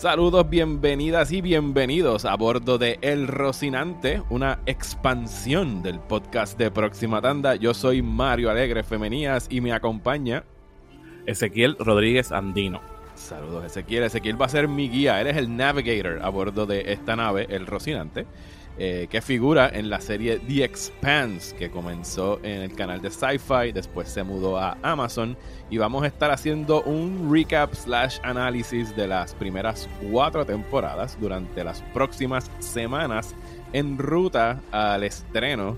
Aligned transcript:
Saludos, 0.00 0.48
bienvenidas 0.48 1.30
y 1.30 1.42
bienvenidos 1.42 2.24
a 2.24 2.34
bordo 2.34 2.78
de 2.78 2.98
El 3.02 3.28
Rocinante, 3.28 4.22
una 4.30 4.60
expansión 4.64 5.82
del 5.82 6.00
podcast 6.00 6.56
de 6.56 6.70
Próxima 6.70 7.20
Tanda. 7.20 7.54
Yo 7.56 7.74
soy 7.74 8.00
Mario 8.00 8.48
Alegre 8.48 8.82
Femenías 8.82 9.46
y 9.50 9.60
me 9.60 9.74
acompaña 9.74 10.44
Ezequiel 11.26 11.76
Rodríguez 11.78 12.32
Andino. 12.32 12.80
Saludos, 13.14 13.66
Ezequiel. 13.66 14.04
Ezequiel 14.04 14.40
va 14.40 14.46
a 14.46 14.48
ser 14.48 14.68
mi 14.68 14.88
guía. 14.88 15.20
Él 15.20 15.26
es 15.26 15.36
el 15.36 15.54
navigator 15.54 16.22
a 16.22 16.30
bordo 16.30 16.64
de 16.64 16.94
esta 16.94 17.14
nave, 17.14 17.46
El 17.50 17.66
Rocinante. 17.66 18.26
Eh, 18.82 19.08
que 19.10 19.20
figura 19.20 19.68
en 19.68 19.90
la 19.90 20.00
serie 20.00 20.38
The 20.38 20.64
Expanse, 20.64 21.54
que 21.54 21.70
comenzó 21.70 22.40
en 22.42 22.62
el 22.62 22.72
canal 22.72 23.02
de 23.02 23.10
Sci-Fi, 23.10 23.72
después 23.74 24.08
se 24.08 24.22
mudó 24.22 24.56
a 24.56 24.78
Amazon 24.80 25.36
y 25.68 25.76
vamos 25.76 26.02
a 26.02 26.06
estar 26.06 26.30
haciendo 26.30 26.80
un 26.84 27.30
recap 27.30 27.74
slash 27.74 28.16
análisis 28.22 28.96
de 28.96 29.06
las 29.06 29.34
primeras 29.34 29.86
cuatro 30.10 30.46
temporadas 30.46 31.18
durante 31.20 31.62
las 31.62 31.82
próximas 31.92 32.50
semanas 32.58 33.34
en 33.74 33.98
ruta 33.98 34.62
al 34.72 35.04
estreno 35.04 35.76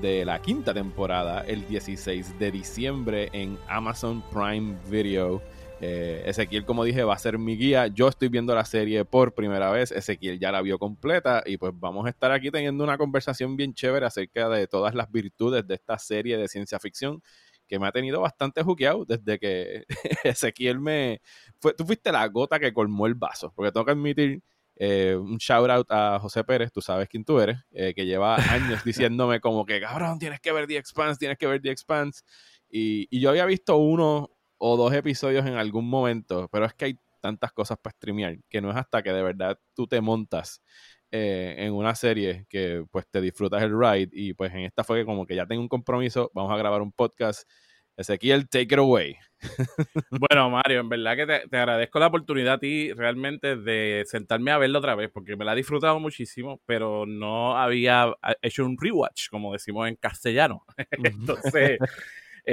de 0.00 0.24
la 0.24 0.42
quinta 0.42 0.74
temporada 0.74 1.44
el 1.46 1.64
16 1.68 2.36
de 2.40 2.50
diciembre 2.50 3.28
en 3.32 3.58
Amazon 3.68 4.24
Prime 4.32 4.74
Video. 4.90 5.40
Eh, 5.82 6.22
Ezequiel, 6.26 6.66
como 6.66 6.84
dije, 6.84 7.04
va 7.04 7.14
a 7.14 7.18
ser 7.18 7.38
mi 7.38 7.56
guía. 7.56 7.86
Yo 7.86 8.08
estoy 8.08 8.28
viendo 8.28 8.54
la 8.54 8.64
serie 8.64 9.04
por 9.06 9.34
primera 9.34 9.70
vez. 9.70 9.90
Ezequiel 9.92 10.38
ya 10.38 10.52
la 10.52 10.60
vio 10.60 10.78
completa. 10.78 11.42
Y 11.46 11.56
pues 11.56 11.72
vamos 11.74 12.06
a 12.06 12.10
estar 12.10 12.30
aquí 12.32 12.50
teniendo 12.50 12.84
una 12.84 12.98
conversación 12.98 13.56
bien 13.56 13.72
chévere 13.72 14.04
acerca 14.04 14.48
de 14.50 14.66
todas 14.66 14.94
las 14.94 15.10
virtudes 15.10 15.66
de 15.66 15.74
esta 15.74 15.98
serie 15.98 16.36
de 16.36 16.48
ciencia 16.48 16.78
ficción 16.78 17.22
que 17.66 17.78
me 17.78 17.86
ha 17.86 17.92
tenido 17.92 18.20
bastante 18.20 18.62
juqueado 18.62 19.04
desde 19.06 19.38
que 19.38 19.84
Ezequiel 20.24 20.80
me... 20.80 21.22
Fue, 21.60 21.72
tú 21.72 21.86
fuiste 21.86 22.12
la 22.12 22.26
gota 22.26 22.58
que 22.58 22.74
colmó 22.74 23.06
el 23.06 23.14
vaso. 23.14 23.52
Porque 23.54 23.72
tengo 23.72 23.86
que 23.86 23.92
admitir 23.92 24.42
eh, 24.76 25.16
un 25.16 25.38
shout 25.38 25.70
out 25.70 25.86
a 25.90 26.18
José 26.20 26.44
Pérez, 26.44 26.72
tú 26.72 26.82
sabes 26.82 27.08
quién 27.08 27.24
tú 27.24 27.40
eres, 27.40 27.58
eh, 27.70 27.94
que 27.94 28.04
lleva 28.04 28.36
años 28.36 28.82
diciéndome 28.84 29.40
como 29.40 29.64
que, 29.64 29.80
cabrón, 29.80 30.18
tienes 30.18 30.40
que 30.40 30.52
ver 30.52 30.66
The 30.66 30.76
Expanse, 30.76 31.18
tienes 31.18 31.38
que 31.38 31.46
ver 31.46 31.62
The 31.62 31.70
Expanse. 31.70 32.22
Y, 32.68 33.06
y 33.10 33.20
yo 33.20 33.30
había 33.30 33.46
visto 33.46 33.76
uno 33.76 34.30
o 34.60 34.76
dos 34.76 34.92
episodios 34.92 35.46
en 35.46 35.54
algún 35.54 35.88
momento, 35.88 36.48
pero 36.52 36.66
es 36.66 36.74
que 36.74 36.84
hay 36.84 36.98
tantas 37.20 37.52
cosas 37.52 37.78
para 37.78 37.94
streamear 37.94 38.36
que 38.48 38.60
no 38.60 38.70
es 38.70 38.76
hasta 38.76 39.02
que 39.02 39.12
de 39.12 39.22
verdad 39.22 39.58
tú 39.74 39.86
te 39.86 40.00
montas 40.00 40.62
eh, 41.10 41.56
en 41.58 41.72
una 41.72 41.94
serie 41.94 42.46
que 42.48 42.84
pues 42.90 43.06
te 43.10 43.20
disfrutas 43.20 43.62
el 43.62 43.72
ride 43.78 44.10
y 44.12 44.34
pues 44.34 44.52
en 44.52 44.60
esta 44.60 44.84
fue 44.84 45.00
que 45.00 45.06
como 45.06 45.26
que 45.26 45.34
ya 45.34 45.46
tengo 45.46 45.62
un 45.62 45.68
compromiso, 45.68 46.30
vamos 46.34 46.52
a 46.52 46.56
grabar 46.56 46.82
un 46.82 46.92
podcast. 46.92 47.48
Ezequiel, 47.96 48.48
take 48.48 48.72
it 48.74 48.78
away. 48.78 49.16
bueno, 50.10 50.48
Mario, 50.48 50.80
en 50.80 50.88
verdad 50.88 51.16
que 51.16 51.26
te, 51.26 51.56
agradezco 51.56 51.98
la 51.98 52.06
oportunidad 52.06 52.54
a 52.54 52.58
ti 52.58 52.92
realmente 52.94 53.56
de 53.56 54.04
sentarme 54.06 54.52
a 54.52 54.58
verlo 54.58 54.78
otra 54.78 54.94
vez, 54.94 55.10
porque 55.12 55.36
me 55.36 55.44
la 55.44 55.52
he 55.52 55.56
disfrutado 55.56 56.00
muchísimo, 56.00 56.62
pero 56.64 57.04
no 57.04 57.58
había 57.58 58.14
hecho 58.40 58.64
un 58.64 58.78
rewatch, 58.78 59.28
como 59.28 59.52
decimos 59.52 59.86
en 59.86 59.96
castellano. 59.96 60.64
Entonces, 60.92 61.78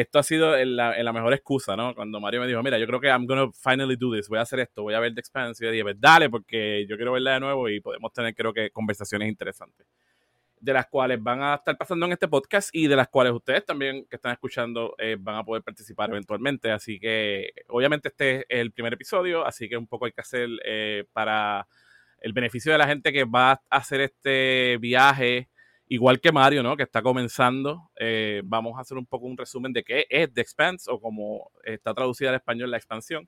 esto 0.01 0.19
ha 0.19 0.23
sido 0.23 0.55
la, 0.63 1.11
mejor 1.13 1.33
excusa, 1.33 1.75
¿no? 1.75 1.95
Cuando 1.95 2.19
Mario 2.19 2.41
me 2.41 2.47
dijo, 2.47 2.61
mira, 2.61 2.77
yo 2.77 2.85
creo 2.85 2.99
que 2.99 3.07
I'm 3.07 3.25
gonna 3.25 3.49
finally 3.51 3.95
do 3.95 4.13
this, 4.13 4.29
voy 4.29 4.37
a 4.37 4.43
hacer 4.43 4.59
esto, 4.59 4.83
voy 4.83 4.93
a 4.93 4.99
ver 4.99 5.13
The 5.13 5.19
Expanse, 5.19 5.63
y 5.63 5.65
yo 5.65 5.71
dije, 5.71 5.83
pues 5.83 5.99
dale, 5.99 6.29
porque 6.29 6.85
yo 6.87 6.97
quiero 6.97 7.13
verla 7.13 7.33
de 7.33 7.39
nuevo 7.39 7.67
y 7.67 7.79
podemos 7.79 8.13
tener, 8.13 8.35
creo 8.35 8.53
que, 8.53 8.69
conversaciones 8.69 9.27
interesantes, 9.27 9.87
de 10.59 10.73
las 10.73 10.85
cuales 10.85 11.21
van 11.21 11.41
a 11.41 11.55
estar 11.55 11.75
pasando 11.77 12.05
en 12.05 12.11
este 12.11 12.27
podcast 12.27 12.69
y 12.73 12.87
de 12.87 12.95
las 12.95 13.07
cuales 13.07 13.33
ustedes 13.33 13.65
también 13.65 14.05
que 14.07 14.17
están 14.17 14.33
escuchando 14.33 14.93
eh, 14.99 15.17
van 15.19 15.37
a 15.37 15.43
poder 15.43 15.63
participar 15.63 16.09
eventualmente. 16.11 16.71
Así 16.71 16.99
que, 16.99 17.51
obviamente, 17.67 18.09
este 18.09 18.39
es 18.39 18.45
el 18.49 18.71
primer 18.71 18.93
episodio, 18.93 19.45
así 19.45 19.67
que 19.67 19.77
un 19.77 19.87
poco 19.87 20.05
hay 20.05 20.11
que 20.11 20.21
hacer 20.21 20.49
eh, 20.63 21.05
para 21.11 21.67
el 22.19 22.33
beneficio 22.33 22.71
de 22.71 22.77
la 22.77 22.87
gente 22.87 23.11
que 23.11 23.23
va 23.25 23.51
a 23.51 23.61
hacer 23.69 24.01
este 24.01 24.77
viaje 24.79 25.49
igual 25.89 26.19
que 26.19 26.31
Mario, 26.31 26.63
¿no? 26.63 26.75
Que 26.75 26.83
está 26.83 27.01
comenzando. 27.01 27.89
Eh, 27.99 28.41
vamos 28.45 28.77
a 28.77 28.81
hacer 28.81 28.97
un 28.97 29.05
poco 29.05 29.25
un 29.25 29.37
resumen 29.37 29.73
de 29.73 29.83
qué 29.83 30.05
es 30.09 30.33
The 30.33 30.41
Expanse 30.41 30.89
o 30.91 30.99
como 30.99 31.51
está 31.63 31.93
traducida 31.93 32.29
al 32.29 32.35
español 32.35 32.71
la 32.71 32.77
expansión. 32.77 33.27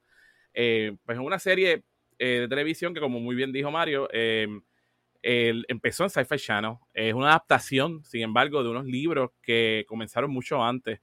Eh, 0.54 0.96
pues 1.06 1.18
es 1.18 1.24
una 1.24 1.40
serie 1.40 1.84
eh, 2.18 2.40
de 2.42 2.48
televisión 2.48 2.94
que, 2.94 3.00
como 3.00 3.20
muy 3.20 3.36
bien 3.36 3.52
dijo 3.52 3.72
Mario, 3.72 4.10
em, 4.12 4.62
empezó 5.22 6.04
en 6.04 6.10
Sci-Fi 6.10 6.38
Channel. 6.38 6.76
Es 6.94 7.14
una 7.14 7.30
adaptación, 7.30 8.04
sin 8.04 8.22
embargo, 8.22 8.64
de 8.64 8.70
unos 8.70 8.86
libros 8.86 9.32
que 9.42 9.86
comenzaron 9.88 10.32
mucho 10.32 10.64
antes. 10.64 11.02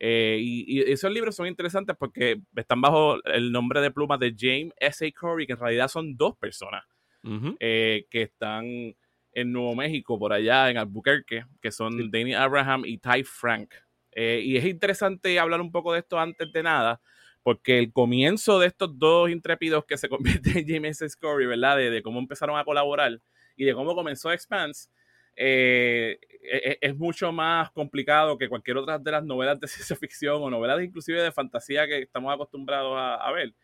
Y, 0.00 0.80
esos 0.92 1.10
libros 1.10 1.34
son 1.34 1.48
interesantes 1.48 1.96
porque 1.98 2.40
están 2.54 2.80
bajo 2.80 3.22
el 3.24 3.50
nombre 3.50 3.80
de 3.80 3.90
pluma 3.90 4.16
de 4.16 4.34
James 4.36 4.72
S. 4.78 5.06
A. 5.06 5.10
Corey, 5.12 5.46
que 5.46 5.54
en 5.54 5.58
realidad 5.58 5.88
son 5.88 6.16
dos 6.16 6.36
personas 6.36 6.84
que 7.22 8.06
están 8.10 8.94
en 9.40 9.52
Nuevo 9.52 9.74
México, 9.74 10.18
por 10.18 10.32
allá 10.32 10.70
en 10.70 10.78
Albuquerque, 10.78 11.44
que 11.60 11.70
son 11.70 12.10
Danny 12.10 12.34
Abraham 12.34 12.82
y 12.84 12.98
Ty 12.98 13.22
Frank. 13.24 13.72
Eh, 14.12 14.40
y 14.44 14.56
es 14.56 14.64
interesante 14.64 15.38
hablar 15.38 15.60
un 15.60 15.70
poco 15.70 15.92
de 15.92 16.00
esto 16.00 16.18
antes 16.18 16.52
de 16.52 16.62
nada, 16.62 17.00
porque 17.42 17.78
el 17.78 17.92
comienzo 17.92 18.58
de 18.58 18.66
estos 18.66 18.98
dos 18.98 19.30
intrépidos 19.30 19.84
que 19.84 19.96
se 19.96 20.08
convierten 20.42 20.58
en 20.58 20.66
James 20.66 21.04
Scory, 21.06 21.46
¿verdad? 21.46 21.76
De, 21.76 22.02
cómo 22.02 22.18
empezaron 22.18 22.58
a 22.58 22.64
colaborar 22.64 23.20
y 23.56 23.64
de 23.64 23.74
cómo 23.74 23.94
comenzó 23.94 24.32
Expanse, 24.32 24.88
eh, 25.36 26.18
e, 26.42 26.56
e, 26.56 26.78
es, 26.80 26.96
mucho 26.96 27.30
más 27.30 27.70
complicado 27.70 28.36
que 28.36 28.48
cualquier 28.48 28.76
otra 28.76 28.98
de 28.98 29.12
las 29.12 29.24
novelas 29.24 29.60
de 29.60 29.68
ciencia 29.68 29.94
ficción 29.94 30.42
o 30.42 30.50
novelas 30.50 30.82
inclusive 30.82 31.22
de 31.22 31.30
fantasía 31.30 31.86
que 31.86 32.02
estamos 32.02 32.34
acostumbrados 32.34 32.96
a, 32.96 33.30
ver. 33.30 33.54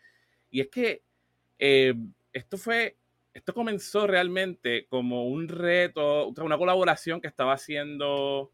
Y 0.51 0.61
es 0.61 0.69
que 0.69 1.03
eh, 1.59 1.95
esto 2.33 2.59
fue 2.59 2.97
esto 3.35 3.53
comenzó 3.53 4.07
realmente 4.07 4.87
como 4.87 5.27
un 5.27 5.49
reto, 5.49 6.29
una 6.29 6.57
colaboración 6.57 7.21
que 7.21 7.27
estaba 7.27 7.53
haciendo 7.53 8.53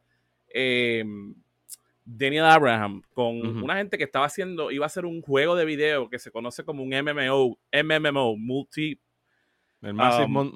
eh, 0.49 1.05
Daniel 2.03 2.47
Abraham 2.47 3.03
con 3.13 3.63
una 3.63 3.77
gente 3.77 3.99
que 3.99 4.05
estaba 4.05 4.25
haciendo, 4.25 4.71
iba 4.71 4.87
a 4.87 4.89
hacer 4.89 5.05
un 5.05 5.21
juego 5.21 5.55
de 5.55 5.67
video 5.67 6.09
que 6.09 6.19
se 6.19 6.31
conoce 6.31 6.65
como 6.65 6.83
un 6.83 6.89
MMO, 6.89 7.59
MMO, 7.73 8.37
multi, 8.37 8.99
Massive, 9.83 10.25
um, 10.25 10.53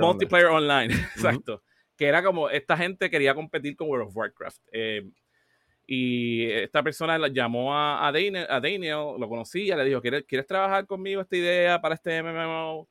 multiplayer, 0.00 0.46
Online, 0.46 0.92
exacto. 1.14 1.62
Que 1.96 2.06
era 2.06 2.22
como, 2.22 2.48
esta 2.48 2.76
gente 2.76 3.10
quería 3.10 3.34
competir 3.34 3.76
con 3.76 3.88
World 3.88 4.08
of 4.08 4.16
Warcraft. 4.16 4.60
Eh, 4.72 5.08
y 5.86 6.50
esta 6.50 6.82
persona 6.82 7.28
llamó 7.28 7.74
a, 7.74 8.06
a, 8.06 8.12
Daniel, 8.12 8.46
a 8.48 8.60
Daniel, 8.60 9.18
lo 9.18 9.28
conocía, 9.28 9.76
le 9.76 9.84
dijo, 9.84 10.00
¿Quieres, 10.00 10.24
¿quieres 10.24 10.46
trabajar 10.46 10.86
conmigo 10.86 11.20
esta 11.20 11.36
idea 11.36 11.80
para 11.80 11.94
este 11.94 12.22
MMO? 12.22 12.88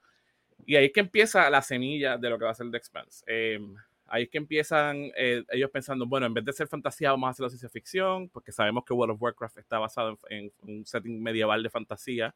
Y 0.65 0.75
ahí 0.75 0.85
es 0.85 0.91
que 0.93 0.99
empieza 0.99 1.49
la 1.49 1.61
semilla 1.61 2.17
de 2.17 2.29
lo 2.29 2.37
que 2.37 2.45
va 2.45 2.51
a 2.51 2.55
ser 2.55 2.69
The 2.69 2.77
Expanse. 2.77 3.23
Em, 3.27 3.75
ahí 4.07 4.23
es 4.23 4.29
que 4.29 4.37
empiezan 4.37 5.11
eh, 5.15 5.43
ellos 5.51 5.69
pensando, 5.71 6.05
bueno, 6.05 6.25
en 6.25 6.33
vez 6.33 6.45
de 6.45 6.53
ser 6.53 6.67
fantasía, 6.67 7.11
vamos 7.11 7.27
a 7.27 7.31
hacer 7.31 7.43
la 7.43 7.49
ciencia 7.49 7.69
ficción, 7.69 8.29
porque 8.29 8.51
sabemos 8.51 8.85
que 8.85 8.93
World 8.93 9.15
of 9.15 9.21
Warcraft 9.21 9.57
está 9.57 9.79
basado 9.79 10.19
en, 10.29 10.51
un 10.63 10.85
setting 10.85 11.21
medieval 11.21 11.61
de 11.61 11.69
fantasía, 11.69 12.35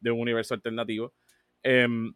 de 0.00 0.10
un 0.10 0.20
universo 0.20 0.54
alternativo. 0.54 1.12
Em, 1.62 2.14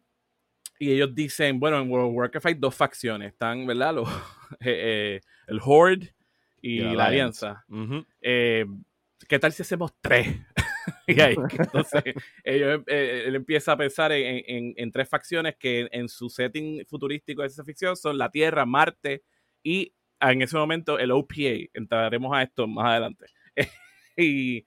y 0.79 0.91
ellos 0.91 1.13
dicen, 1.15 1.59
bueno, 1.59 1.79
en 1.79 1.89
World 1.89 2.09
of 2.09 2.15
Warcraft 2.15 2.45
hay 2.47 2.53
dos 2.55 2.75
facciones, 2.75 3.33
están, 3.33 3.65
¿verdad? 3.65 3.95
Los, 3.95 4.09
eh, 4.59 5.19
eh, 5.19 5.21
el 5.47 5.59
Horde 5.63 6.13
y, 6.61 6.79
la, 6.79 7.05
Alianza. 7.05 7.63
Em, 8.21 8.83
¿Qué 9.27 9.39
tal 9.39 9.53
si 9.53 9.61
hacemos 9.61 9.93
tres? 10.01 10.27
y 11.17 11.19
ahí, 11.19 11.35
entonces, 11.59 12.03
ellos, 12.43 12.81
eh, 12.87 13.25
él 13.27 13.35
empieza 13.35 13.73
a 13.73 13.77
pensar 13.77 14.11
en, 14.11 14.91
tres 14.91 15.07
facciones 15.07 15.55
que 15.55 15.87
en 15.91 16.09
su 16.09 16.29
setting 16.29 16.85
futurístico 16.87 17.41
de 17.41 17.49
ciencia 17.49 17.63
ficción 17.63 17.95
son 17.95 18.17
la 18.17 18.29
Tierra, 18.29 18.65
Marte 18.65 19.23
y 19.61 19.93
en 20.19 20.41
ese 20.41 20.57
momento 20.57 20.97
el 20.97 21.11
OPA. 21.11 21.69
Entraremos 21.73 22.35
a 22.35 22.43
esto 22.43 22.67
más 22.67 22.87
adelante. 22.87 23.25
y 24.17 24.65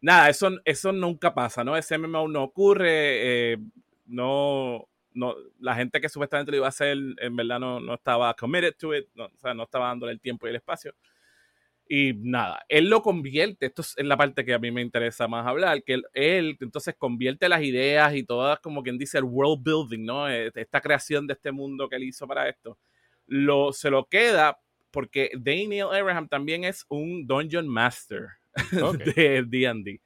nada, 0.00 0.28
eso, 0.28 0.50
eso 0.64 0.92
nunca 0.92 1.32
pasa, 1.34 1.64
¿no? 1.64 1.76
Ese 1.76 1.96
MMO 1.96 2.28
no 2.28 2.42
ocurre, 2.42 3.52
eh, 3.52 3.58
no, 4.06 4.88
no, 5.14 5.34
la 5.58 5.74
gente 5.74 6.00
que 6.00 6.08
supuestamente 6.08 6.50
lo 6.50 6.58
iba 6.58 6.66
a 6.66 6.70
hacer, 6.70 6.96
en 7.18 7.36
verdad 7.36 7.60
no, 7.60 7.80
no 7.80 7.94
estaba 7.94 8.34
committed 8.34 8.74
to 8.78 8.94
it, 8.94 9.06
no, 9.14 9.26
o 9.26 9.38
sea, 9.38 9.54
no 9.54 9.62
estaba 9.62 9.88
dándole 9.88 10.12
el 10.12 10.20
tiempo 10.20 10.46
y 10.46 10.50
el 10.50 10.56
espacio. 10.56 10.94
Y 11.94 12.14
nada, 12.14 12.64
él 12.70 12.88
lo 12.88 13.02
convierte, 13.02 13.66
esto 13.66 13.82
es 13.82 13.94
la 13.98 14.16
parte 14.16 14.46
que 14.46 14.54
a 14.54 14.58
mí 14.58 14.70
me 14.70 14.80
interesa 14.80 15.28
más 15.28 15.46
hablar, 15.46 15.82
que 15.84 16.00
él, 16.14 16.56
entonces 16.58 16.94
convierte 16.96 17.50
las 17.50 17.62
ideas 17.62 18.14
y 18.14 18.24
todas, 18.24 18.60
como 18.60 18.82
quien 18.82 18.96
dice, 18.96 19.18
el 19.18 19.24
world 19.24 19.62
building, 19.62 20.06
¿no? 20.06 20.26
Eh, 20.26 20.50
esta 20.54 20.80
creación 20.80 21.26
de 21.26 21.34
este 21.34 21.52
mundo 21.52 21.90
que 21.90 21.96
él 21.96 22.04
hizo 22.04 22.26
para 22.26 22.48
esto, 22.48 22.78
lo, 23.26 23.74
se 23.74 23.90
lo 23.90 24.06
queda 24.06 24.58
porque 24.90 25.32
Daniel 25.38 25.88
Abraham 25.92 26.28
también 26.28 26.64
es 26.64 26.86
un 26.88 27.26
Dungeon 27.26 27.68
Master 27.68 28.28
de 29.14 29.44
D&D. 29.46 30.00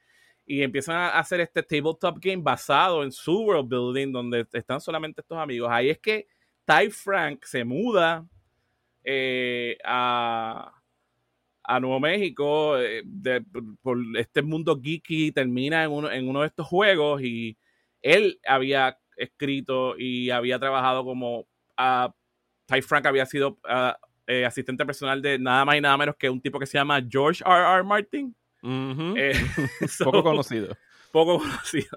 Y 0.45 0.63
empiezan 0.63 0.97
a 0.97 1.21
hacer 1.21 1.39
este 1.39 1.63
tabletop 1.63 2.19
game 2.21 2.43
basado 2.43 3.05
en 3.05 3.13
su 3.13 3.43
world 3.43 3.69
building, 3.69 4.11
donde 4.11 4.45
están 4.55 4.81
solamente 4.81 5.21
estos 5.21 5.39
amigos. 5.39 5.69
Ahí 5.71 5.91
es 5.91 6.01
que 6.01 6.27
Ty 6.65 6.91
Frank 6.91 7.45
se 7.45 7.65
muda 7.65 8.27
eh, 9.05 9.79
a 9.85 10.73
a 11.67 11.81
Nuevo 11.81 12.01
México 12.01 12.79
eh, 12.79 13.03
por 13.83 13.99
este 14.17 14.43
mundo 14.43 14.81
geeky 14.81 15.33
termina 15.33 15.85
en 15.85 15.91
uno, 15.91 16.11
en 16.11 16.29
uno 16.29 16.43
de 16.43 16.47
estos 16.47 16.67
juegos 16.67 17.23
y 17.23 17.59
él 18.03 18.39
había 18.47 18.99
escrito 19.17 19.99
y 19.99 20.31
había 20.31 20.59
trabajado 20.59 21.05
como 21.05 21.47
a 21.77 22.15
Ty 22.67 22.83
Frank 22.83 23.07
había 23.07 23.27
sido 23.27 23.59
eh, 24.27 24.45
asistente 24.45 24.87
personal 24.87 25.21
de 25.21 25.39
nada 25.39 25.65
más 25.65 25.77
y 25.77 25.81
nada 25.81 25.97
menos 25.97 26.17
que 26.17 26.31
un 26.31 26.41
tipo 26.41 26.59
que 26.59 26.67
se 26.67 26.79
llama 26.79 27.05
George 27.09 27.43
R. 27.45 27.77
R. 27.79 27.83
Martin. 27.83 28.35
Eh, 28.63 29.33
poco 30.05 30.23
conocido. 30.23 30.77
Poco 31.13 31.39
conocido. 31.39 31.97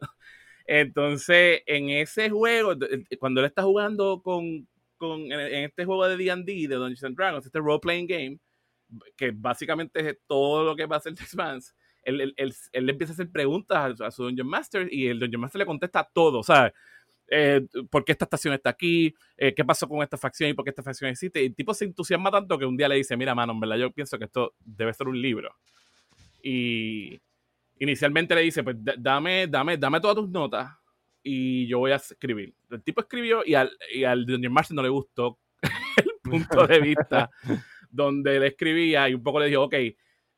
Entonces, 0.65 1.61
en 1.65 1.89
ese 1.89 2.29
juego, 2.29 2.75
cuando 3.19 3.39
él 3.39 3.47
está 3.47 3.63
jugando 3.63 4.21
con, 4.21 4.67
con 4.97 5.19
en, 5.31 5.63
este 5.63 5.85
juego 5.85 6.07
de 6.07 6.17
D&D, 6.17 6.67
de 6.67 6.75
Dungeons 6.75 7.03
and 7.03 7.15
Dragons, 7.15 7.45
este 7.45 7.59
role-playing 7.59 8.05
game, 8.07 8.39
que 9.15 9.31
básicamente 9.31 10.09
es 10.09 10.17
todo 10.27 10.63
lo 10.63 10.75
que 10.75 10.85
va 10.85 10.95
a 10.95 10.99
hacer 10.99 11.13
The 11.15 11.23
Expanse, 11.23 11.73
él, 12.03 12.21
él, 12.21 12.33
él, 12.37 12.53
él, 12.71 12.89
empieza 12.89 13.13
a 13.13 13.15
hacer 13.15 13.31
preguntas 13.31 14.01
a, 14.01 14.11
su 14.11 14.23
Dungeon 14.23 14.47
Master 14.47 14.87
y 14.91 15.07
el 15.07 15.19
Dungeon 15.19 15.41
Master 15.41 15.59
le 15.59 15.65
contesta 15.65 16.09
todo, 16.13 16.43
¿sabes? 16.43 16.73
Eh, 17.31 17.67
por 17.89 18.03
qué 18.03 18.13
esta 18.13 18.25
estación 18.25 18.53
está 18.53 18.71
aquí, 18.71 19.13
eh, 19.37 19.53
qué 19.53 19.63
pasó 19.63 19.87
con 19.87 20.01
esta 20.01 20.17
facción 20.17 20.49
y 20.49 20.53
por 20.53 20.63
qué 20.65 20.71
esta 20.71 20.81
facción 20.81 21.09
existe. 21.11 21.41
Y 21.41 21.47
el 21.47 21.55
tipo 21.55 21.73
se 21.73 21.85
entusiasma 21.85 22.31
tanto 22.31 22.57
que 22.57 22.65
un 22.65 22.75
día 22.75 22.87
le 22.87 22.95
dice, 22.95 23.15
mira, 23.15 23.35
mano, 23.35 23.53
en 23.53 23.59
verdad 23.59 23.77
yo 23.77 23.91
pienso 23.91 24.17
que 24.17 24.25
esto 24.25 24.53
debe 24.59 24.93
ser 24.93 25.07
un 25.07 25.21
libro. 25.21 25.55
Y 26.41 27.19
inicialmente 27.79 28.33
le 28.33 28.41
dice, 28.41 28.63
pues 28.63 28.77
dame, 28.97 29.47
dame, 29.47 29.77
dame 29.77 29.99
todas 29.99 30.15
tus 30.15 30.29
notas 30.29 30.75
y 31.21 31.67
yo 31.67 31.79
voy 31.79 31.91
a 31.91 31.97
escribir. 31.97 32.53
El 32.71 32.81
tipo 32.81 33.01
escribió 33.01 33.43
y 33.45 33.53
al, 33.53 33.71
y 33.93 34.03
al 34.03 34.25
Dungeon 34.25 34.53
Master 34.53 34.75
no 34.75 34.81
le 34.81 34.89
gustó 34.89 35.37
el 35.97 36.11
punto 36.23 36.65
de 36.65 36.79
vista 36.79 37.29
donde 37.89 38.37
él 38.37 38.43
escribía 38.43 39.09
y 39.09 39.13
un 39.13 39.23
poco 39.23 39.39
le 39.39 39.47
dijo, 39.47 39.63
ok, 39.63 39.75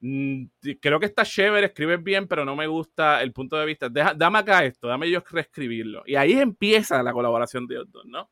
Mm, 0.03 0.45
creo 0.81 0.99
que 0.99 1.05
está 1.05 1.23
chévere, 1.23 1.67
escribes 1.67 2.03
bien, 2.03 2.27
pero 2.27 2.43
no 2.43 2.55
me 2.55 2.65
gusta 2.65 3.21
el 3.21 3.31
punto 3.33 3.55
de 3.57 3.65
vista. 3.67 3.87
dame 3.89 4.39
acá 4.39 4.65
esto, 4.65 4.87
dame 4.87 5.09
yo 5.09 5.21
reescribirlo. 5.29 6.03
Y 6.07 6.15
ahí 6.15 6.33
empieza 6.33 7.03
la 7.03 7.13
colaboración 7.13 7.67
de 7.67 7.75
ellos 7.75 7.87
¿no? 8.05 8.31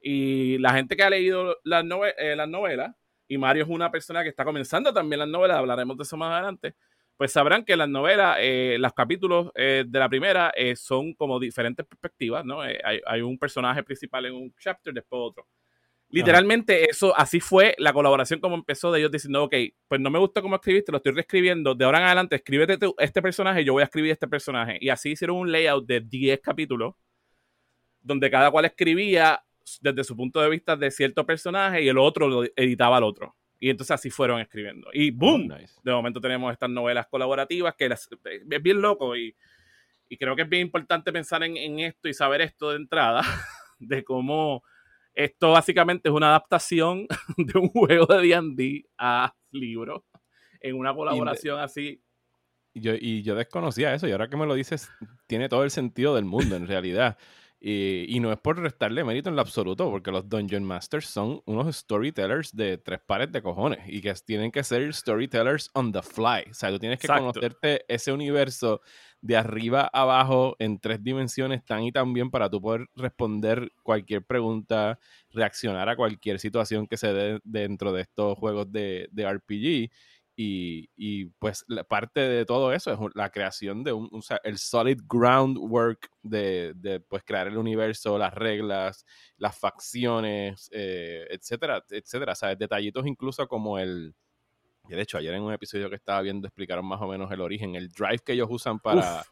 Y 0.00 0.58
la 0.58 0.74
gente 0.74 0.96
que 0.96 1.02
ha 1.02 1.10
leído 1.10 1.56
las, 1.64 1.84
eh, 2.18 2.36
las 2.36 2.48
novelas, 2.48 2.94
y 3.28 3.38
Mario 3.38 3.64
es 3.64 3.70
una 3.70 3.90
persona 3.90 4.22
que 4.22 4.28
está 4.28 4.44
comenzando 4.44 4.92
también 4.92 5.20
las 5.20 5.28
novelas, 5.28 5.58
hablaremos 5.58 5.96
de 5.96 6.02
eso 6.04 6.16
más 6.16 6.32
adelante, 6.32 6.76
pues 7.16 7.32
sabrán 7.32 7.64
que 7.64 7.76
las 7.76 7.88
novelas, 7.88 8.36
eh, 8.40 8.76
los 8.78 8.92
capítulos 8.92 9.50
eh, 9.54 9.84
de 9.88 9.98
la 9.98 10.08
primera 10.08 10.52
son 10.76 11.14
como 11.14 11.40
diferentes 11.40 11.86
perspectivas, 11.86 12.44
¿no? 12.44 12.60
Hay, 12.60 12.76
hay, 13.06 13.22
un 13.22 13.38
personaje 13.38 13.82
principal 13.82 14.26
en 14.26 14.34
un 14.34 14.54
chapter, 14.58 14.92
después 14.92 15.18
otro. 15.22 15.46
Literalmente 16.16 16.88
eso, 16.88 17.14
así 17.14 17.40
fue 17.40 17.74
la 17.76 17.92
colaboración 17.92 18.40
como 18.40 18.54
empezó 18.54 18.90
de 18.90 19.00
ellos 19.00 19.10
diciendo, 19.10 19.44
ok, 19.44 19.54
pues 19.86 20.00
no 20.00 20.08
me 20.08 20.18
gusta 20.18 20.40
cómo 20.40 20.56
escribiste, 20.56 20.90
lo 20.90 20.96
estoy 20.96 21.12
reescribiendo, 21.12 21.74
de 21.74 21.84
ahora 21.84 21.98
en 21.98 22.04
adelante 22.04 22.36
escríbete 22.36 22.78
este 22.98 23.20
personaje, 23.20 23.64
yo 23.64 23.74
voy 23.74 23.82
a 23.82 23.84
escribir 23.84 24.12
este 24.12 24.26
personaje. 24.26 24.78
Y 24.80 24.88
así 24.88 25.10
hicieron 25.10 25.36
un 25.36 25.52
layout 25.52 25.86
de 25.86 26.00
10 26.00 26.40
capítulos, 26.40 26.94
donde 28.00 28.30
cada 28.30 28.50
cual 28.50 28.64
escribía 28.64 29.44
desde 29.82 30.04
su 30.04 30.16
punto 30.16 30.40
de 30.40 30.48
vista 30.48 30.74
de 30.74 30.90
cierto 30.90 31.26
personaje 31.26 31.82
y 31.82 31.88
el 31.88 31.98
otro 31.98 32.28
lo 32.28 32.44
editaba 32.44 32.96
al 32.96 33.04
otro. 33.04 33.36
Y 33.60 33.68
entonces 33.68 33.90
así 33.90 34.08
fueron 34.08 34.40
escribiendo. 34.40 34.88
Y 34.94 35.10
boom, 35.10 35.48
de 35.48 35.92
momento 35.92 36.20
tenemos 36.20 36.50
estas 36.50 36.70
novelas 36.70 37.08
colaborativas 37.08 37.74
que 37.74 37.86
es 37.86 38.62
bien 38.62 38.80
loco 38.80 39.14
y, 39.16 39.36
y, 40.08 40.16
creo 40.16 40.34
que 40.34 40.42
es 40.42 40.48
bien 40.48 40.62
importante 40.62 41.12
pensar 41.12 41.42
en, 41.42 41.58
en 41.58 41.80
esto 41.80 42.08
y 42.08 42.14
saber 42.14 42.40
esto 42.40 42.70
de 42.70 42.76
entrada, 42.76 43.20
de 43.78 44.02
cómo 44.02 44.62
esto 45.16 45.50
básicamente 45.50 46.08
es 46.08 46.14
una 46.14 46.28
adaptación 46.28 47.06
de 47.36 47.58
un 47.58 47.68
juego 47.70 48.06
de 48.06 48.28
D&D 48.28 48.84
a 48.98 49.34
libro 49.50 50.04
en 50.60 50.76
una 50.76 50.94
colaboración 50.94 51.58
así. 51.58 52.02
Yo, 52.74 52.92
y 52.94 53.22
yo 53.22 53.34
desconocía 53.34 53.94
eso 53.94 54.06
y 54.06 54.12
ahora 54.12 54.28
que 54.28 54.36
me 54.36 54.44
lo 54.44 54.54
dices 54.54 54.90
tiene 55.26 55.48
todo 55.48 55.64
el 55.64 55.70
sentido 55.70 56.14
del 56.14 56.26
mundo 56.26 56.56
en 56.56 56.66
realidad. 56.66 57.16
Y, 57.58 58.20
no 58.20 58.30
es 58.30 58.38
por 58.38 58.58
restarle 58.58 59.02
mérito 59.02 59.30
en 59.30 59.34
lo 59.34 59.40
absoluto, 59.40 59.90
porque 59.90 60.12
los 60.12 60.28
Dungeon 60.28 60.62
Masters 60.62 61.06
son 61.06 61.42
unos 61.46 61.74
storytellers 61.74 62.54
de 62.54 62.76
tres 62.78 63.00
pares 63.00 63.32
de 63.32 63.42
cojones 63.42 63.80
y 63.88 64.02
que 64.02 64.12
tienen 64.24 64.52
que 64.52 64.62
ser 64.62 64.92
storytellers 64.94 65.70
on 65.72 65.90
the 65.90 66.02
fly. 66.02 66.48
O 66.50 66.54
sea, 66.54 66.70
tú 66.70 66.78
tienes 66.78 67.00
que 67.00 67.08
conocerte 67.08 67.84
ese 67.88 68.12
universo 68.12 68.82
de 69.20 69.36
arriba 69.36 69.90
a 69.92 70.02
abajo 70.02 70.56
en 70.58 70.78
tres 70.78 71.02
dimensiones 71.02 71.64
tan 71.64 71.82
y 71.82 71.92
tan 71.92 72.12
bien 72.12 72.30
para 72.30 72.48
tú 72.50 72.60
poder 72.60 72.86
responder 72.94 73.72
cualquier 73.82 74.24
pregunta, 74.24 74.98
reaccionar 75.30 75.88
a 75.88 75.96
cualquier 75.96 76.38
situación 76.38 76.86
que 76.86 76.96
se 76.96 77.12
dé 77.12 77.40
dentro 77.44 77.92
de 77.92 78.02
estos 78.02 78.38
juegos 78.38 78.70
de, 78.70 79.08
de 79.12 79.32
RPG. 79.32 79.90
Y, 80.38 81.26
pues 81.38 81.64
parte 81.88 82.20
de 82.20 82.44
todo 82.44 82.72
eso 82.72 82.92
es 82.92 82.98
la 83.14 83.30
creación 83.30 83.82
de 83.82 83.92
un, 83.94 84.10
el 84.44 84.58
solid 84.58 85.00
groundwork 85.08 86.10
de, 86.22 86.74
de, 86.76 87.00
pues 87.00 87.22
crear 87.24 87.46
el 87.46 87.56
universo, 87.56 88.18
las 88.18 88.34
reglas, 88.34 89.06
las 89.38 89.58
facciones, 89.58 90.68
eh, 90.72 91.26
etcétera, 91.30 91.82
etcétera. 91.88 92.34
¿Sabes? 92.34 92.58
Detallitos 92.58 93.06
incluso 93.06 93.48
como 93.48 93.78
el... 93.78 94.14
De 94.94 95.02
hecho, 95.02 95.18
ayer 95.18 95.34
en 95.34 95.42
un 95.42 95.52
episodio 95.52 95.88
que 95.90 95.96
estaba 95.96 96.20
viendo 96.22 96.46
explicaron 96.46 96.86
más 96.86 97.00
o 97.00 97.08
menos 97.08 97.30
el 97.32 97.40
origen, 97.40 97.74
el 97.74 97.88
drive 97.88 98.20
que 98.24 98.32
ellos 98.32 98.48
usan 98.50 98.78
para... 98.78 99.24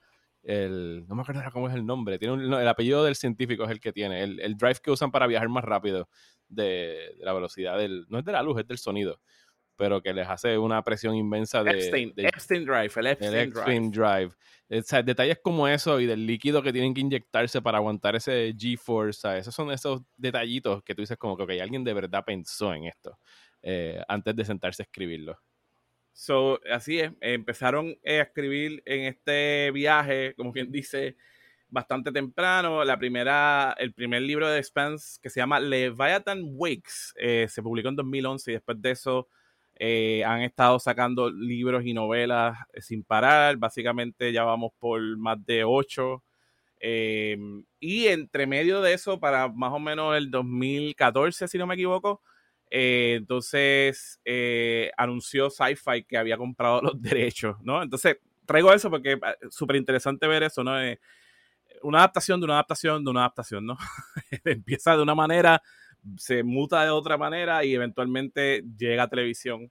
El, 0.43 1.07
no 1.09 1.15
me 1.15 1.23
acuerdo 1.23 1.41
cómo 1.55 1.71
es 1.71 1.75
el 1.75 1.87
nombre, 1.87 2.19
tiene 2.19 2.35
el 2.35 2.69
apellido 2.69 3.03
del 3.03 3.17
científico 3.17 3.65
es 3.65 3.71
el 3.71 3.81
que 3.81 3.95
tiene, 3.95 4.23
el, 4.23 4.39
el 4.41 4.59
drive 4.59 4.77
que 4.83 4.91
usan 4.91 5.11
para 5.11 5.27
viajar 5.27 5.49
más 5.49 5.65
rápido 5.65 6.07
de, 6.49 7.15
de 7.19 7.25
la 7.25 7.33
velocidad 7.33 7.79
del, 7.79 8.05
no 8.11 8.19
es 8.19 8.27
de 8.27 8.33
la 8.33 8.43
luz, 8.43 8.61
es 8.61 8.67
del 8.67 8.77
sonido 8.77 9.23
pero 9.77 10.03
que 10.03 10.13
les 10.13 10.29
hace 10.29 10.57
una 10.57 10.83
presión 10.83 11.15
inmensa 11.15 11.63
de 11.63 11.71
Epstein, 11.71 12.65
Drive, 12.65 12.93
el 12.97 13.07
Epstein, 13.07 13.91
Drive. 13.91 14.33
detalles 15.05 15.39
como 15.43 15.67
eso 15.67 16.01
y 16.01 16.07
del 16.07 16.27
líquido 16.27 16.63
que 16.63 16.73
tienen 16.73 16.95
que 16.95 17.01
inyectarse 17.01 17.61
para 17.61 17.79
aguantar 17.79 18.15
ese 18.15 18.55
G-Force, 18.55 19.39
esos 19.39 19.55
son 19.55 19.73
esos 19.73 20.03
detallitos 20.17 20.83
que 20.83 20.95
tú 20.95 21.03
dices 21.03 21.17
como 21.17 21.37
que 21.37 21.43
okay, 21.43 21.61
alguien 21.61 21.83
de 21.85 21.93
verdad 21.93 22.25
pensó 22.25 22.73
en 22.73 22.85
esto 22.85 23.19
eh, 23.65 24.01
antes 24.07 24.37
de 24.37 24.45
sentarse 24.45 24.83
a 24.83 24.85
escribirlo. 24.85 25.39
So, 26.13 26.61
así 26.71 27.01
es, 27.01 27.11
empezaron 27.21 27.97
a 28.07 28.11
escribir 28.21 28.83
en 28.87 29.07
este 29.07 29.71
viaje, 29.73 30.35
como 30.37 30.53
quien 30.53 30.71
dice, 30.71 31.17
bastante 31.69 32.13
temprano. 32.13 32.85
La 32.85 32.99
primera, 32.99 33.75
el 33.79 33.93
primer 33.95 34.23
libro 34.23 34.49
de 34.49 34.63
Spence 34.63 35.19
que 35.21 35.31
se 35.31 35.41
llama 35.41 35.59
Leviathan 35.59 36.43
Wakes 36.45 37.15
eh, 37.17 37.47
se 37.49 37.63
publicó 37.63 37.89
en 37.89 37.97
2011 37.97 38.51
y 38.51 38.55
después 38.55 38.81
de 38.81 38.91
eso 38.93 39.29
eh, 39.77 40.23
han 40.25 40.43
estado 40.43 40.79
sacando 40.79 41.31
libros 41.31 41.85
y 41.85 41.95
novelas 41.95 42.57
eh, 42.73 42.81
sin 42.81 43.03
parar. 43.05 43.57
Básicamente 43.57 44.33
ya 44.33 44.45
vamos 44.45 44.73
por 44.79 45.01
más 45.19 45.45
de 45.45 45.65
ocho. 45.65 46.23
Eh, 46.81 47.37
y 47.81 48.07
entre 48.09 48.47
medio 48.47 48.83
de 48.83 48.95
eso, 48.95 49.19
para 49.19 49.49
más 49.49 49.73
o 49.73 49.79
menos 49.79 50.17
el 50.17 50.31
2014, 50.31 51.49
si 51.49 51.59
no 51.59 51.67
me 51.67 51.75
equivoco, 51.75 52.23
entonces 52.77 54.21
anunció 54.97 55.51
Sci-Fi 55.51 56.05
que 56.05 56.17
había 56.17 56.37
comprado 56.37 56.81
los 56.83 57.01
derechos, 57.01 57.57
¿no? 57.63 57.83
Entonces 57.83 58.19
traigo 58.47 58.73
eso 58.73 58.91
porque 58.91 59.13
es 59.13 59.55
súper 59.55 59.77
interesante 59.77 60.27
ver 60.27 60.43
eso, 60.43 60.65
¿no? 60.65 60.73
una 61.83 61.99
adaptación 61.99 62.41
de 62.41 62.45
una 62.45 62.55
adaptación 62.55 63.05
de 63.05 63.11
una 63.11 63.21
adaptación, 63.21 63.67
¿no? 63.67 63.77
Empieza 64.45 64.97
de 64.97 65.03
una 65.03 65.15
manera 65.15 65.63
se 66.17 66.43
muta 66.43 66.85
de 66.85 66.91
otra 66.91 67.17
manera 67.17 67.65
y 67.65 67.75
eventualmente 67.75 68.63
llega 68.77 69.05
a 69.05 69.09
televisión. 69.09 69.71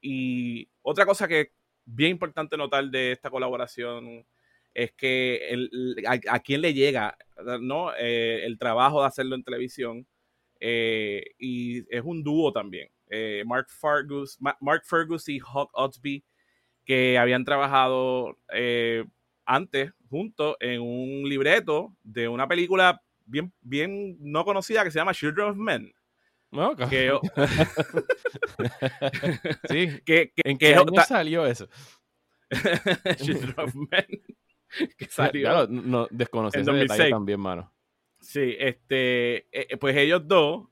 y 0.00 0.68
otra 0.82 1.06
cosa 1.06 1.28
que 1.28 1.40
es 1.40 1.48
bien 1.84 2.12
importante 2.12 2.56
notar 2.56 2.84
de 2.86 3.12
esta 3.12 3.30
colaboración 3.30 4.24
es 4.72 4.92
que 4.92 5.68
a, 6.06 6.38
quién 6.40 6.60
le 6.60 6.72
llega 6.74 7.16
¿no? 7.60 7.92
Eh, 7.98 8.44
el 8.44 8.58
trabajo 8.58 9.00
de 9.00 9.08
hacerlo 9.08 9.34
en 9.34 9.44
televisión. 9.44 10.06
Eh, 10.60 11.24
y 11.38 11.78
es 11.94 12.02
un 12.04 12.22
dúo 12.22 12.52
también. 12.52 12.88
Eh, 13.08 13.42
Mark, 13.46 13.68
Fergus, 13.70 14.38
Mark 14.38 14.82
Fergus 14.84 15.28
y 15.28 15.40
Hawk 15.40 15.70
Otsby, 15.72 16.22
que 16.84 17.18
habían 17.18 17.44
trabajado 17.44 18.36
antes 19.44 19.92
juntos 20.08 20.56
en 20.60 20.80
un 20.80 21.28
libreto 21.28 21.96
de 22.04 22.28
una 22.28 22.46
película 22.46 23.02
bien, 23.26 23.52
bien 23.60 24.16
no 24.20 24.44
conocida 24.44 24.84
que 24.84 24.90
se 24.90 24.98
llama 24.98 25.14
Children 25.14 25.48
of 25.48 25.56
Men. 25.56 25.92
No, 26.52 26.74
que, 26.74 27.12
sí, 29.68 30.00
que, 30.04 30.32
¿en 30.44 30.58
qué 30.58 30.74
año 30.74 31.00
salió 31.06 31.46
eso? 31.46 31.68
Children 33.18 33.54
of 33.56 33.74
Men. 33.74 34.22
que 34.98 35.04
salió. 35.06 35.42
Claro, 35.42 35.68
no, 35.68 36.08
desconociendo 36.10 36.72
detalle 36.72 37.10
también, 37.10 37.38
mano. 37.38 37.72
Sí, 38.20 38.56
este, 38.58 39.36
eh, 39.36 39.66
eh, 39.70 39.76
pues 39.76 39.96
ellos 39.96 40.26
dos 40.26 40.68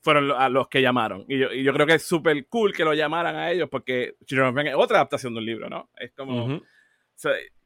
fueron 0.00 0.30
a 0.30 0.48
los 0.48 0.68
que 0.68 0.82
llamaron. 0.82 1.24
Y 1.28 1.38
yo, 1.38 1.52
y 1.52 1.62
yo 1.62 1.72
creo 1.72 1.86
que 1.86 1.94
es 1.94 2.02
súper 2.02 2.46
cool 2.48 2.72
que 2.72 2.84
lo 2.84 2.94
llamaran 2.94 3.36
a 3.36 3.50
ellos 3.50 3.68
porque 3.70 4.16
Children 4.24 4.48
of 4.48 4.54
Men 4.54 4.66
es 4.68 4.74
otra 4.74 4.98
adaptación 4.98 5.34
de 5.34 5.40
un 5.40 5.46
libro, 5.46 5.68
¿no? 5.68 5.90
Es 5.96 6.12
como 6.12 6.60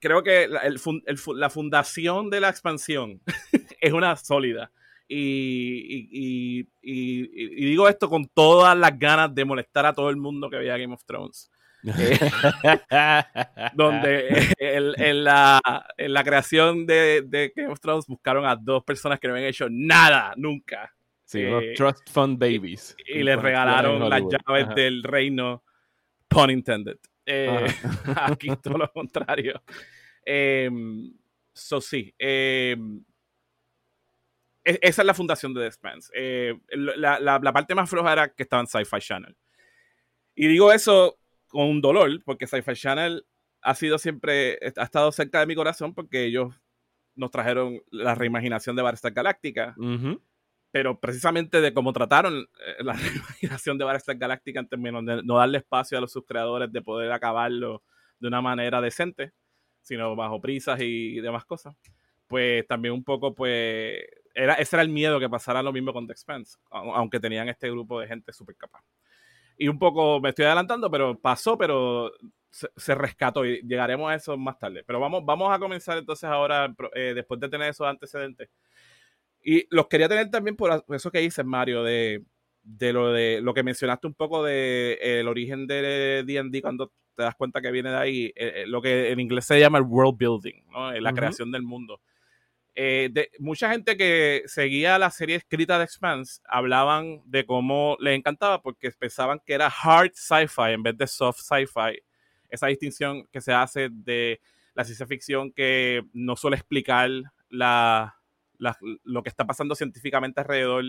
creo 0.00 0.22
que 0.22 0.48
la, 0.48 1.50
fundación 1.50 2.30
de 2.30 2.40
la 2.40 2.48
expansión 2.48 3.20
es 3.80 3.92
una 3.92 4.16
sólida. 4.16 4.72
Y, 5.06 6.66
digo 6.82 7.88
esto 7.88 8.08
con 8.08 8.26
todas 8.26 8.76
las 8.76 8.98
ganas 8.98 9.34
de 9.34 9.44
molestar 9.44 9.86
a 9.86 9.92
todo 9.92 10.10
el 10.10 10.16
mundo 10.16 10.50
que 10.50 10.56
veía 10.56 10.76
Game 10.76 10.94
of 10.94 11.04
Thrones. 11.04 11.50
Eh, 12.64 13.24
donde 13.74 14.54
en, 14.58 15.24
la, 15.24 15.60
creación 16.24 16.86
de, 16.86 17.52
Game 17.54 17.70
of 17.70 17.80
Thrones 17.80 18.06
buscaron 18.06 18.46
a 18.46 18.56
dos 18.56 18.82
personas 18.84 19.20
que 19.20 19.28
no 19.28 19.34
habían 19.34 19.48
hecho 19.48 19.66
nada, 19.70 20.32
nunca. 20.36 20.94
Sí, 21.24 21.40
eh, 21.42 21.74
Trust 21.76 22.10
Fund 22.10 22.38
Babies. 22.38 22.96
Y, 23.06 23.22
les 23.22 23.40
regalaron 23.40 24.08
las 24.08 24.22
llaves 24.22 24.74
del 24.74 25.02
reino, 25.02 25.62
pun 26.28 26.50
intended. 26.50 26.98
Eh, 27.26 27.66
aquí 28.16 28.48
todo 28.62 28.78
lo 28.78 28.90
contrario. 28.92 29.62
Em, 30.24 31.12
so 31.52 31.80
sí. 31.80 32.14
Em, 32.18 33.02
e, 34.64 34.78
esa 34.80 35.02
es 35.02 35.06
la 35.06 35.14
fundación 35.14 35.52
de 35.52 35.60
The 35.62 35.66
Expanse. 35.66 36.12
Eh, 36.14 36.54
la, 36.70 37.18
la, 37.20 37.52
parte 37.52 37.74
más 37.74 37.88
floja 37.90 38.12
era 38.12 38.28
que 38.32 38.42
estaba 38.42 38.60
en 38.62 38.66
Sci-Fi 38.66 39.00
Channel. 39.00 39.36
Y 40.34 40.48
digo 40.48 40.72
eso 40.72 41.18
con 41.54 41.68
un 41.68 41.80
dolor, 41.80 42.10
porque 42.24 42.48
Sci-Fi 42.48 42.74
Channel 42.74 43.24
ha 43.62 43.74
sido 43.76 43.96
siempre, 43.98 44.58
ha 44.76 44.82
estado 44.82 45.12
cerca 45.12 45.38
de 45.38 45.46
mi 45.46 45.54
corazón 45.54 45.94
porque 45.94 46.24
ellos 46.24 46.52
nos 47.14 47.30
trajeron 47.30 47.80
la 47.92 48.16
reimaginación 48.16 48.74
de 48.74 48.82
Battlestar 48.82 49.12
Galactica. 49.12 49.76
Pero 50.72 50.98
precisamente 50.98 51.60
de 51.60 51.72
cómo 51.72 51.92
trataron 51.92 52.34
eh, 52.40 52.82
la 52.82 52.92
reimaginación 53.40 53.78
de 53.78 53.84
Battlestar 53.84 54.16
Galactica 54.16 54.58
en 54.58 54.68
términos 54.68 55.06
de 55.06 55.22
no 55.22 55.36
darle 55.36 55.58
espacio 55.58 55.96
a 55.96 56.00
los 56.00 56.10
sus 56.10 56.24
creadores 56.26 56.72
de 56.72 56.82
poder 56.82 57.12
acabarlo 57.12 57.84
de 58.18 58.26
una 58.26 58.42
manera 58.42 58.80
decente, 58.80 59.32
sino 59.80 60.16
bajo 60.16 60.40
prisas 60.40 60.80
y 60.80 61.20
demás 61.20 61.44
cosas. 61.44 61.76
Pues 62.26 62.66
también 62.66 62.94
un 62.94 63.04
poco, 63.04 63.32
pues, 63.32 64.00
era, 64.34 64.54
ese 64.54 64.74
era 64.74 64.82
el 64.82 64.88
miedo 64.88 65.20
que 65.20 65.30
pasara 65.30 65.62
lo 65.62 65.72
mismo 65.72 65.92
con 65.92 66.08
The 66.08 66.14
Expanse, 66.14 66.58
aunque 66.70 67.20
tenían 67.20 67.48
este 67.48 67.70
grupo 67.70 68.00
de 68.00 68.08
gente 68.08 68.32
súper 68.32 68.56
capaz. 68.56 68.82
Y 69.56 69.68
un 69.68 69.78
poco 69.78 70.20
me 70.20 70.30
estoy 70.30 70.46
adelantando, 70.46 70.90
pero 70.90 71.18
pasó, 71.18 71.56
pero 71.56 72.12
se, 72.50 72.94
rescató 72.94 73.44
y 73.44 73.60
llegaremos 73.62 74.10
a 74.10 74.14
eso 74.14 74.36
más 74.36 74.58
tarde. 74.58 74.84
Pero 74.86 75.00
vamos, 75.00 75.24
vamos 75.24 75.52
a 75.52 75.58
comenzar 75.58 75.98
entonces 75.98 76.24
ahora, 76.24 76.74
eh, 76.94 77.12
después 77.14 77.40
de 77.40 77.48
tener 77.48 77.70
esos 77.70 77.86
antecedentes. 77.86 78.48
Y 79.42 79.66
los 79.70 79.88
quería 79.88 80.08
tener 80.08 80.30
también 80.30 80.56
por 80.56 80.84
eso 80.88 81.10
que 81.10 81.18
dices, 81.18 81.44
Mario, 81.44 81.82
de, 81.82 82.24
de 82.62 82.92
lo 82.92 83.12
de 83.12 83.40
lo 83.42 83.52
que 83.52 83.62
mencionaste 83.62 84.06
un 84.06 84.14
poco 84.14 84.42
de 84.42 84.98
el 85.00 85.28
origen 85.28 85.66
de 85.66 86.24
D&D 86.26 86.62
cuando 86.62 86.92
te 87.14 87.22
das 87.22 87.34
cuenta 87.34 87.60
que 87.60 87.70
viene 87.70 87.90
de 87.90 87.96
ahí, 87.96 88.24
eh, 88.34 88.52
eh, 88.56 88.64
lo 88.66 88.80
que 88.82 89.12
en 89.12 89.20
inglés 89.20 89.44
se 89.44 89.60
llama 89.60 89.78
el 89.78 89.84
world 89.84 90.16
building, 90.16 90.64
¿no? 90.70 90.92
la 90.92 91.12
creación 91.12 91.52
del 91.52 91.62
mundo. 91.62 92.00
Eh, 92.76 93.30
mucha 93.38 93.70
gente 93.70 93.96
que 93.96 94.42
seguía 94.46 94.98
la 94.98 95.10
serie 95.10 95.36
escrita 95.36 95.78
de 95.78 95.84
Expanse 95.84 96.40
hablaban 96.48 97.22
de 97.24 97.46
cómo 97.46 97.96
les 98.00 98.16
encantaba 98.16 98.62
porque 98.62 98.90
pensaban 98.90 99.40
que 99.46 99.54
era 99.54 99.68
hard 99.68 100.10
sci-fi 100.14 100.72
en 100.72 100.82
vez 100.82 100.96
de 100.98 101.06
soft 101.06 101.40
sci-fi. 101.40 102.02
Esa 102.48 102.66
distinción 102.66 103.26
que 103.28 103.40
se 103.40 103.52
hace 103.52 103.88
de 103.90 104.40
la 104.74 104.84
ciencia 104.84 105.06
ficción 105.06 105.52
que 105.52 106.02
no 106.12 106.34
suele 106.34 106.56
explicar 106.56 107.10
lo 107.48 109.22
que 109.22 109.28
está 109.28 109.46
pasando 109.46 109.76
científicamente 109.76 110.40
alrededor 110.40 110.84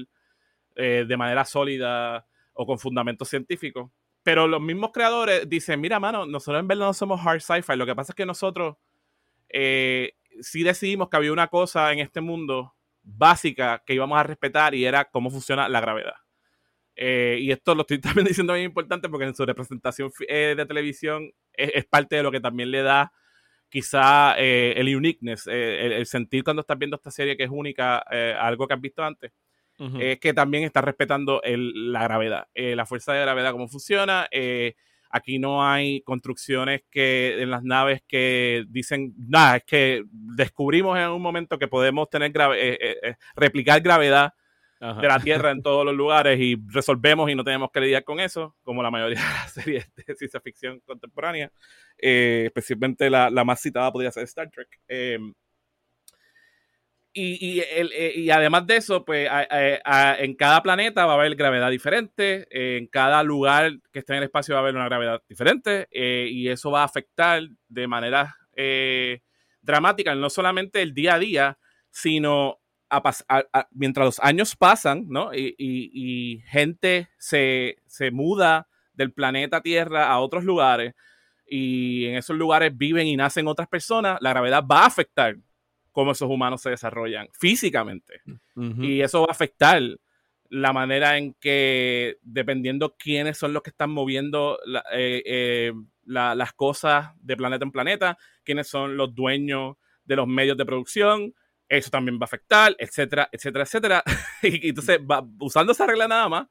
eh, 0.76 1.06
de 1.08 1.18
manera 1.18 1.46
sólida 1.46 2.26
o 2.54 2.66
con 2.66 2.80
fundamentos 2.80 3.30
científicos. 3.30 3.92
Pero 4.24 4.48
los 4.48 4.60
mismos 4.60 4.90
creadores 4.92 5.48
dicen, 5.48 5.80
mira, 5.80 6.00
mano, 6.00 6.26
nosotros 6.26 6.60
en 6.60 6.68
verdad 6.68 6.88
no 6.88 6.94
somos 6.94 7.22
hard 7.24 7.42
sci-fi. 7.42 7.76
Lo 7.76 7.86
que 7.86 7.94
pasa 7.94 8.12
es 8.12 8.16
que 8.16 8.26
nosotros 8.26 8.78
eh, 9.50 10.16
sí 10.42 10.64
decidimos 10.64 11.10
que 11.10 11.18
había 11.18 11.32
una 11.32 11.48
cosa 11.48 11.92
en 11.92 12.00
este 12.00 12.22
mundo 12.22 12.76
básica 13.02 13.84
que 13.86 13.94
íbamos 13.94 14.18
a 14.18 14.24
respetar 14.24 14.74
y 14.76 14.86
era 14.86 15.06
cómo 15.06 15.30
funciona 15.30 15.70
la 15.70 15.82
gravedad. 15.82 16.16
Eh, 16.96 17.38
y 17.42 17.52
esto 17.52 17.76
lo 17.76 17.82
estoy 17.82 18.00
también 18.00 18.28
diciendo 18.28 18.54
bien 18.54 18.66
importante 18.66 19.10
porque 19.10 19.26
en 19.26 19.36
su 19.36 19.46
representación 19.46 20.12
eh, 20.28 20.54
de 20.56 20.66
televisión 20.66 21.32
es, 21.54 21.86
parte 21.86 22.18
de 22.18 22.24
lo 22.24 22.32
que 22.32 22.40
también 22.40 22.72
le 22.72 22.82
da 22.82 23.12
quizá 23.70 24.36
eh, 24.38 24.74
el 24.78 24.96
uniqueness, 24.96 25.48
el, 25.48 26.06
sentir 26.06 26.44
cuando 26.44 26.62
estás 26.62 26.78
viendo 26.78 26.96
esta 26.96 27.12
serie 27.12 27.36
que 27.36 27.44
es 27.44 27.50
única, 27.52 27.98
algo 27.98 28.68
que 28.68 28.74
has 28.74 28.80
visto 28.80 29.04
antes, 29.04 29.34
es 30.00 30.20
que 30.20 30.34
también 30.34 30.64
está 30.64 30.80
respetando 30.82 31.42
la 31.44 32.04
gravedad, 32.04 32.48
la 32.54 32.86
fuerza 32.86 33.12
de 33.12 33.22
gravedad, 33.22 33.52
cómo 33.52 33.68
funciona. 33.68 34.30
Aquí 35.10 35.40
no 35.40 35.66
hay 35.66 36.02
construcciones 36.02 36.82
que 36.90 37.42
en 37.42 37.52
las 37.52 37.64
naves 37.64 38.02
que 38.08 38.66
dicen, 38.70 39.14
nada, 39.18 39.58
es 39.58 39.64
que 39.64 40.04
descubrimos 40.12 40.98
en 40.98 41.10
un 41.10 41.22
momento 41.22 41.58
que 41.58 41.68
podemos 41.68 42.10
tener 42.10 42.32
eh, 42.36 42.74
eh, 42.74 42.98
eh, 43.02 43.16
replicar 43.36 43.82
gravedad 43.82 44.34
de 44.80 45.08
la 45.08 45.20
Tierra 45.20 45.52
en 45.52 45.64
todos 45.64 45.86
los 45.86 45.96
lugares 45.96 46.40
y 46.40 46.58
resolvemos 46.68 47.30
y 47.30 47.36
no 47.36 47.44
tenemos 47.44 47.72
que 47.72 47.82
lidiar 47.82 48.04
con 48.04 48.20
eso, 48.20 48.56
como 48.62 48.84
la 48.84 48.92
mayoría 48.92 49.20
de 49.20 49.26
las 49.26 49.52
series 49.54 49.90
de 49.96 50.16
ciencia 50.16 50.40
ficción 50.42 50.80
contemporánea, 50.82 51.52
especialmente 51.98 53.10
la, 53.10 53.30
la, 53.30 53.44
más 53.44 53.62
citada 53.62 53.92
podría 53.92 54.12
ser 54.12 54.26
Star 54.26 54.50
Trek. 54.52 54.68
Em, 57.18 57.38
y, 57.40 57.60
eh, 57.62 58.14
y, 58.16 58.30
además 58.30 58.68
de 58.68 58.78
eso, 58.78 59.06
pues 59.06 59.30
en 60.20 60.36
cada 60.36 60.62
planeta 60.62 61.06
va 61.06 61.14
a 61.14 61.16
haber 61.16 61.36
gravedad 61.36 61.72
diferente, 61.72 62.48
en 62.50 62.88
cada 62.88 63.24
lugar 63.24 63.80
que 63.92 64.00
esté 64.00 64.14
en 64.14 64.18
el 64.18 64.24
espacio 64.26 64.54
va 64.54 64.60
a 64.60 64.64
haber 64.64 64.76
una 64.76 64.86
gravedad 64.86 65.22
diferente, 65.28 65.88
eh, 65.92 66.28
y 66.30 66.50
eso 66.50 66.72
va 66.72 66.82
a 66.82 66.86
afectar 66.86 67.42
de 67.70 67.88
manera 67.88 68.36
eh, 68.56 69.22
dramática 69.62 70.14
no 70.14 70.30
solamente 70.30 70.82
el 70.82 70.94
día 70.94 71.16
a 71.16 71.20
día, 71.20 71.58
sino 71.90 72.60
mientras 73.72 74.06
los 74.06 74.20
años 74.20 74.56
pasan, 74.56 75.06
¿no? 75.10 75.32
Y, 75.34 76.44
gente 76.48 77.10
se, 77.18 77.78
se 77.88 78.12
muda 78.12 78.68
del 78.94 79.12
planeta 79.14 79.62
Tierra 79.62 80.08
a 80.10 80.20
otros 80.20 80.44
lugares, 80.44 80.94
y 81.48 82.06
en 82.08 82.16
esos 82.16 82.36
lugares 82.36 82.76
viven 82.76 83.08
y 83.08 83.16
nacen 83.16 83.48
otras 83.48 83.68
personas, 83.68 84.18
la 84.20 84.32
gravedad 84.32 84.64
va 84.70 84.82
a 84.82 84.88
afectar 84.88 85.36
cómo 85.96 86.12
esos 86.12 86.30
humanos 86.30 86.62
se 86.62 86.72
desarrollan 86.72 87.30
físicamente. 87.32 88.22
Y 88.82 89.00
eso 89.00 89.22
va 89.22 89.28
a 89.30 89.32
afectar 89.32 89.82
la 90.50 90.74
manera 90.74 91.18
en 91.18 91.36
que, 91.36 92.18
dependiendo 92.22 92.98
quiénes 93.00 93.38
son 93.38 93.54
los 93.54 93.64
que 93.64 93.70
están 93.70 93.92
moviendo 93.92 94.60
eh, 94.92 95.24
eh, 95.26 95.74
las 96.04 96.52
cosas 96.52 97.12
de 97.22 97.38
planeta 97.38 97.64
en 97.64 97.72
planeta, 97.72 98.18
quiénes 98.44 98.68
son 98.68 98.98
los 98.98 99.16
dueños 99.16 99.78
de 100.04 100.18
los 100.18 100.28
medios 100.28 100.58
de 100.58 100.66
producción, 100.66 101.34
eso 101.70 101.90
también 101.90 102.18
va 102.18 102.24
a 102.24 102.26
afectar, 102.26 102.76
etcétera, 102.78 103.30
etcétera, 103.32 103.64
etcétera. 103.64 104.04
y, 104.44 104.68
entonces, 104.68 105.00
usando 105.40 105.72
esa 105.72 105.88
regla 105.88 106.10
nada 106.10 106.28
más, 106.28 106.48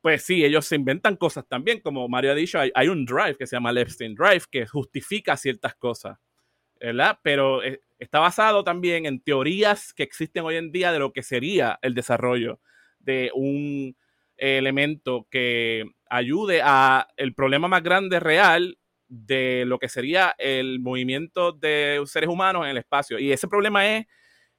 pues 0.00 0.24
sí, 0.24 0.44
ellos 0.44 0.66
se 0.66 0.74
inventan 0.74 1.14
cosas 1.14 1.46
también, 1.46 1.78
como 1.78 2.08
Mario 2.08 2.32
ha 2.32 2.34
dicho, 2.34 2.58
hay, 2.58 2.72
hay 2.74 2.88
un 2.88 3.04
drive 3.06 3.36
que 3.36 3.46
se 3.46 3.54
llama 3.54 3.70
Epstein 3.70 4.16
Drive 4.16 4.42
que 4.50 4.66
justifica 4.66 5.36
ciertas 5.36 5.76
cosas. 5.76 6.18
¿Verdad? 6.84 7.18
Pero 7.22 7.62
eh, 7.62 7.80
está 7.98 8.18
basado 8.18 8.62
también 8.62 9.06
en 9.06 9.20
teorías 9.20 9.94
que 9.94 10.02
existen 10.02 10.44
hoy 10.44 10.56
en 10.56 10.70
día 10.70 10.92
de 10.92 10.98
lo 10.98 11.12
que 11.12 11.22
sería 11.22 11.78
el 11.82 11.94
desarrollo 11.94 12.60
de 12.98 13.30
un 13.34 13.96
elemento 14.36 15.26
que 15.30 15.84
ayude 16.10 16.60
a 16.62 17.08
el 17.16 17.34
problema 17.34 17.68
más 17.68 17.82
grande 17.82 18.20
real 18.20 18.78
de 19.08 19.64
lo 19.66 19.78
que 19.78 19.88
sería 19.88 20.34
el 20.38 20.80
movimiento 20.80 21.52
de 21.52 22.02
seres 22.06 22.28
humanos 22.28 22.64
en 22.64 22.70
el 22.70 22.78
espacio. 22.78 23.18
Y 23.18 23.32
ese 23.32 23.48
problema 23.48 23.86
es 23.86 24.06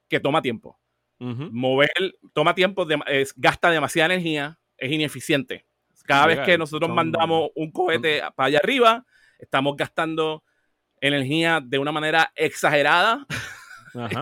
que 0.08 0.18
toma 0.18 0.42
tiempo. 0.42 0.78
Mover 1.18 1.88
toma 2.34 2.54
tiempo, 2.54 2.86
gasta 3.36 3.70
demasiada 3.70 4.12
energía, 4.12 4.58
es 4.76 4.92
ineficiente. 4.92 5.64
Cada 6.04 6.26
vez 6.26 6.40
que 6.40 6.58
nosotros 6.58 6.90
mandamos 6.90 7.50
un 7.54 7.70
cohete 7.70 8.20
para 8.34 8.48
allá 8.48 8.58
arriba, 8.58 9.06
estamos 9.38 9.76
gastando 9.76 10.44
energía 11.06 11.60
de 11.64 11.78
una 11.78 11.92
manera 11.92 12.32
exagerada. 12.34 13.26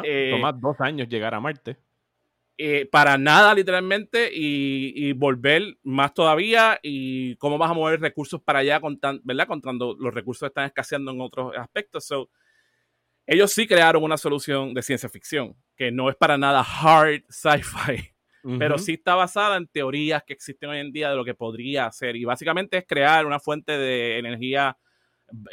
Eh, 0.05 0.29
Toma 0.31 0.53
dos 0.53 0.81
años 0.81 1.09
llegar 1.09 1.35
a 1.35 1.41
Marte. 1.41 1.77
Eh, 2.57 2.87
para 2.87 3.19
nada, 3.19 3.53
literalmente, 3.53 4.31
y, 4.33 5.13
volver 5.15 5.77
más 5.83 6.15
todavía. 6.15 6.79
Y 6.83 7.35
cómo 7.37 7.59
vas 7.59 7.71
a 7.71 7.75
mover 7.75 8.01
recursos 8.01 8.41
para 8.41 8.61
allá, 8.61 8.81
con 8.81 8.99
¿verdad? 9.25 9.49
Cuando 9.49 9.97
los 9.99 10.15
recursos 10.15 10.47
están 10.47 10.67
escaseando 10.67 11.11
en 11.11 11.21
otros 11.21 11.53
aspectos. 11.57 12.09
ellos 13.27 13.53
sí 13.53 13.67
crearon 13.67 14.05
una 14.05 14.17
solución 14.17 14.75
de 14.75 14.83
ciencia 14.83 15.09
ficción, 15.09 15.57
que 15.77 15.91
no 15.91 16.09
es 16.09 16.17
para 16.17 16.39
nada 16.39 16.63
hard 16.63 17.25
sci-fi, 17.29 18.13
pero 18.59 18.79
sí 18.79 18.93
está 18.93 19.17
basada 19.17 19.57
en 19.57 19.67
teorías 19.67 20.23
que 20.23 20.35
existen 20.35 20.71
hoy 20.71 20.79
en 20.79 20.93
día 20.93 21.11
de 21.11 21.17
lo 21.17 21.25
que 21.25 21.35
podría 21.35 21.91
ser. 21.91 22.15
Y 22.15 22.25
básicamente 22.25 22.77
es 22.79 22.85
crear 22.87 23.27
una 23.27 23.41
fuente 23.41 23.77
de 23.77 24.19
energía 24.19 24.77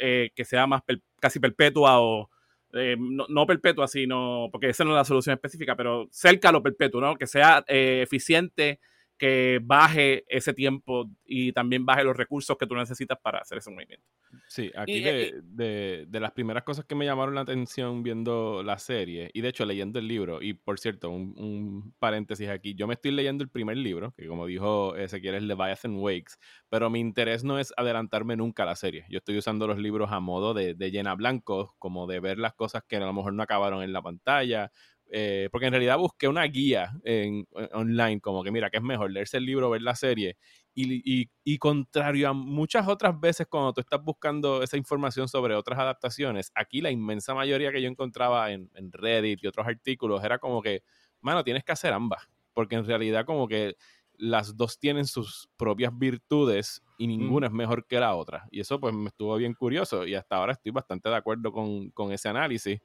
eh, 0.00 0.30
que 0.34 0.44
sea 0.44 0.66
más 0.66 0.82
casi 1.20 1.40
perpetua 1.40 2.00
o 2.00 2.30
eh, 2.74 2.96
no, 2.98 3.46
perpetua, 3.46 3.86
sino 3.86 4.48
porque 4.50 4.70
esa 4.70 4.84
no 4.84 4.90
es 4.90 4.96
la 4.96 5.04
solución 5.04 5.34
específica, 5.34 5.76
pero 5.76 6.08
cerca 6.10 6.48
a 6.48 6.52
lo 6.52 6.62
perpetuo, 6.62 7.00
¿no? 7.00 7.16
Que 7.16 7.26
sea 7.26 7.64
eh, 7.68 8.00
eficiente 8.02 8.80
que 9.18 9.60
baje 9.62 10.24
ese 10.28 10.52
tiempo 10.52 11.08
y 11.24 11.52
también 11.52 11.86
baje 11.86 12.04
los 12.04 12.16
recursos 12.16 12.56
que 12.58 12.66
tú 12.66 12.74
necesitas 12.74 13.18
para 13.22 13.38
hacer 13.38 13.58
ese 13.58 13.70
movimiento. 13.70 14.06
Sí, 14.48 14.70
aquí 14.74 15.00
de, 15.00 16.06
las 16.12 16.32
primeras 16.32 16.62
cosas 16.62 16.84
que 16.84 16.94
me 16.94 17.04
llamaron 17.04 17.34
la 17.34 17.42
atención 17.42 18.02
viendo 18.02 18.62
la 18.62 18.78
serie, 18.78 19.30
y 19.34 19.40
de 19.40 19.48
hecho 19.48 19.64
leyendo 19.64 19.98
el 19.98 20.08
libro, 20.08 20.42
y 20.42 20.54
por 20.54 20.78
cierto, 20.78 21.10
un, 21.10 21.94
paréntesis 21.98 22.48
aquí, 22.48 22.74
yo 22.74 22.86
me 22.86 22.94
estoy 22.94 23.12
leyendo 23.12 23.44
el 23.44 23.50
primer 23.50 23.76
libro, 23.76 24.12
que 24.16 24.26
como 24.26 24.46
dijo 24.46 24.96
Ezequiel 24.96 25.36
es 25.36 25.42
Leviathan 25.42 25.96
Wakes, 25.96 26.38
pero 26.68 26.90
mi 26.90 27.00
interés 27.00 27.44
no 27.44 27.58
es 27.58 27.72
adelantarme 27.76 28.36
nunca 28.36 28.62
a 28.62 28.66
la 28.66 28.76
serie. 28.76 29.04
Yo 29.08 29.18
estoy 29.18 29.38
usando 29.38 29.66
los 29.66 29.78
libros 29.78 30.10
a 30.12 30.20
modo 30.20 30.54
de, 30.54 30.74
de 30.74 30.90
llena 30.90 31.14
blanco, 31.14 31.74
como 31.78 32.06
de 32.06 32.20
ver 32.20 32.38
las 32.38 32.54
cosas 32.54 32.82
que 32.88 32.96
a 32.96 33.00
lo 33.00 33.12
mejor 33.12 33.34
no 33.34 33.42
acabaron 33.42 33.82
en 33.82 33.92
la 33.92 34.02
pantalla, 34.02 34.72
eh, 35.14 35.50
porque 35.52 35.66
en 35.66 35.72
realidad 35.72 35.98
busqué 35.98 36.26
una 36.26 36.42
guía 36.44 36.90
en, 37.04 37.46
eh, 37.54 37.68
online, 37.74 38.18
como 38.18 38.42
que 38.42 38.50
mira, 38.50 38.70
que 38.70 38.78
es 38.78 38.82
mejor 38.82 39.10
leerse 39.10 39.36
el 39.36 39.44
libro, 39.44 39.68
ver 39.68 39.82
la 39.82 39.94
serie. 39.94 40.38
Y, 40.74 41.28
y, 41.44 41.58
contrario 41.58 42.30
a 42.30 42.32
muchas 42.32 42.88
otras 42.88 43.20
veces 43.20 43.46
cuando 43.46 43.74
tú 43.74 43.82
estás 43.82 44.02
buscando 44.02 44.62
esa 44.62 44.78
información 44.78 45.28
sobre 45.28 45.54
otras 45.54 45.78
adaptaciones, 45.78 46.50
aquí 46.54 46.80
la 46.80 46.90
inmensa 46.90 47.34
mayoría 47.34 47.70
que 47.72 47.82
yo 47.82 47.90
encontraba 47.90 48.52
en, 48.52 48.70
en 48.74 48.90
Reddit 48.90 49.44
y 49.44 49.46
otros 49.46 49.66
artículos 49.66 50.24
era 50.24 50.38
como 50.38 50.62
que, 50.62 50.82
mano, 51.20 51.44
tienes 51.44 51.62
que 51.62 51.72
hacer 51.72 51.92
ambas. 51.92 52.26
Porque 52.54 52.76
en 52.76 52.86
realidad 52.86 53.26
como 53.26 53.48
que 53.48 53.76
las 54.16 54.56
dos 54.56 54.78
tienen 54.78 55.04
sus 55.04 55.50
propias 55.58 55.92
virtudes 55.98 56.82
y 56.96 57.06
ninguna 57.06 57.48
es 57.48 57.52
mejor 57.52 57.86
que 57.86 58.00
la 58.00 58.14
otra. 58.14 58.48
Y 58.50 58.60
eso 58.60 58.80
pues 58.80 58.94
me 58.94 59.08
estuvo 59.08 59.36
bien 59.36 59.52
curioso 59.52 60.06
y 60.06 60.14
hasta 60.14 60.36
ahora 60.36 60.52
estoy 60.52 60.72
bastante 60.72 61.10
de 61.10 61.16
acuerdo 61.16 61.52
con, 61.52 61.90
con 61.90 62.12
ese 62.12 62.30
análisis 62.30 62.80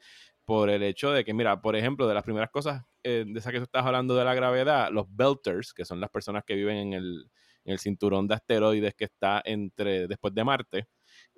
por 0.47 0.69
el 0.69 0.81
hecho 0.81 1.11
de 1.11 1.25
que, 1.25 1.33
mira, 1.33 1.61
por 1.61 1.75
ejemplo, 1.75 2.07
de 2.07 2.13
las 2.13 2.23
primeras 2.23 2.49
cosas 2.49 2.81
eh, 3.03 3.25
de 3.27 3.37
esas 3.37 3.51
que 3.51 3.57
tú 3.59 3.65
estás 3.65 3.85
hablando 3.85 4.15
de 4.15 4.23
la 4.23 4.33
gravedad, 4.33 4.89
los 4.93 5.05
belters, 5.09 5.73
que 5.73 5.83
son 5.83 5.99
las 5.99 6.09
personas 6.09 6.45
que 6.45 6.55
viven 6.55 6.77
en 6.77 6.93
el, 6.93 7.29
en 7.65 7.73
el 7.73 7.79
cinturón 7.79 8.29
de 8.29 8.35
asteroides 8.35 8.95
que 8.95 9.03
está 9.03 9.41
entre 9.43 10.07
después 10.07 10.33
de 10.33 10.45
Marte, 10.45 10.87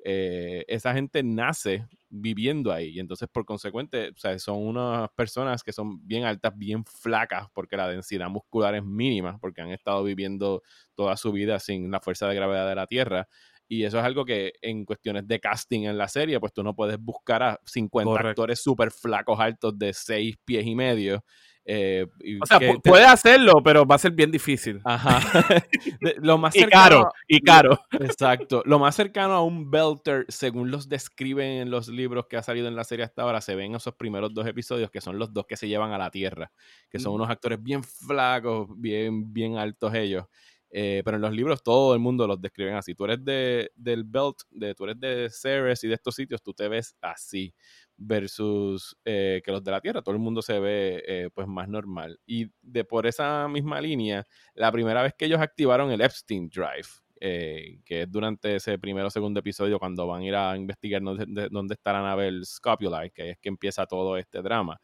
eh, 0.06 0.64
esa 0.68 0.94
gente 0.94 1.24
nace 1.24 1.88
viviendo 2.08 2.72
ahí. 2.72 2.90
Y 2.90 3.00
entonces 3.00 3.28
por 3.34 3.46
consecuente 3.46 4.10
o 4.10 4.18
sea, 4.20 4.38
son 4.38 4.58
unas 4.58 5.10
personas 5.16 5.64
que 5.64 5.74
son 5.74 6.06
bien 6.06 6.26
altas, 6.26 6.56
bien 6.56 6.86
flacas 6.86 7.48
porque 7.52 7.78
la 7.78 7.88
densidad 7.88 8.30
muscular 8.30 8.76
es 8.76 8.84
mínima 8.84 9.40
porque 9.40 9.62
han 9.62 9.72
estado 9.72 10.04
viviendo 10.04 10.62
toda 10.94 11.18
su 11.18 11.32
vida 11.32 11.58
sin 11.60 11.90
la 11.90 12.00
fuerza 12.00 12.28
de 12.28 12.36
gravedad 12.36 12.70
de 12.70 12.76
la 12.76 12.86
Tierra 12.86 13.28
y 13.72 13.84
eso 13.84 14.00
es 14.00 14.04
algo 14.04 14.26
que 14.26 14.54
en 14.64 14.84
cuestiones 14.84 15.28
de 15.28 15.40
casting 15.40 15.84
en 15.84 15.96
la 15.96 16.08
serie, 16.08 16.40
pues 16.40 16.52
tú 16.52 16.64
no 16.64 16.76
puedes 16.76 17.00
buscar 17.00 17.44
a 17.44 17.60
50 17.64 18.30
actores 18.30 18.60
súper 18.60 18.90
flacos 18.90 19.40
altos 19.40 19.78
de 19.78 19.94
6 19.94 20.38
pies 20.44 20.66
y 20.66 20.74
medio. 20.74 21.24
Eh, 21.72 22.08
o 22.42 22.46
sea, 22.48 22.60
puede 22.84 23.06
hacerlo, 23.06 23.62
pero 23.64 23.86
va 23.86 23.94
a 23.94 24.00
ser 24.00 24.14
bien 24.14 24.32
difícil. 24.32 24.82
Ajá. 24.84 25.20
lo 26.18 26.40
más 26.40 26.56
y 26.56 26.66
caro, 26.66 27.12
y 27.28 27.42
caro. 27.42 27.80
Exacto. 27.92 28.64
Lo 28.66 28.80
más 28.80 28.96
cercano 28.96 29.34
a 29.34 29.44
un 29.44 29.70
belter, 29.70 30.26
según 30.30 30.72
los 30.72 30.90
describen 30.90 31.62
en 31.62 31.70
los 31.70 31.90
libros 31.90 32.26
que 32.28 32.38
ha 32.38 32.42
salido 32.42 32.68
en 32.68 32.76
la 32.76 32.84
serie 32.86 33.06
hasta 33.06 33.22
ahora, 33.22 33.40
se 33.40 33.54
ven 33.54 33.76
esos 33.76 33.94
primeros 33.94 34.34
dos 34.34 34.48
episodios, 34.48 34.90
que 34.90 35.00
son 35.00 35.20
los 35.20 35.32
dos 35.32 35.46
que 35.48 35.58
se 35.58 35.68
llevan 35.68 35.92
a 35.92 36.00
la 36.00 36.10
Tierra, 36.10 36.52
que 36.90 36.98
son 36.98 37.14
unos 37.14 37.30
actores 37.30 37.62
bien 37.62 37.84
flacos, 37.84 38.68
bien, 38.76 39.32
bien 39.32 39.58
altos 39.58 39.94
ellos. 39.94 40.26
Eh, 40.72 41.02
pero 41.04 41.18
en 41.18 41.22
los 41.22 41.34
libros 41.34 41.64
todo 41.64 41.94
el 41.94 42.00
mundo 42.00 42.28
los 42.28 42.40
describen 42.40 42.76
así. 42.76 42.94
Tú 42.96 43.06
eres 43.06 43.24
de, 43.24 43.72
del 43.76 44.04
Belt, 44.04 44.38
de, 44.52 44.76
tú 44.76 44.84
eres 44.86 45.00
de 45.00 45.30
Ceres 45.32 45.84
y 45.84 45.88
de 45.88 45.96
estos 45.96 46.16
sitios, 46.16 46.42
tú 46.44 46.54
te 46.54 46.68
ves 46.68 46.96
así 47.02 47.54
versus 47.98 48.96
eh, 49.04 49.42
que 49.44 49.52
los 49.52 49.64
de 49.64 49.72
la 49.72 49.82
Tierra, 49.82 50.02
todo 50.02 50.16
el 50.16 50.22
mundo 50.22 50.42
se 50.42 50.60
ve 50.60 51.04
eh, 51.08 51.30
pues 51.34 51.48
más 51.48 51.68
normal. 51.68 52.20
Y 52.26 52.48
de 52.62 52.84
por 52.86 53.08
esa 53.08 53.48
misma 53.48 53.82
línea, 53.82 54.26
la 54.54 54.72
primera 54.72 55.02
vez 55.02 55.14
que 55.18 55.26
ellos 55.26 55.42
activaron 55.42 55.92
el 55.92 56.02
Epstein 56.02 56.50
Drive, 56.50 56.88
que 57.20 58.04
es 58.04 58.10
durante 58.10 58.56
ese 58.56 58.80
primero 58.80 59.08
o 59.08 59.10
segundo 59.10 59.42
episodio 59.42 59.78
cuando 59.78 60.08
van 60.08 60.22
a 60.22 60.26
ir 60.26 60.36
a 60.36 60.56
investigar 60.56 61.02
dónde, 61.02 61.50
dónde 61.52 61.74
está 61.74 61.92
la 61.92 62.02
nave 62.02 62.30
el 62.30 62.46
Scopuli, 62.46 63.12
que 63.14 63.32
es 63.32 63.40
que 63.40 63.50
empieza 63.50 63.86
todo 63.86 64.16
este 64.18 64.42
drama. 64.42 64.80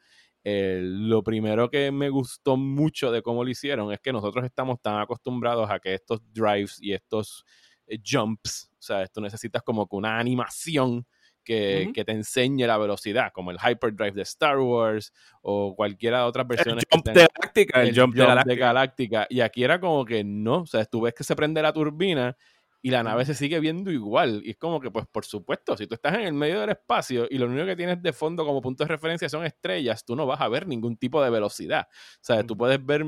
Eh, 0.48 0.80
lo 0.84 1.24
primero 1.24 1.72
que 1.72 1.92
me 1.92 2.08
gustó 2.10 2.56
mucho 2.56 3.12
de 3.12 3.24
cómo 3.24 3.44
lo 3.44 3.50
hicieron 3.50 3.92
es 3.92 4.00
que 4.00 4.14
nosotros 4.14 4.46
estamos 4.46 4.80
tan 4.80 5.00
acostumbrados 5.00 5.72
a 5.72 5.80
que 5.80 5.96
estos 5.96 6.22
drives 6.32 6.78
y 6.80 6.94
estos 6.94 7.44
eh, 7.88 7.98
jumps, 8.06 8.70
o 8.74 8.82
sea, 8.82 9.02
esto 9.02 9.22
necesitas 9.22 9.64
como 9.64 9.88
que 9.88 9.96
una 9.96 10.20
animación 10.20 11.08
que, 11.44 11.90
que, 11.96 12.06
te 12.06 12.12
enseñe 12.12 12.68
la 12.68 12.78
velocidad, 12.78 13.32
como 13.34 13.50
el 13.50 13.58
Hyperdrive 13.58 14.12
de 14.12 14.22
Star 14.22 14.60
Wars 14.60 15.12
o 15.42 15.76
cualquiera 15.76 16.20
de 16.20 16.26
otras 16.26 16.48
versiones. 16.48 16.84
El 16.92 16.96
jump, 16.96 17.06
de 17.08 17.14
Galáctica, 17.14 17.82
el, 17.82 18.00
jump, 18.00 18.16
de 18.16 18.56
Galáctica. 18.56 19.28
Y 19.30 19.42
aquí 19.42 19.64
era 19.64 19.80
como 19.80 20.06
que 20.06 20.24
no, 20.24 20.62
o 20.62 20.66
sea, 20.68 20.86
tú 20.86 21.02
ves 21.02 21.16
que 21.16 21.24
se 21.24 21.36
prende 21.36 21.62
la 21.64 21.74
turbina 21.74 22.38
y 22.86 22.92
la 22.92 23.02
nave 23.02 23.26
se 23.26 23.34
sigue 23.34 23.60
viendo 23.60 23.90
igual. 23.90 24.44
Y 24.46 24.52
es 24.52 24.58
como 24.58 24.80
que, 24.80 24.92
pues, 24.92 25.08
por 25.08 25.26
supuesto, 25.26 25.76
si 25.76 25.88
tú 25.88 25.96
estás 25.96 26.14
en 26.14 26.22
el 26.22 26.34
medio 26.34 26.62
del 26.62 26.70
espacio 26.70 27.26
y 27.28 27.40
lo 27.40 27.48
único 27.48 27.66
que 27.66 27.76
tienes 27.76 28.00
de 28.00 28.14
fondo 28.14 28.46
como 28.46 28.62
punto 28.62 28.84
de 28.84 28.90
referencia 28.90 29.28
son 29.28 29.44
estrellas, 29.44 30.06
tú 30.06 30.16
no 30.16 30.28
vas 30.28 30.40
a 30.40 30.48
ver 30.50 30.68
ningún 30.68 30.96
tipo 30.96 31.20
de 31.24 31.32
velocidad. 31.32 31.88
O 31.90 32.20
sea, 32.22 32.44
tú 32.44 32.56
puedes 32.56 32.86
ver 32.86 33.04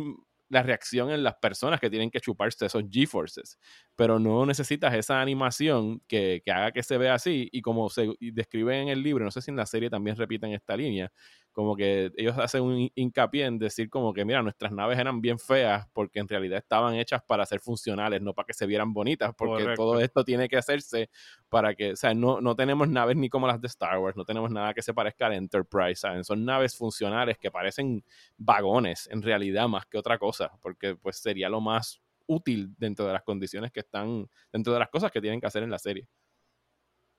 la 0.50 0.64
reacción 0.64 1.12
en 1.12 1.22
las 1.22 1.36
personas 1.36 1.80
que 1.80 1.92
tienen 1.92 2.10
que 2.10 2.20
chuparse 2.20 2.66
esos 2.66 2.86
G-Forces. 2.86 3.60
Pero 3.96 4.18
no 4.18 4.48
necesitas 4.48 4.96
esa 4.96 5.22
animación 5.22 6.02
que, 6.08 6.42
que, 6.44 6.52
haga 6.52 6.72
que 6.72 6.82
se 6.82 6.98
vea 6.98 7.14
así. 7.14 7.48
Y 7.52 7.62
como 7.62 7.88
se 7.92 8.10
describe 8.20 8.82
en 8.82 8.88
el 8.88 9.04
libro, 9.04 9.26
no 9.26 9.30
sé 9.30 9.44
si 9.44 9.52
en 9.52 9.58
la 9.58 9.68
serie 9.68 9.92
también 9.92 10.16
repiten 10.16 10.54
esta 10.54 10.76
línea, 10.76 11.12
como 11.58 11.76
que 11.76 12.12
ellos 12.18 12.38
hacen 12.38 12.62
un 12.62 12.88
hincapié 12.94 13.46
en 13.46 13.58
decir 13.58 13.90
como 13.90 14.14
que, 14.14 14.24
mira, 14.24 14.44
nuestras 14.44 14.72
naves 14.72 15.00
eran 15.00 15.22
bien 15.22 15.40
feas 15.40 15.88
porque 15.92 16.20
en 16.20 16.28
realidad 16.28 16.60
estaban 16.60 16.94
hechas 16.94 17.24
para 17.26 17.48
ser 17.48 17.62
funcionales, 17.62 18.22
no 18.22 18.36
para 18.36 18.46
que 18.46 18.54
se 18.54 18.68
vieran 18.68 18.94
bonitas, 18.94 19.34
porque 19.36 19.74
todo 19.76 20.00
esto 20.00 20.24
tiene 20.24 20.48
que 20.50 20.58
hacerse 20.58 21.10
para 21.50 21.74
que, 21.74 21.94
o 21.94 21.96
sea, 21.96 22.14
no, 22.14 22.42
no 22.42 22.56
tenemos 22.56 22.88
naves 22.90 23.18
ni 23.18 23.28
como 23.28 23.48
las 23.48 23.60
de 23.60 23.66
Star 23.70 23.98
Wars, 23.98 24.16
no 24.16 24.24
tenemos 24.24 24.52
nada 24.52 24.72
que 24.76 24.84
se 24.84 24.94
parezca 24.94 25.30
a 25.30 25.36
Enterprise, 25.36 25.96
¿saben? 25.96 26.24
Son 26.24 26.46
naves 26.46 26.78
funcionales 26.78 27.40
que 27.40 27.50
parecen 27.50 28.04
vagones 28.38 29.10
en 29.12 29.24
realidad 29.24 29.68
más 29.68 29.88
que 29.88 29.98
otra 29.98 30.20
cosa, 30.20 30.52
porque 30.62 30.96
pues 30.96 31.18
sería 31.18 31.50
lo 31.50 31.60
más 31.60 32.00
útil 32.28 32.76
dentro 32.78 33.08
de 33.08 33.14
las 33.14 33.24
condiciones 33.24 33.72
que 33.72 33.80
están, 33.80 34.30
dentro 34.54 34.74
de 34.74 34.78
las 34.80 34.90
cosas 34.90 35.12
que 35.12 35.22
tienen 35.22 35.42
que 35.42 35.48
hacer 35.48 35.64
en 35.64 35.72
la 35.72 35.80
serie. 35.80 36.08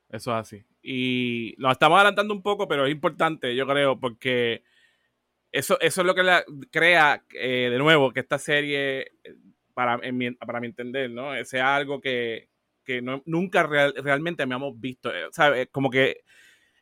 Eso 0.09 0.31
es 0.31 0.37
así. 0.37 0.65
Y 0.81 1.55
lo 1.57 1.71
estamos 1.71 1.97
adelantando 1.97 2.33
un 2.33 2.41
poco, 2.41 2.67
pero 2.67 2.85
es 2.85 2.91
importante, 2.91 3.55
yo 3.55 3.67
creo, 3.67 3.99
porque 3.99 4.63
eso, 5.51 5.79
eso 5.79 6.01
es 6.01 6.07
lo 6.07 6.15
que 6.15 6.23
la, 6.23 6.43
crea, 6.71 7.23
eh, 7.33 7.69
de 7.71 7.77
nuevo, 7.77 8.11
que 8.11 8.19
esta 8.19 8.39
serie, 8.39 9.01
eh, 9.23 9.35
para, 9.73 9.99
para 10.45 10.59
mi 10.59 10.67
entender, 10.67 11.09
¿no? 11.11 11.31
Sea 11.45 11.75
algo 11.75 12.01
que, 12.01 12.49
que 12.83 13.01
no, 13.01 13.21
nunca 13.25 13.63
realmente 13.63 14.43
habíamos 14.43 14.79
visto. 14.79 15.13
Eh, 15.13 15.27
¿sabes? 15.31 15.69
Como 15.71 15.89
que 15.89 16.21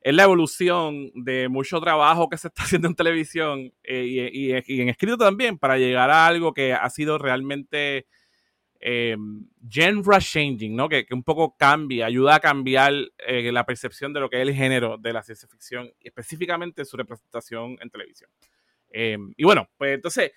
es 0.02 0.16
la 0.16 0.24
evolución 0.24 1.12
de 1.16 1.50
mucho 1.50 1.82
trabajo 1.82 2.30
que 2.30 2.38
se 2.38 2.48
está 2.48 2.64
haciendo 2.64 2.88
en 2.88 2.96
televisión 2.96 3.74
y, 3.84 4.22
y, 4.48 4.82
en 4.82 4.90
escrito 4.90 5.18
también 5.18 5.58
para 5.58 5.78
llegar 5.78 6.10
a 6.10 6.28
algo 6.28 6.54
que 6.54 6.74
ha 6.74 6.90
sido 6.90 7.18
realmente 7.18 8.08
eh, 8.80 9.18
genre 9.70 10.20
changing, 10.20 10.76
¿no? 10.76 10.88
Que, 10.90 11.06
un 11.12 11.24
poco 11.24 11.56
cambia, 11.58 12.06
ayuda 12.06 12.36
a 12.36 12.40
cambiar 12.40 12.94
eh, 13.18 13.52
la 13.52 13.66
percepción 13.66 14.14
de 14.14 14.20
lo 14.20 14.30
que 14.30 14.42
es 14.42 14.48
el 14.48 14.54
género 14.54 14.98
de 14.98 15.14
la 15.14 15.24
ciencia 15.24 15.48
ficción, 15.48 15.92
y 16.00 16.08
específicamente 16.08 16.86
su 16.86 16.98
representación 16.98 17.78
en 17.82 17.90
televisión. 17.90 18.30
Em, 18.90 19.34
y 19.36 19.44
bueno, 19.44 19.70
pues 19.78 19.96
entonces, 19.96 20.32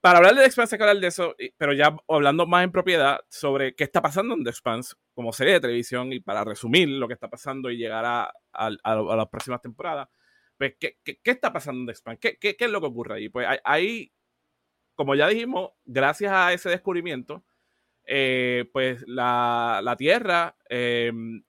para 0.00 0.18
hablar 0.18 0.34
de 0.34 0.40
The 0.40 0.46
Expanse, 0.46 0.74
hay 0.74 0.78
que 0.78 0.84
hablar 0.84 1.00
de 1.00 1.06
eso, 1.06 1.36
pero 1.58 1.72
ya 1.72 1.96
hablando 2.08 2.46
más 2.46 2.64
en 2.64 2.72
propiedad 2.72 3.20
sobre 3.28 3.74
qué 3.74 3.84
está 3.84 4.00
pasando 4.00 4.34
en 4.34 4.44
The 4.44 4.50
Expanse 4.50 4.94
como 5.14 5.32
serie 5.32 5.54
de 5.54 5.60
televisión 5.60 6.12
y 6.12 6.20
para 6.20 6.44
resumir 6.44 6.88
lo 6.88 7.06
que 7.06 7.14
está 7.14 7.28
pasando 7.28 7.70
y 7.70 7.76
llegar 7.76 8.04
a, 8.04 8.32
las 8.70 9.28
próximas 9.28 9.60
temporadas, 9.60 10.08
pues, 10.56 10.74
¿qué, 10.78 10.96
está 11.24 11.52
pasando 11.52 11.80
en 11.80 11.86
The 11.86 11.92
Expanse? 11.92 12.20
¿Qué, 12.20 12.56
¿Qué, 12.56 12.64
es 12.64 12.70
lo 12.70 12.80
que 12.80 12.86
ocurre 12.86 13.16
ahí? 13.16 13.28
Pues 13.28 13.46
ahí, 13.64 14.12
como 14.94 15.14
ya 15.14 15.28
dijimos, 15.28 15.70
gracias 15.84 16.32
a 16.32 16.52
ese 16.52 16.70
descubrimiento, 16.70 17.44
eh, 18.06 18.64
pues 18.72 19.04
la, 19.06 19.94
Tierra, 19.98 20.56
em, 20.68 21.42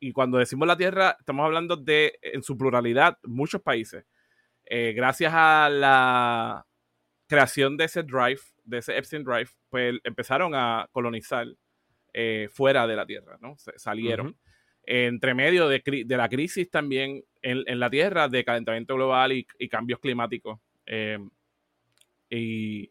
y 0.00 0.12
cuando 0.12 0.38
decimos 0.38 0.68
la 0.68 0.76
Tierra, 0.76 1.16
estamos 1.18 1.44
hablando 1.44 1.76
de, 1.76 2.18
en 2.22 2.42
su 2.42 2.56
pluralidad, 2.56 3.18
muchos 3.24 3.62
países. 3.62 4.04
Eh, 4.66 4.92
gracias 4.94 5.32
a 5.34 5.68
la 5.70 6.66
creación 7.26 7.76
de 7.76 7.84
ese 7.84 8.02
drive, 8.02 8.40
de 8.64 8.78
ese 8.78 8.96
Epstein 8.96 9.24
Drive, 9.24 9.50
pues 9.68 9.96
empezaron 10.04 10.54
a 10.54 10.88
colonizar 10.92 11.46
eh, 12.12 12.48
fuera 12.52 12.86
de 12.86 12.96
la 12.96 13.06
Tierra, 13.06 13.38
¿no? 13.40 13.56
salieron. 13.76 14.36
Entre 14.86 15.32
medio 15.32 15.68
de, 15.68 15.82
la 16.08 16.28
crisis 16.28 16.70
también 16.70 17.24
en, 17.40 17.80
la 17.80 17.88
Tierra 17.88 18.28
de 18.28 18.44
calentamiento 18.44 18.94
global 18.94 19.32
y, 19.32 19.46
y 19.58 19.68
cambios 19.68 19.98
climáticos. 19.98 20.60
Em, 20.86 21.30
y 22.28 22.90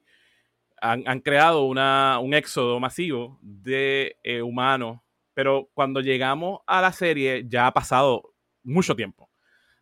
han, 0.83 1.21
creado 1.21 1.63
un 1.63 2.33
éxodo 2.33 2.77
masivo 2.79 3.39
de 3.41 4.17
eh, 4.21 4.41
humanos, 4.41 4.99
pero 5.33 5.69
cuando 5.73 6.01
llegamos 6.01 6.59
a 6.67 6.81
la 6.81 6.91
serie 6.91 7.45
ya 7.47 7.67
ha 7.67 7.73
pasado 7.73 8.33
mucho 8.63 8.93
tiempo 8.93 9.29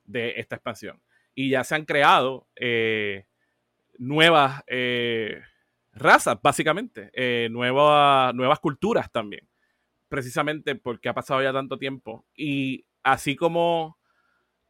de 0.03 0.35
esta 0.37 0.55
expansión. 0.55 1.01
Y 1.33 1.49
ya 1.49 1.63
se 1.63 1.73
han 1.73 1.85
creado 1.85 2.47
eh, 2.55 3.25
nuevas, 3.97 4.63
eh, 4.67 5.41
razas, 5.91 6.37
básicamente, 6.41 7.11
nuevas 7.49 8.59
culturas 8.59 9.11
también, 9.11 9.49
precisamente 10.07 10.75
porque 10.75 11.09
ha 11.09 11.15
pasado 11.15 11.41
ya 11.41 11.51
tanto 11.51 11.79
tiempo. 11.79 12.27
Y 12.35 12.85
así 13.01 13.35
como 13.35 13.97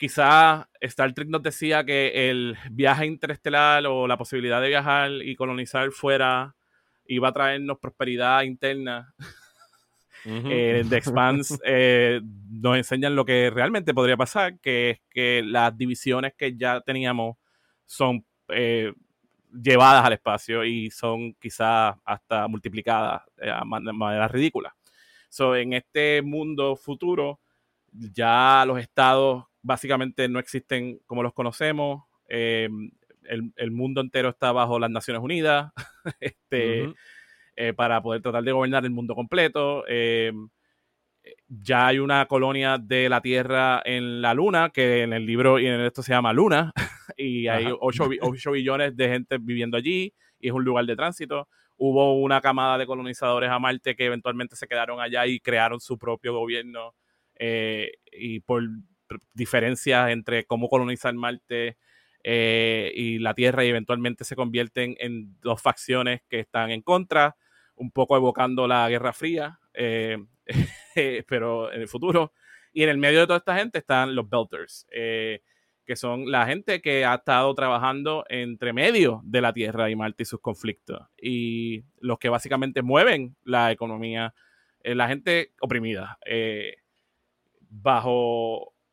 quizás 0.01 0.65
Star 0.79 1.13
Trek 1.13 1.27
nos 1.27 1.43
decía 1.43 1.83
que 1.83 2.31
el 2.31 2.57
viaje 2.71 3.05
interestelar 3.05 3.85
o 3.85 4.07
la 4.07 4.17
posibilidad 4.17 4.59
de 4.59 4.69
viajar 4.69 5.11
y 5.11 5.35
colonizar 5.35 5.91
fuera 5.91 6.55
iba 7.05 7.27
a 7.27 7.31
traernos 7.31 7.77
prosperidad 7.77 8.41
interna. 8.41 9.13
Eh, 10.25 10.83
The 10.89 10.97
Expanse 10.97 11.55
eh, 11.63 12.19
nos 12.49 12.77
enseñan 12.77 13.15
lo 13.15 13.23
que 13.25 13.51
realmente 13.51 13.93
podría 13.93 14.17
pasar, 14.17 14.59
que 14.59 14.89
es 14.89 15.01
que 15.07 15.43
las 15.45 15.77
divisiones 15.77 16.33
que 16.35 16.57
ya 16.57 16.81
teníamos 16.81 17.37
son 17.85 18.25
llevadas 18.49 20.03
al 20.03 20.13
espacio 20.13 20.65
y 20.65 20.89
son 20.89 21.35
quizás 21.35 21.95
hasta 22.03 22.47
multiplicadas 22.47 23.21
de 23.37 23.93
manera 23.93 24.27
ridícula. 24.27 24.75
So, 25.29 25.55
en 25.55 25.73
este 25.73 26.23
mundo 26.23 26.75
futuro, 26.75 27.39
ya 27.91 28.63
los 28.65 28.79
estados 28.79 29.45
básicamente 29.61 30.27
no 30.27 30.39
existen 30.39 30.99
como 31.05 31.23
los 31.23 31.33
conocemos. 31.33 32.03
Em, 32.27 32.91
el, 33.23 33.71
mundo 33.71 34.01
entero 34.01 34.29
está 34.29 34.51
bajo 34.51 34.79
las 34.79 34.89
Naciones 34.89 35.21
Unidas 35.21 35.71
este, 36.19 36.93
eh, 37.55 37.73
para 37.73 38.01
poder 38.01 38.21
tratar 38.21 38.43
de 38.43 38.51
gobernar 38.51 38.83
el 38.83 38.91
mundo 38.91 39.15
completo. 39.15 39.85
Em, 39.87 40.49
ya 41.47 41.87
hay 41.87 41.99
una 41.99 42.25
colonia 42.25 42.77
de 42.77 43.09
la 43.09 43.21
Tierra 43.21 43.81
en 43.85 44.21
la 44.21 44.33
Luna, 44.33 44.69
que 44.69 45.03
en 45.03 45.13
el 45.13 45.25
libro 45.25 45.59
y 45.59 45.67
en 45.67 45.81
esto 45.81 46.01
se 46.01 46.13
llama 46.13 46.33
Luna, 46.33 46.71
y 47.17 47.47
hay 47.47 47.67
8, 47.79 48.51
billones 48.51 48.95
de 48.95 49.09
gente 49.09 49.37
viviendo 49.37 49.77
allí, 49.77 50.13
y 50.39 50.47
es 50.47 50.53
un 50.53 50.63
lugar 50.63 50.85
de 50.85 50.95
tránsito. 50.95 51.47
Hubo 51.77 52.19
una 52.21 52.41
camada 52.41 52.77
de 52.77 52.85
colonizadores 52.85 53.49
a 53.49 53.59
Marte 53.59 53.95
que 53.95 54.05
eventualmente 54.05 54.55
se 54.55 54.67
quedaron 54.67 54.99
allá 54.99 55.25
y 55.25 55.39
crearon 55.39 55.79
su 55.79 55.97
propio 55.97 56.33
gobierno, 56.33 56.95
eh, 57.35 57.91
y 58.11 58.39
por 58.41 58.63
diferencias 59.33 60.09
entre 60.11 60.45
cómo 60.45 60.69
colonizar 60.69 61.13
Marte 61.13 61.77
eh, 62.23 62.91
y 62.95 63.19
la 63.19 63.33
Tierra, 63.33 63.65
y 63.65 63.69
eventualmente 63.69 64.23
se 64.23 64.35
convierten 64.35 64.95
en 64.99 65.39
dos 65.41 65.61
facciones 65.61 66.21
que 66.29 66.39
están 66.39 66.71
en 66.71 66.81
contra, 66.81 67.35
un 67.75 67.91
poco 67.91 68.15
evocando 68.15 68.67
la 68.67 68.87
Guerra 68.89 69.13
Fría. 69.13 69.59
Eh, 70.95 71.23
pero 71.27 71.71
en 71.71 71.81
el 71.81 71.87
futuro. 71.87 72.33
Y 72.73 72.83
en 72.83 72.89
el 72.89 72.97
medio 72.97 73.21
de 73.21 73.27
toda 73.27 73.39
esta 73.39 73.57
gente 73.57 73.79
están 73.79 74.15
los 74.15 74.29
Belters, 74.29 74.87
eh, 74.91 75.41
que 75.85 75.95
son 75.95 76.29
la 76.29 76.45
gente 76.45 76.81
que 76.81 77.05
ha 77.05 77.15
estado 77.15 77.53
trabajando 77.55 78.25
entre 78.29 78.73
medio 78.73 79.21
de 79.23 79.41
la 79.41 79.53
Tierra 79.53 79.89
y 79.89 79.95
Marte 79.95 80.23
y 80.23 80.25
sus 80.25 80.41
conflictos. 80.41 81.01
Y 81.21 81.83
los 81.99 82.19
que 82.19 82.29
básicamente 82.29 82.81
mueven 82.81 83.35
la 83.43 83.71
economía, 83.71 84.33
eh, 84.83 84.95
la 84.95 85.07
gente 85.07 85.53
oprimida, 85.59 86.17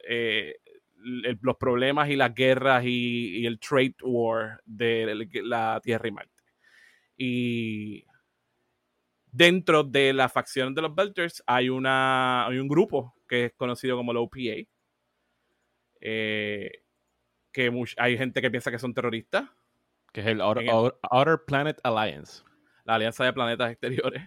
eh, 0.08 0.56
los 1.42 1.56
problemas 1.56 2.08
y 2.08 2.16
las 2.16 2.34
guerras 2.34 2.84
y, 2.84 3.40
y, 3.40 3.46
el 3.46 3.60
trade 3.60 3.94
war 4.02 4.60
de 4.64 5.26
la 5.44 5.80
Tierra 5.80 6.08
y 6.08 6.12
Marte. 6.12 6.42
Y 7.16 8.04
dentro 9.30 9.84
de 9.84 10.12
la 10.12 10.28
facción 10.28 10.74
de 10.74 10.82
los 10.82 10.94
Belters 10.94 11.42
hay, 11.46 11.68
una, 11.68 12.46
hay 12.46 12.58
un 12.58 12.68
grupo 12.68 13.14
que 13.28 13.46
es 13.46 13.52
conocido 13.54 13.96
como 13.96 14.12
la 14.12 14.20
OPA. 14.20 14.66
Eh, 16.00 16.70
que 17.52 17.72
hay 17.96 18.16
gente 18.16 18.40
que 18.40 18.50
piensa 18.50 18.70
que 18.70 18.78
son 18.78 18.94
terroristas. 18.94 19.48
Que 20.12 20.20
es 20.20 20.26
el 20.26 20.40
Outer, 20.40 21.38
Planet 21.46 21.78
Alliance. 21.82 22.42
La 22.84 22.94
Alianza 22.94 23.24
de 23.24 23.32
Planetas 23.32 23.72
Exteriores. 23.72 24.22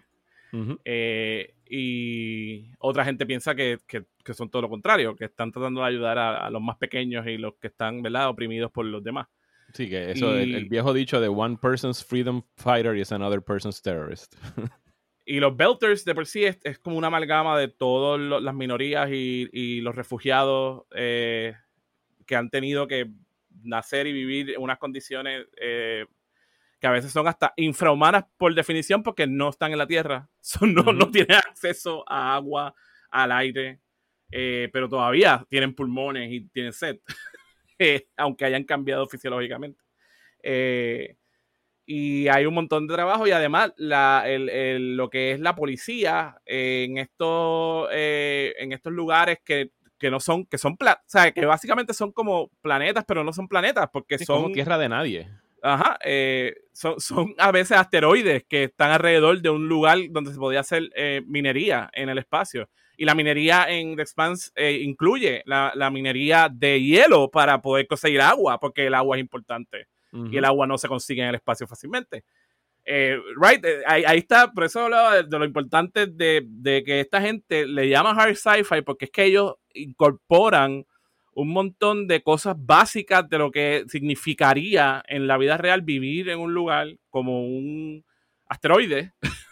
Eh, 0.83 1.55
y 1.65 2.73
otra 2.79 3.05
gente 3.05 3.25
piensa 3.25 3.55
que, 3.55 3.79
son 4.33 4.49
todo 4.49 4.63
lo 4.63 4.69
contrario, 4.69 5.15
que 5.15 5.25
están 5.25 5.51
tratando 5.51 5.81
de 5.81 5.87
ayudar 5.87 6.17
a, 6.17 6.49
los 6.49 6.61
más 6.61 6.77
pequeños 6.77 7.25
y 7.27 7.37
los 7.37 7.55
que 7.55 7.67
están 7.67 8.01
¿verdad? 8.01 8.29
oprimidos 8.29 8.71
por 8.71 8.85
los 8.85 9.03
demás. 9.03 9.27
Sí, 9.73 9.89
que 9.89 10.11
eso, 10.11 10.35
el, 10.35 10.53
el, 10.53 10.65
viejo 10.65 10.93
dicho 10.93 11.21
de 11.21 11.29
one 11.29 11.57
person's 11.61 12.03
freedom 12.03 12.41
fighter 12.57 12.95
is 12.95 13.11
another 13.11 13.41
person's 13.41 13.81
terrorist. 13.81 14.35
Y 15.25 15.39
los 15.39 15.55
Belters 15.55 16.03
de 16.03 16.15
por 16.15 16.25
sí 16.25 16.43
es, 16.43 16.79
como 16.79 16.97
una 16.97 17.07
amalgama 17.07 17.57
de 17.57 17.67
todas 17.67 18.19
las 18.19 18.55
minorías 18.55 19.09
y, 19.11 19.79
los 19.81 19.95
refugiados 19.95 20.83
eh, 20.93 21.55
que 22.25 22.35
han 22.35 22.49
tenido 22.49 22.87
que 22.87 23.11
nacer 23.63 24.07
y 24.07 24.13
vivir 24.13 24.51
en 24.51 24.61
unas 24.61 24.79
condiciones 24.79 25.45
eh, 25.55 26.05
que 26.79 26.87
a 26.87 26.91
veces 26.91 27.11
son 27.11 27.27
hasta 27.27 27.53
infrahumanas 27.55 28.25
por 28.37 28.53
definición 28.55 29.03
porque 29.03 29.27
no 29.27 29.49
están 29.49 29.71
en 29.71 29.77
la 29.77 29.87
tierra. 29.87 30.27
No, 30.61 30.91
no, 30.91 31.09
tienen 31.11 31.37
acceso 31.37 32.03
a 32.07 32.35
agua, 32.35 32.73
al 33.11 33.31
aire, 33.31 33.79
eh, 34.31 34.69
pero 34.71 34.89
todavía 34.89 35.45
tienen 35.49 35.75
pulmones 35.75 36.31
y 36.31 36.41
tienen 36.49 36.73
sed, 36.73 36.99
aunque 38.17 38.45
hayan 38.45 38.63
cambiado 38.63 39.07
fisiológicamente 39.07 39.81
y 41.93 42.29
hay 42.29 42.45
un 42.45 42.53
montón 42.53 42.87
de 42.87 42.93
trabajo 42.93 43.27
y 43.27 43.31
además 43.31 43.73
la, 43.75 44.23
el, 44.25 44.95
lo 44.95 45.09
que 45.09 45.31
es 45.31 45.41
la 45.41 45.55
policía 45.55 46.39
en 46.45 46.97
estos, 46.97 47.89
eh, 47.91 48.53
en 48.59 48.71
estos 48.71 48.93
lugares 48.93 49.39
que, 49.43 49.71
no 50.09 50.21
son, 50.21 50.45
que 50.45 50.57
son, 50.57 50.77
o 50.79 50.95
sea, 51.05 51.31
que 51.31 51.45
básicamente 51.45 51.93
son 51.93 52.13
como 52.13 52.49
planetas, 52.61 53.03
pero 53.05 53.25
no 53.25 53.33
son 53.33 53.49
planetas 53.49 53.89
porque 53.91 54.17
son... 54.19 54.43
Como 54.43 54.53
tierra 54.53 54.77
de 54.77 54.87
nadie. 54.87 55.29
Ajá, 55.61 55.97
eh, 56.03 56.55
son, 56.71 56.99
son, 56.99 57.35
a 57.37 57.51
veces 57.51 57.77
asteroides 57.77 58.45
que 58.45 58.63
están 58.63 58.91
alrededor 58.91 59.41
de 59.41 59.49
un 59.49 59.67
lugar 59.67 59.97
donde 60.09 60.31
se 60.31 60.39
podía 60.39 60.61
hacer 60.61 60.89
eh, 60.95 61.21
minería 61.27 61.89
en 61.93 62.07
el 62.07 62.17
espacio. 62.17 62.69
Y 63.01 63.05
la 63.05 63.15
minería 63.15 63.65
en 63.67 63.95
The 63.95 64.03
Expanse 64.03 64.51
incluye 64.81 65.41
la, 65.45 65.71
la 65.73 65.89
minería 65.89 66.49
de 66.51 66.79
hielo 66.79 67.31
para 67.31 67.59
poder 67.59 67.87
conseguir 67.87 68.21
agua, 68.21 68.59
porque 68.59 68.85
el 68.85 68.93
agua 68.93 69.17
es 69.17 69.21
importante 69.21 69.87
y 70.13 70.37
el 70.37 70.45
agua 70.45 70.67
no 70.67 70.77
se 70.77 70.87
consigue 70.87 71.21
en 71.21 71.29
el 71.29 71.35
espacio 71.35 71.65
fácilmente. 71.65 72.23
Eh, 72.83 73.17
right, 73.35 73.63
eh, 73.63 73.83
ahí, 73.85 74.17
está, 74.17 74.51
por 74.51 74.65
eso 74.65 74.81
hablaba 74.81 75.21
de, 75.23 75.39
lo 75.39 75.45
importante 75.45 76.07
de, 76.07 76.83
que 76.85 76.99
esta 76.99 77.21
gente 77.21 77.65
le 77.65 77.87
llama 77.87 78.11
hard 78.11 78.35
sci-fi, 78.35 78.81
porque 78.81 79.05
es 79.05 79.11
que 79.11 79.25
ellos 79.25 79.55
incorporan 79.73 80.85
un 81.33 81.49
montón 81.49 82.07
de 82.07 82.21
cosas 82.21 82.55
básicas 82.57 83.27
de 83.29 83.37
lo 83.37 83.51
que 83.51 83.85
significaría 83.87 85.01
en 85.07 85.27
la 85.27 85.37
vida 85.37 85.57
real 85.57 85.81
vivir 85.81 86.29
en 86.29 86.39
un 86.39 86.53
lugar 86.53 86.87
como 87.09 87.45
un 87.45 88.03
asteroide, 88.47 89.13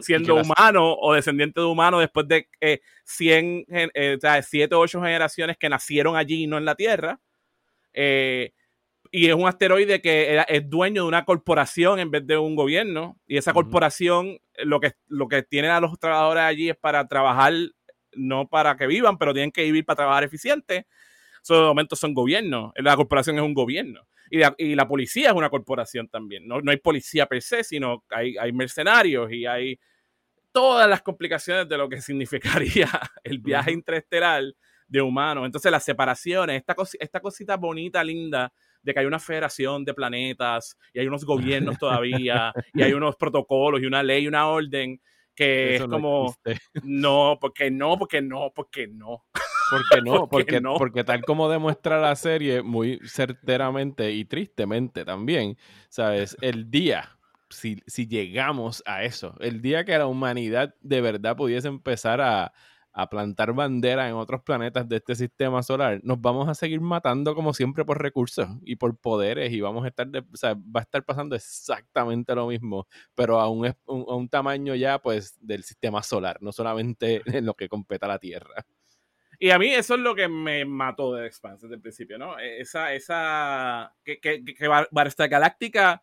siendo 0.00 0.36
humano 0.36 0.94
o 0.94 1.14
descendiente 1.14 1.60
de 1.60 1.66
humano 1.66 1.98
después 1.98 2.28
de 2.28 2.48
eh, 2.60 2.80
100, 3.04 3.64
eh, 3.68 4.14
o 4.16 4.20
sea, 4.20 4.42
7 4.42 4.74
o 4.74 4.80
8 4.80 5.02
generaciones 5.02 5.56
que 5.56 5.68
nacieron 5.68 6.16
allí 6.16 6.44
y 6.44 6.46
no 6.46 6.58
en 6.58 6.64
la 6.64 6.74
Tierra. 6.74 7.20
Eh, 7.92 8.52
y 9.10 9.28
es 9.28 9.34
un 9.34 9.46
asteroide 9.46 10.00
que 10.00 10.44
es 10.48 10.68
dueño 10.68 11.02
de 11.02 11.08
una 11.08 11.24
corporación 11.24 12.00
en 12.00 12.10
vez 12.10 12.26
de 12.26 12.36
un 12.36 12.56
gobierno. 12.56 13.16
Y 13.26 13.36
esa 13.36 13.52
corporación 13.52 14.38
lo 14.58 14.80
que, 14.80 14.94
lo 15.06 15.28
que 15.28 15.42
tiene 15.42 15.68
a 15.68 15.80
los 15.80 15.98
trabajadores 15.98 16.42
allí 16.42 16.70
es 16.70 16.76
para 16.76 17.06
trabajar, 17.06 17.52
no 18.12 18.48
para 18.48 18.76
que 18.76 18.88
vivan, 18.88 19.16
pero 19.16 19.32
tienen 19.32 19.52
que 19.52 19.62
vivir 19.62 19.84
para 19.84 19.98
trabajar 19.98 20.24
eficiente. 20.24 20.86
Eso 21.42 21.54
de 21.54 21.66
momento 21.66 21.94
son 21.94 22.12
gobiernos. 22.12 22.72
La 22.76 22.96
corporación 22.96 23.36
es 23.36 23.42
un 23.42 23.54
gobierno. 23.54 24.04
Y 24.30 24.38
la, 24.38 24.54
y 24.58 24.74
la 24.74 24.88
policía 24.88 25.28
es 25.28 25.34
una 25.34 25.50
corporación 25.50 26.08
también. 26.08 26.46
No, 26.46 26.60
no 26.60 26.70
hay 26.70 26.78
policía 26.78 27.26
per 27.26 27.42
se, 27.42 27.62
sino 27.64 28.04
hay, 28.10 28.36
hay 28.36 28.52
mercenarios 28.52 29.30
y 29.32 29.46
hay 29.46 29.78
todas 30.52 30.88
las 30.88 31.02
complicaciones 31.02 31.68
de 31.68 31.76
lo 31.76 31.88
que 31.88 32.00
significaría 32.00 32.88
el 33.22 33.38
viaje 33.38 33.72
interestelar 33.72 34.44
de 34.86 35.02
humanos. 35.02 35.44
Entonces 35.44 35.70
las 35.70 35.84
separaciones, 35.84 36.56
esta, 36.56 36.76
esta 37.00 37.20
cosita 37.20 37.56
bonita, 37.56 38.02
linda 38.02 38.52
de 38.82 38.92
que 38.92 39.00
hay 39.00 39.06
una 39.06 39.18
federación 39.18 39.84
de 39.84 39.94
planetas 39.94 40.78
y 40.92 41.00
hay 41.00 41.06
unos 41.06 41.24
gobiernos 41.26 41.78
todavía 41.78 42.52
y 42.72 42.82
hay 42.82 42.92
unos 42.92 43.16
protocolos 43.16 43.80
y 43.82 43.86
una 43.86 44.02
ley 44.02 44.24
y 44.24 44.28
una 44.28 44.48
orden 44.48 45.00
que 45.34 45.76
es 45.76 45.86
como 45.86 46.32
no, 46.84 47.38
porque 47.40 47.70
no, 47.70 47.98
porque 47.98 48.22
no, 48.22 48.52
porque 48.54 48.86
no. 48.86 49.24
Porque 49.70 50.02
no, 50.02 50.28
porque, 50.28 50.60
no? 50.60 50.76
porque 50.76 51.04
tal 51.04 51.24
como 51.24 51.48
demuestra 51.48 52.00
la 52.00 52.14
serie 52.16 52.62
muy 52.62 53.00
certeramente 53.04 54.12
y 54.12 54.24
tristemente 54.24 55.04
también, 55.04 55.56
¿sabes? 55.88 56.36
El 56.40 56.70
día 56.70 57.10
si, 57.50 57.82
si, 57.86 58.08
llegamos 58.08 58.82
a 58.84 59.04
eso, 59.04 59.36
el 59.38 59.62
día 59.62 59.84
que 59.84 59.96
la 59.96 60.06
humanidad 60.06 60.74
de 60.80 61.00
verdad 61.00 61.36
pudiese 61.36 61.68
empezar 61.68 62.20
a, 62.20 62.52
a 62.94 63.08
plantar 63.08 63.52
bandera 63.52 64.08
en 64.08 64.14
otros 64.14 64.42
planetas 64.42 64.88
de 64.88 64.96
este 64.96 65.16
sistema 65.16 65.64
solar, 65.64 66.00
nos 66.04 66.20
vamos 66.20 66.48
a 66.48 66.54
seguir 66.54 66.80
matando 66.80 67.34
como 67.34 67.52
siempre 67.52 67.84
por 67.84 68.00
recursos 68.00 68.48
y 68.62 68.76
por 68.76 68.96
poderes 68.96 69.52
y 69.52 69.60
vamos 69.60 69.84
a 69.84 69.88
estar, 69.88 70.08
o 70.08 70.36
sea, 70.36 70.54
va 70.54 70.80
a 70.80 70.82
estar 70.82 71.04
pasando 71.04 71.34
exactamente 71.34 72.34
lo 72.36 72.46
mismo, 72.46 72.86
pero 73.16 73.40
a 73.40 73.48
un, 73.48 73.66
a 73.66 73.74
un 73.86 74.28
tamaño 74.28 74.76
ya 74.76 75.00
pues 75.00 75.36
del 75.40 75.64
sistema 75.64 76.04
solar, 76.04 76.38
no 76.40 76.52
solamente 76.52 77.22
en 77.26 77.46
lo 77.46 77.54
que 77.54 77.68
compete 77.68 78.04
a 78.04 78.08
la 78.08 78.18
Tierra. 78.20 78.64
Y 79.38 79.50
a 79.50 79.58
mí 79.58 79.72
eso 79.72 79.94
es 79.94 80.00
lo 80.00 80.14
que 80.14 80.28
me 80.28 80.64
mató 80.64 81.14
de 81.14 81.26
Expanse 81.26 81.66
desde 81.66 81.76
el 81.76 81.80
principio, 81.80 82.18
¿no? 82.18 82.38
E, 82.38 82.60
esa, 82.60 82.92
esa, 82.94 83.94
que, 84.04 84.20
que, 84.20 84.44
que 84.44 84.68
Galáctica 85.28 86.02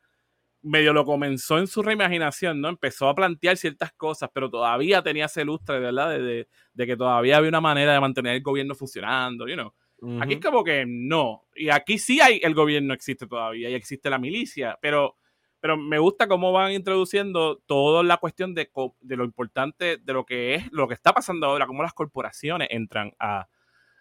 medio 0.63 0.94
lo 0.94 1.06
comenzó 1.06 1.58
en 1.58 1.67
su 1.67 1.82
reimaginación, 1.82 2.62
¿no? 2.62 2.70
Empezó 2.70 3.10
a 3.10 3.15
plantear 3.15 3.58
ciertas 3.58 3.91
cosas, 3.94 4.30
pero 4.34 4.50
todavía 4.50 5.02
tenía 5.02 5.26
ese 5.26 5.44
lustre, 5.44 5.80
¿verdad? 5.80 6.10
De, 6.12 6.48
de, 6.74 6.86
que 6.86 6.96
todavía 6.96 7.38
había 7.38 7.50
una 7.50 7.62
manera 7.62 7.94
de 7.94 8.00
mantener 8.00 8.36
el 8.36 8.41
gobierno 8.41 8.76
funcionando, 8.76 9.48
you 9.48 9.56
know. 9.56 9.74
Aquí 10.20 10.34
es 10.34 10.39
como 10.39 10.63
que 10.63 10.84
no. 10.88 11.44
Y 11.56 11.70
aquí 11.70 12.00
sí 12.00 12.20
hay, 12.22 12.39
el 12.44 12.56
gobierno 12.56 12.94
existe 12.94 13.28
todavía 13.28 13.70
y 13.70 13.76
existe 13.76 14.10
la 14.10 14.17
milicia, 14.17 14.78
pero, 14.82 15.17
pero 15.62 15.78
me 15.78 16.00
gusta 16.00 16.28
cómo 16.28 16.52
van 16.52 16.74
introduciendo 16.74 17.58
toda 17.65 18.04
la 18.04 18.17
cuestión 18.17 18.54
de, 18.54 18.69
de 19.00 19.15
lo 19.15 19.24
importante 19.24 19.97
de 19.97 20.13
lo 20.13 20.26
que 20.26 20.56
es, 20.56 20.71
lo 20.71 20.88
que 20.88 20.95
está 20.95 21.13
pasando 21.13 21.45
ahora, 21.45 21.67
cómo 21.67 21.84
las 21.84 21.93
corporaciones 21.93 22.67
entran 22.71 23.13
a, 23.19 23.47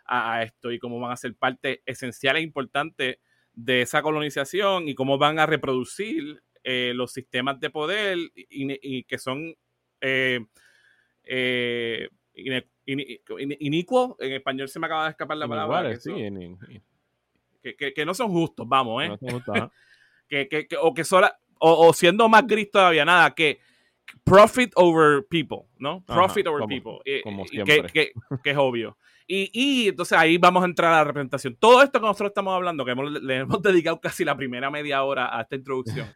a 0.06 0.42
esto 0.42 0.72
y 0.72 0.78
cómo 0.78 0.98
van 0.98 1.12
a 1.12 1.16
ser 1.16 1.34
parte 1.36 1.82
esencial 1.86 2.36
e 2.36 2.40
importante 2.40 3.20
de 3.52 3.82
esa 3.82 4.02
colonización 4.02 4.88
y 4.88 4.94
cómo 4.94 5.18
van 5.18 5.38
a 5.38 5.46
reproducir 5.46 6.42
eh, 6.64 6.92
los 6.94 7.12
sistemas 7.12 7.60
de 7.60 7.70
poder 7.70 8.18
y, 8.34 9.04
que 9.04 9.18
son 9.18 9.54
eh, 10.00 10.40
eh, 11.24 12.08
inicuos. 12.84 14.16
En 14.18 14.32
español 14.32 14.68
se 14.68 14.78
me 14.78 14.86
acaba 14.86 15.04
de 15.04 15.10
escapar 15.10 15.36
la 15.36 15.48
palabra. 15.48 15.96
que, 17.62 18.04
no 18.04 18.14
son 18.14 18.30
justos, 18.30 18.66
vamos, 18.68 19.04
¿eh? 19.04 19.10
que, 20.48 20.68
o 20.80 20.94
que 20.94 21.04
son, 21.04 21.24
o, 21.60 21.92
siendo 21.92 22.28
más 22.28 22.46
gris 22.46 22.70
todavía, 22.70 23.04
nada, 23.04 23.34
que 23.34 23.60
profit 24.24 24.72
over 24.76 25.26
people, 25.28 25.68
¿no? 25.78 26.04
Profit 26.04 26.46
over 26.46 26.66
people. 26.66 26.98
Como 27.22 27.46
siempre. 27.46 27.90
Que, 27.92 28.12
es 28.44 28.56
obvio. 28.56 28.96
Y, 29.26 29.88
entonces 29.88 30.18
ahí 30.18 30.38
vamos 30.38 30.62
a 30.62 30.66
entrar 30.66 30.92
a 30.92 30.96
la 30.96 31.04
representación. 31.04 31.54
Todo 31.54 31.82
esto 31.82 32.00
que 32.00 32.06
nosotros 32.06 32.30
estamos 32.30 32.52
hablando, 32.52 32.84
que 32.84 32.94
le 32.94 33.36
hemos 33.36 33.62
dedicado 33.62 34.00
casi 34.00 34.24
la 34.24 34.36
primera 34.36 34.70
media 34.70 35.04
hora 35.04 35.36
a 35.36 35.42
esta 35.42 35.54
introducción, 35.54 36.12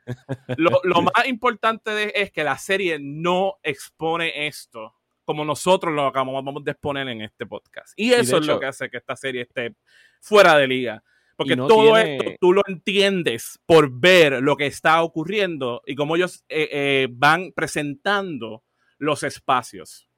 lo, 0.56 0.70
más 1.02 1.28
importante 1.28 2.20
es 2.20 2.32
que 2.32 2.42
la 2.42 2.58
serie 2.58 2.98
no 3.00 3.58
expone 3.62 4.46
esto 4.46 4.94
como 5.24 5.44
nosotros 5.44 5.94
lo 5.94 6.06
acabamos 6.06 6.62
de 6.64 6.72
exponer 6.72 7.08
en 7.08 7.22
este 7.22 7.46
podcast. 7.46 7.94
Y 7.96 8.12
eso 8.12 8.38
es 8.38 8.46
lo 8.46 8.60
que 8.60 8.66
hace 8.66 8.90
que 8.90 8.98
esta 8.98 9.16
serie 9.16 9.42
esté 9.42 9.74
fuera 10.20 10.56
de 10.58 10.66
liga. 10.66 11.02
Porque 11.36 11.56
todo 11.56 11.96
esto 11.96 12.24
tú 12.40 12.52
lo 12.52 12.62
entiendes 12.66 13.58
por 13.66 13.90
ver 13.90 14.42
lo 14.42 14.56
que 14.56 14.66
está 14.66 15.02
ocurriendo 15.02 15.82
y 15.86 15.94
cómo 15.94 16.16
ellos 16.16 16.44
eh, 16.48 16.68
eh, 16.72 17.08
van 17.10 17.52
presentando 17.54 18.62
los 18.98 19.22
espacios. 19.22 20.08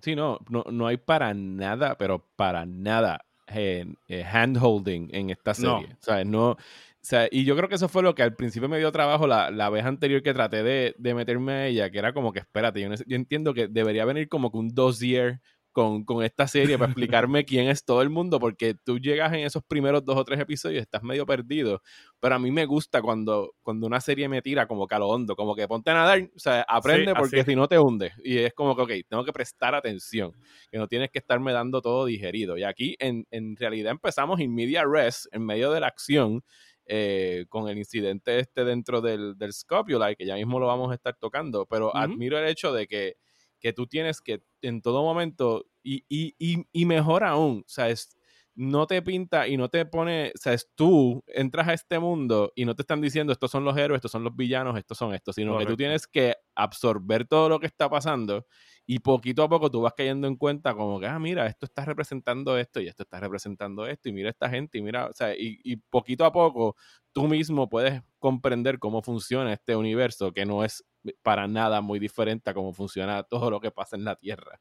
Sí, 0.00 0.14
no, 0.14 0.38
no, 0.48 0.86
hay 0.86 0.96
para 0.96 1.34
nada, 1.34 1.98
pero 1.98 2.28
para 2.36 2.66
nada 2.66 3.24
eh, 3.48 3.86
handholding 4.30 5.08
en 5.12 5.30
esta 5.30 5.54
serie. 5.54 5.96
O 6.00 6.04
sea, 6.04 6.24
no, 6.24 6.56
o 7.00 7.04
sea, 7.08 7.28
y 7.30 7.44
yo 7.44 7.56
creo 7.56 7.68
que 7.68 7.76
eso 7.76 7.88
fue 7.88 8.02
lo 8.02 8.14
que 8.14 8.22
al 8.22 8.34
principio 8.34 8.68
me 8.68 8.78
dio 8.78 8.92
trabajo 8.92 9.26
la, 9.26 9.50
la 9.50 9.70
vez 9.70 9.84
anterior 9.84 10.22
que 10.22 10.34
traté 10.34 10.62
de, 10.62 10.94
de, 10.98 11.14
meterme 11.14 11.52
a 11.52 11.66
ella, 11.66 11.90
que 11.90 11.98
era 11.98 12.12
como 12.12 12.32
que, 12.32 12.40
espérate, 12.40 12.80
yo, 12.80 12.88
yo 13.06 13.16
entiendo 13.16 13.54
que 13.54 13.66
debería 13.66 14.04
venir 14.04 14.28
como 14.28 14.50
que 14.50 14.58
un 14.58 14.68
dossier 14.68 15.40
con, 15.72 16.04
esta 16.22 16.48
serie 16.48 16.78
para 16.78 16.90
explicarme 16.92 17.44
quién 17.44 17.68
es 17.68 17.84
todo 17.84 18.02
el 18.02 18.10
mundo, 18.10 18.40
porque 18.40 18.74
tú 18.74 18.98
llegas 18.98 19.32
en 19.32 19.40
esos 19.40 19.62
primeros 19.62 20.04
dos 20.04 20.16
o 20.16 20.24
tres 20.24 20.40
episodios 20.40 20.80
y 20.80 20.82
estás 20.82 21.02
medio 21.02 21.26
perdido. 21.26 21.82
Pero 22.20 22.34
a 22.34 22.38
mí 22.38 22.50
me 22.50 22.66
gusta 22.66 23.00
cuando, 23.00 23.54
cuando 23.62 23.86
una 23.86 24.00
serie 24.00 24.28
me 24.28 24.42
tira 24.42 24.66
como 24.66 24.86
que 24.86 24.94
a 24.94 24.98
lo 24.98 25.08
hondo, 25.08 25.36
como 25.36 25.54
que 25.54 25.68
ponte 25.68 25.90
a 25.90 25.94
nadar, 25.94 26.28
o 26.34 26.38
sea, 26.38 26.62
aprende 26.68 27.14
porque 27.14 27.44
si 27.44 27.54
no 27.54 27.68
te 27.68 27.78
hunde. 27.78 28.12
Y 28.24 28.38
es 28.38 28.54
como 28.54 28.74
que, 28.74 28.82
ok, 28.82 28.90
tengo 29.08 29.24
que 29.24 29.32
prestar 29.32 29.74
atención, 29.74 30.32
que 30.70 30.78
no 30.78 30.88
tienes 30.88 31.10
que 31.10 31.18
estarme 31.18 31.52
dando 31.52 31.80
todo 31.80 32.06
digerido. 32.06 32.56
Y 32.58 32.64
aquí 32.64 32.96
en, 32.98 33.26
en 33.30 33.56
realidad 33.56 33.92
empezamos 33.92 34.40
en 34.40 34.54
media 34.54 34.84
rest, 34.84 35.26
en 35.32 35.44
medio 35.44 35.70
de 35.70 35.80
la 35.80 35.86
acción. 35.86 36.42
Eh, 36.90 37.44
con 37.50 37.68
el 37.68 37.76
incidente 37.76 38.38
este 38.38 38.64
dentro 38.64 39.02
del, 39.02 39.36
del 39.36 39.52
Scopulite, 39.52 40.16
que 40.16 40.24
ya 40.24 40.36
mismo 40.36 40.58
lo 40.58 40.68
vamos 40.68 40.90
a 40.90 40.94
estar 40.94 41.14
tocando, 41.16 41.66
pero 41.66 41.94
admiro 41.94 42.38
el 42.38 42.48
hecho 42.48 42.72
de 42.72 42.86
que 42.86 43.16
que 43.60 43.72
tú 43.72 43.86
tienes 43.86 44.20
que 44.20 44.42
en 44.62 44.82
todo 44.82 45.02
momento, 45.02 45.66
y, 45.82 46.04
y, 46.08 46.34
y, 46.38 46.64
y 46.72 46.84
mejor 46.86 47.24
aún, 47.24 47.64
o 47.66 47.68
sea, 47.68 47.88
es, 47.88 48.16
no 48.54 48.88
te 48.88 49.00
pinta 49.02 49.46
y 49.46 49.56
no 49.56 49.68
te 49.68 49.86
pone, 49.86 50.32
o 50.34 50.38
sea, 50.38 50.52
es 50.52 50.68
tú 50.74 51.22
entras 51.28 51.68
a 51.68 51.74
este 51.74 52.00
mundo 52.00 52.52
y 52.56 52.64
no 52.64 52.74
te 52.74 52.82
están 52.82 53.00
diciendo 53.00 53.32
estos 53.32 53.52
son 53.52 53.64
los 53.64 53.76
héroes, 53.76 53.98
estos 53.98 54.10
son 54.10 54.24
los 54.24 54.34
villanos, 54.34 54.76
estos 54.76 54.98
son 54.98 55.14
estos, 55.14 55.36
sino 55.36 55.56
que 55.58 55.64
tú 55.64 55.76
tienes 55.76 56.08
que 56.08 56.34
absorber 56.56 57.24
todo 57.26 57.48
lo 57.48 57.60
que 57.60 57.66
está 57.66 57.88
pasando 57.88 58.46
y 58.90 59.00
poquito 59.00 59.42
a 59.42 59.48
poco 59.50 59.70
tú 59.70 59.82
vas 59.82 59.92
cayendo 59.94 60.26
en 60.26 60.36
cuenta 60.36 60.72
como 60.72 60.98
que, 60.98 61.06
ah, 61.06 61.18
mira, 61.18 61.46
esto 61.46 61.66
está 61.66 61.84
representando 61.84 62.56
esto 62.56 62.80
y 62.80 62.88
esto 62.88 63.02
está 63.02 63.20
representando 63.20 63.86
esto 63.86 64.08
y 64.08 64.12
mira 64.14 64.30
esta 64.30 64.48
gente 64.48 64.78
y 64.78 64.82
mira, 64.82 65.08
o 65.08 65.12
sea, 65.12 65.34
y, 65.36 65.60
y 65.62 65.76
poquito 65.76 66.24
a 66.24 66.32
poco 66.32 66.74
tú 67.12 67.28
mismo 67.28 67.68
puedes 67.68 68.00
comprender 68.18 68.78
cómo 68.78 69.02
funciona 69.02 69.52
este 69.52 69.76
universo 69.76 70.32
que 70.32 70.46
no 70.46 70.64
es 70.64 70.86
para 71.22 71.46
nada 71.46 71.82
muy 71.82 71.98
diferente 71.98 72.48
a 72.48 72.54
cómo 72.54 72.72
funciona 72.72 73.22
todo 73.24 73.50
lo 73.50 73.60
que 73.60 73.70
pasa 73.70 73.94
en 73.94 74.04
la 74.04 74.16
Tierra. 74.16 74.58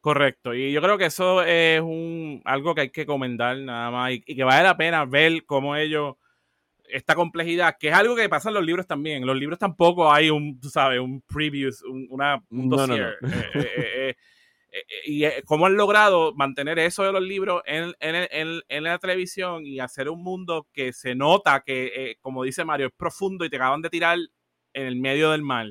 Correcto, 0.00 0.52
y 0.52 0.72
yo 0.72 0.82
creo 0.82 0.98
que 0.98 1.06
eso 1.06 1.42
es 1.42 1.80
un, 1.80 2.42
algo 2.44 2.74
que 2.74 2.80
hay 2.80 2.90
que 2.90 3.06
comentar 3.06 3.56
nada 3.56 3.92
más 3.92 4.14
y, 4.14 4.24
y 4.26 4.34
que 4.34 4.42
vale 4.42 4.64
la 4.64 4.76
pena 4.76 5.04
ver 5.04 5.44
cómo 5.46 5.76
ellos 5.76 6.16
esta 6.90 7.14
complejidad, 7.14 7.76
que 7.78 7.88
es 7.88 7.94
algo 7.94 8.16
que 8.16 8.28
pasa 8.28 8.48
en 8.48 8.54
los 8.54 8.64
libros 8.64 8.86
también. 8.86 9.22
En 9.22 9.26
los 9.26 9.36
libros 9.36 9.58
tampoco 9.58 10.12
hay 10.12 10.30
un, 10.30 10.58
tú 10.60 10.68
sabes, 10.68 11.00
un 11.00 11.22
preview, 11.22 11.70
un, 11.88 12.06
una, 12.10 12.42
dossier. 12.50 13.16
Eh, 13.54 14.14
eh, 14.70 14.84
eh, 14.90 15.00
y 15.06 15.42
cómo 15.44 15.66
han 15.66 15.76
logrado 15.76 16.34
mantener 16.34 16.78
eso 16.78 17.02
de 17.02 17.12
los 17.12 17.22
libros 17.22 17.62
en, 17.64 17.94
en, 18.00 18.60
en, 18.68 18.82
la 18.84 18.98
televisión 18.98 19.64
y 19.66 19.80
hacer 19.80 20.08
un 20.08 20.22
mundo 20.22 20.68
que 20.72 20.92
se 20.92 21.14
nota 21.14 21.62
que, 21.64 22.16
como 22.20 22.44
dice 22.44 22.64
Mario, 22.64 22.88
es 22.88 22.92
profundo 22.92 23.44
y 23.44 23.50
te 23.50 23.56
acaban 23.56 23.80
de 23.80 23.90
tirar 23.90 24.18
en 24.74 24.86
el 24.86 24.96
medio 24.96 25.30
del 25.30 25.42
mar. 25.42 25.66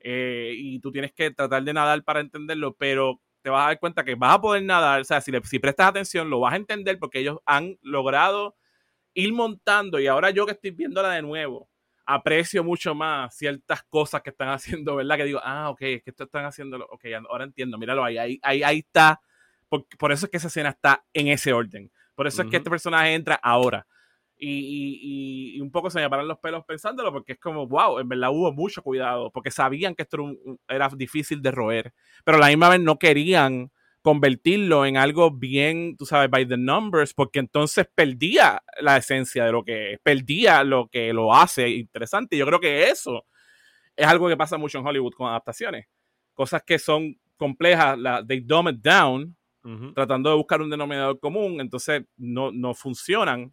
y 0.00 0.78
tú 0.80 0.92
tienes 0.92 1.12
que 1.12 1.30
tratar 1.30 1.62
de 1.62 1.72
nadar 1.72 2.04
para 2.04 2.20
entenderlo, 2.20 2.74
pero 2.74 3.20
te 3.42 3.50
vas 3.50 3.64
a 3.64 3.68
dar 3.68 3.80
cuenta 3.80 4.04
que 4.04 4.14
vas 4.14 4.34
a 4.34 4.40
poder 4.40 4.62
nadar, 4.62 5.00
o 5.00 5.04
sea, 5.04 5.20
si, 5.20 5.32
si 5.44 5.58
prestas 5.58 5.88
atención, 5.88 6.28
lo 6.28 6.40
vas 6.40 6.52
a 6.52 6.56
entender 6.56 6.98
porque 6.98 7.20
ellos 7.20 7.38
han 7.46 7.78
logrado 7.82 8.56
ir 9.18 9.32
montando 9.32 9.98
y 9.98 10.06
ahora 10.06 10.30
yo 10.30 10.46
que 10.46 10.52
estoy 10.52 10.70
viéndola 10.70 11.10
de 11.10 11.22
nuevo, 11.22 11.68
aprecio 12.06 12.62
mucho 12.62 12.94
más 12.94 13.36
ciertas 13.36 13.82
cosas 13.82 14.22
que 14.22 14.30
están 14.30 14.48
haciendo, 14.50 14.94
¿verdad? 14.94 15.16
Que 15.16 15.24
digo, 15.24 15.40
ah, 15.42 15.70
ok, 15.70 15.82
es 15.82 16.02
que 16.04 16.10
esto 16.10 16.24
están 16.24 16.44
haciendo, 16.44 16.78
ok, 16.88 17.04
ahora 17.28 17.44
entiendo, 17.44 17.76
míralo 17.78 18.04
ahí, 18.04 18.16
ahí, 18.16 18.38
ahí, 18.42 18.62
ahí 18.62 18.78
está. 18.78 19.20
Por, 19.68 20.12
eso 20.12 20.26
es 20.26 20.30
que 20.30 20.36
esa 20.36 20.46
escena 20.46 20.70
está 20.70 21.04
en 21.12 21.28
ese 21.28 21.52
orden. 21.52 21.90
Por 22.14 22.26
eso 22.26 22.42
es 22.42 22.48
que 22.48 22.56
este 22.56 22.70
personaje 22.70 23.12
entra 23.12 23.34
ahora. 23.42 23.86
Y, 24.36 25.56
y, 25.56 25.60
un 25.60 25.72
poco 25.72 25.90
se 25.90 26.00
me 26.00 26.08
paran 26.08 26.28
los 26.28 26.38
pelos 26.38 26.64
pensándolo 26.64 27.12
porque 27.12 27.32
es 27.32 27.40
como, 27.40 27.66
wow, 27.66 27.98
en 27.98 28.08
verdad 28.08 28.30
hubo 28.30 28.52
mucho 28.52 28.82
cuidado 28.82 29.32
porque 29.32 29.50
sabían 29.50 29.96
que 29.96 30.04
esto 30.04 30.30
era, 30.68 30.86
era 30.86 30.96
difícil 30.96 31.42
de 31.42 31.50
roer, 31.50 31.92
pero 32.24 32.36
a 32.36 32.40
la 32.40 32.46
misma 32.46 32.68
vez 32.68 32.80
no 32.80 33.00
querían 33.00 33.72
convertirlo 34.02 34.86
en 34.86 34.96
algo 34.96 35.30
bien, 35.30 35.96
tú 35.96 36.06
sabes, 36.06 36.30
by 36.30 36.46
the 36.46 36.56
numbers, 36.56 37.12
porque 37.12 37.40
entonces 37.40 37.86
perdía 37.94 38.62
la 38.80 38.96
esencia 38.96 39.44
de 39.44 39.52
lo 39.52 39.64
que 39.64 39.92
es, 39.94 40.00
perdía 40.00 40.64
lo 40.64 40.88
que 40.88 41.12
lo 41.12 41.34
hace 41.34 41.68
interesante. 41.68 42.36
Yo 42.36 42.46
creo 42.46 42.60
que 42.60 42.88
eso 42.88 43.26
es 43.96 44.06
algo 44.06 44.28
que 44.28 44.36
pasa 44.36 44.56
mucho 44.56 44.78
en 44.78 44.86
Hollywood 44.86 45.12
con 45.12 45.28
adaptaciones. 45.28 45.86
Cosas 46.32 46.62
que 46.62 46.78
son 46.78 47.18
complejas, 47.36 47.98
la, 47.98 48.24
they 48.24 48.40
dumb 48.40 48.68
it 48.68 48.80
down, 48.80 49.36
tratando 49.94 50.30
de 50.30 50.36
buscar 50.36 50.62
un 50.62 50.70
denominador 50.70 51.20
común, 51.20 51.60
entonces 51.60 52.02
no, 52.16 52.50
no 52.50 52.72
funcionan 52.72 53.52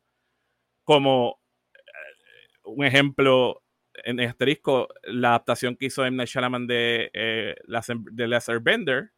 como 0.85 1.41
eh, 1.73 2.59
un 2.63 2.85
ejemplo 2.85 3.61
en 4.03 4.19
asterisco, 4.21 4.87
la 5.03 5.29
adaptación 5.29 5.75
que 5.75 5.87
hizo 5.87 6.05
M. 6.05 6.15
Night 6.15 6.29
Shyamalan 6.29 6.67
de, 6.67 7.09
eh, 7.13 7.55
de 8.11 8.27
Lesser 8.27 8.59
Bender, 8.61 9.11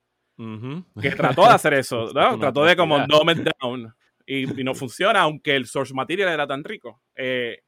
que 1.02 1.12
trató 1.12 1.44
de 1.44 1.50
hacer 1.50 1.74
eso, 1.74 2.12
¿no? 2.14 2.40
trató 2.40 2.64
de 2.64 2.76
como 2.76 3.00
dumb 3.08 3.30
it 3.32 3.48
down 3.60 3.94
y, 4.28 4.46
no 4.46 4.76
funciona, 4.76 5.22
aunque 5.22 5.56
el 5.56 5.66
source 5.66 5.94
material 5.94 6.30
era 6.30 6.46
tan 6.46 6.64
rico. 6.64 7.02
Eh, 7.16 7.64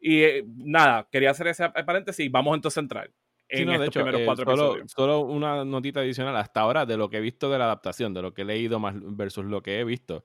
y 0.00 0.22
eh, 0.22 0.44
nada, 0.46 1.08
quería 1.10 1.32
hacer 1.32 1.48
ese 1.48 1.68
paréntesis. 1.70 2.30
Vamos 2.30 2.54
entonces 2.54 2.78
a 2.78 2.80
entrar. 2.80 3.10
En 3.48 3.66
de 3.66 3.86
hecho, 3.86 4.06
eh, 4.06 4.26
solo, 4.36 4.76
solo, 4.86 5.20
una 5.20 5.64
notita 5.64 6.00
adicional 6.00 6.36
hasta 6.36 6.60
ahora 6.60 6.84
de 6.84 6.98
lo 6.98 7.08
que 7.08 7.16
he 7.16 7.20
visto 7.20 7.50
de 7.50 7.58
la 7.58 7.64
adaptación, 7.64 8.12
de 8.12 8.22
lo 8.22 8.34
que 8.34 8.42
he 8.42 8.44
leído 8.44 8.78
más 8.78 8.94
versus 8.98 9.44
lo 9.46 9.62
que 9.62 9.80
he 9.80 9.84
visto. 9.84 10.22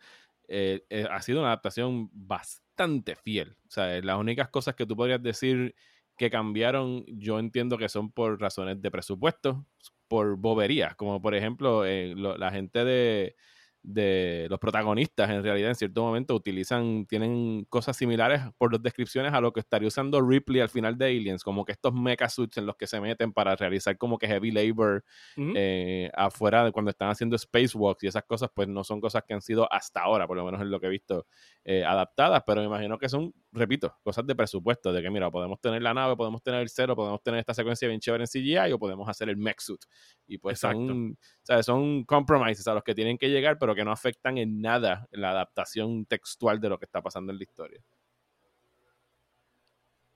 ha 0.49 1.21
sido 1.21 1.39
una 1.39 1.47
adaptación 1.47 2.09
bastante 2.11 3.15
fiel. 3.15 3.57
O 3.67 3.71
sea, 3.71 3.99
las 4.01 4.17
únicas 4.17 4.49
cosas 4.49 4.75
que 4.75 4.85
tú 4.85 4.95
podrías 4.95 5.23
decir 5.23 5.73
que 6.17 6.29
cambiaron, 6.29 7.05
yo 7.07 7.39
entiendo 7.39 7.77
que 7.77 7.89
son 7.89 8.11
por 8.11 8.39
razones 8.39 8.81
de 8.81 8.91
presupuesto, 8.91 9.65
por 10.13 10.37
boberías, 10.37 10.95
como 10.95 11.23
por 11.23 11.33
ejemplo 11.33 11.87
eh, 11.87 12.13
la 12.15 12.51
gente 12.51 12.85
de, 12.85 13.35
de, 13.83 14.47
los 14.49 14.59
protagonistas 14.59 15.29
en 15.29 15.43
realidad 15.43 15.69
en 15.69 15.75
cierto 15.75 16.01
momento 16.01 16.33
utilizan, 16.33 17.05
tienen 17.05 17.65
cosas 17.65 17.97
similares 17.97 18.41
por 18.57 18.71
las 18.71 18.81
descripciones 18.81 19.33
a 19.33 19.41
lo 19.41 19.51
que 19.51 19.59
estaría 19.59 19.87
usando 19.87 20.21
Ripley 20.21 20.61
al 20.61 20.69
final 20.69 20.97
de 20.97 21.05
Aliens, 21.07 21.43
como 21.43 21.65
que 21.65 21.73
estos 21.73 21.93
mecha 21.93 22.29
suits 22.29 22.57
en 22.57 22.65
los 22.65 22.77
que 22.77 22.87
se 22.87 22.99
meten 23.01 23.33
para 23.33 23.55
realizar 23.55 23.97
como 23.97 24.17
que 24.17 24.27
heavy 24.27 24.51
labor 24.51 25.03
eh, 25.37 26.09
afuera 26.15 26.63
de 26.63 26.71
cuando 26.71 26.91
están 26.91 27.09
haciendo 27.09 27.37
spacewalks 27.37 28.03
y 28.03 28.07
esas 28.07 28.23
cosas, 28.23 28.49
pues 28.53 28.67
no 28.67 28.83
son 28.83 29.01
cosas 29.01 29.23
que 29.27 29.33
han 29.33 29.41
sido 29.41 29.71
hasta 29.71 30.01
ahora, 30.01 30.25
por 30.27 30.37
lo 30.37 30.45
menos 30.45 30.61
en 30.61 30.71
lo 30.71 30.79
que 30.79 30.87
he 30.87 30.89
visto, 30.89 31.27
eh, 31.65 31.83
adaptadas, 31.83 32.43
pero 32.47 32.61
me 32.61 32.67
imagino 32.67 32.97
que 32.97 33.09
son 33.09 33.33
repito, 33.53 33.95
cosas 34.03 34.25
de 34.25 34.35
presupuesto, 34.35 34.91
de 34.91 35.01
que 35.01 35.09
mira, 35.09 35.29
podemos 35.29 35.61
tener 35.61 35.81
la 35.81 35.93
nave, 35.93 36.15
podemos 36.15 36.41
tener 36.41 36.61
el 36.61 36.69
cero, 36.69 36.95
podemos 36.95 37.21
tener 37.21 37.39
esta 37.39 37.53
secuencia 37.53 37.87
bien 37.87 37.99
chévere 37.99 38.23
en 38.23 38.27
CGI 38.27 38.73
o 38.73 38.79
podemos 38.79 39.07
hacer 39.07 39.29
el 39.29 39.37
mech 39.37 39.59
suit. 39.59 39.81
Y 40.27 40.39
pues 40.39 40.59
son, 40.59 41.17
son 41.61 42.03
compromises 42.03 42.67
a 42.67 42.73
los 42.73 42.83
que 42.83 42.95
tienen 42.95 43.17
que 43.17 43.29
llegar, 43.29 43.57
pero 43.59 43.72
que 43.75 43.85
no 43.85 43.91
afectan 43.91 44.37
en 44.37 44.61
nada 44.61 45.07
la 45.11 45.31
adaptación 45.31 46.05
textual 46.05 46.59
de 46.59 46.69
lo 46.69 46.77
que 46.77 46.85
está 46.85 47.01
pasando 47.01 47.31
en 47.31 47.37
la 47.37 47.43
historia. 47.43 47.81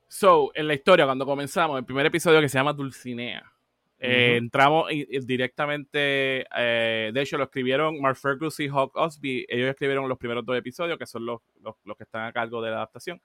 So, 0.07 0.51
en 0.55 0.67
la 0.67 0.73
historia, 0.73 1.05
cuando 1.05 1.25
comenzamos, 1.25 1.77
el 1.77 1.85
primer 1.85 2.05
episodio 2.05 2.39
que 2.39 2.47
se 2.47 2.57
llama 2.57 2.73
Dulcinea, 2.73 3.51
eh, 3.99 4.35
entramos 4.37 4.89
directamente, 5.23 6.45
eh, 6.55 7.11
de 7.11 7.21
hecho 7.21 7.37
lo 7.37 7.45
escribieron 7.45 7.99
Mark 7.99 8.15
Fergus 8.15 8.59
y 8.59 8.67
Hawk 8.67 8.95
Osby, 8.95 9.45
ellos 9.49 9.69
escribieron 9.69 10.07
los 10.07 10.17
primeros 10.17 10.45
dos 10.45 10.55
episodios, 10.55 10.97
que 10.97 11.07
son 11.07 11.25
los, 11.25 11.41
los, 11.61 11.97
que 11.97 12.03
están 12.03 12.25
a 12.25 12.31
cargo 12.31 12.61
de 12.61 12.69
la 12.69 12.77
adaptación. 12.77 13.21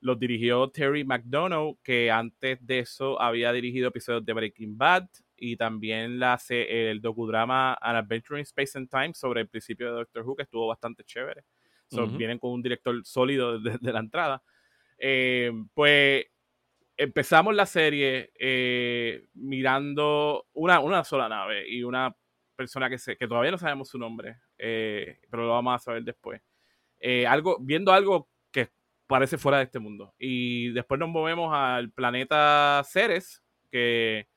Los 0.00 0.18
dirigió 0.18 0.68
Terry 0.70 1.04
McDonough, 1.04 1.78
que 1.82 2.10
antes 2.10 2.64
de 2.66 2.80
eso 2.80 3.20
había 3.20 3.52
dirigido 3.52 3.88
episodios 3.88 4.24
de 4.24 4.32
Breaking 4.32 4.78
Bad 4.78 5.08
y 5.36 5.56
también 5.56 6.18
la, 6.18 6.38
el 6.48 7.00
docudrama 7.00 7.74
An 7.74 7.96
Adventure 7.96 8.38
in 8.38 8.42
Space 8.42 8.78
and 8.78 8.88
Time 8.88 9.14
sobre 9.14 9.42
el 9.42 9.48
principio 9.48 9.86
de 9.88 9.92
Doctor 9.98 10.22
Who, 10.26 10.36
que 10.36 10.42
estuvo 10.44 10.66
bastante 10.66 11.04
chévere. 11.04 11.44
Vienen 12.16 12.38
con 12.38 12.52
un 12.52 12.62
director 12.62 12.94
sólido 13.04 13.58
desde 13.58 13.92
la 13.92 14.00
entrada. 14.00 14.42
Eh, 14.96 15.50
pues 15.74 16.26
empezamos 16.96 17.54
la 17.54 17.64
serie 17.66 18.30
eh, 18.38 19.26
mirando 19.34 20.46
una, 20.52 20.80
una, 20.80 21.02
sola 21.02 21.28
nave 21.28 21.66
y 21.66 21.82
una 21.82 22.14
persona 22.54 22.90
que, 22.90 22.98
se, 22.98 23.16
que 23.16 23.26
todavía 23.26 23.50
no 23.50 23.56
sabemos 23.56 23.88
su 23.88 23.98
nombre, 23.98 24.36
eh, 24.58 25.18
pero 25.30 25.44
lo 25.44 25.52
vamos 25.52 25.74
a 25.74 25.78
saber 25.78 26.04
después. 26.04 26.42
Eh, 26.98 27.26
algo, 27.26 27.56
viendo 27.58 27.90
algo 27.90 28.28
parece 29.10 29.36
fuera 29.36 29.58
de 29.58 29.64
este 29.64 29.78
mundo. 29.78 30.14
Y 30.18 30.70
después 30.70 30.98
nos 30.98 31.08
movemos 31.08 31.52
al 31.52 31.90
planeta 31.90 32.80
Ceres, 32.86 33.42
que 33.70 34.28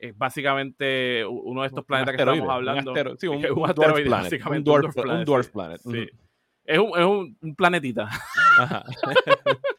es 0.00 0.16
básicamente 0.16 1.24
uno 1.26 1.60
de 1.60 1.68
estos 1.68 1.84
planetas 1.84 2.16
que 2.16 2.22
estamos 2.22 2.48
hablando. 2.48 2.92
Un, 2.92 3.18
sí, 3.18 3.26
un, 3.28 3.44
un, 3.46 3.68
asteroide, 3.68 4.08
básicamente. 4.08 4.70
Un 4.70 5.24
dwarf, 5.24 5.50
planet. 5.50 5.80
Sí. 5.82 6.08
Es 6.64 6.78
un, 6.78 6.98
es 6.98 7.04
un, 7.04 7.54
planetita. 7.54 8.08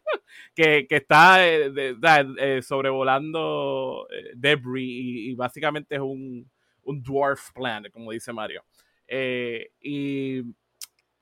que, 0.54 0.86
está 0.88 1.46
eh, 1.46 1.96
eh, 2.38 2.62
sobrevolando 2.62 4.06
eh, 4.10 4.32
debris 4.34 5.30
y, 5.30 5.34
básicamente 5.34 5.96
es 5.96 6.00
un, 6.00 6.48
un, 6.82 7.02
dwarf 7.02 7.52
planet, 7.52 7.92
como 7.92 8.12
dice 8.12 8.32
Mario. 8.32 8.62
y 9.08 10.42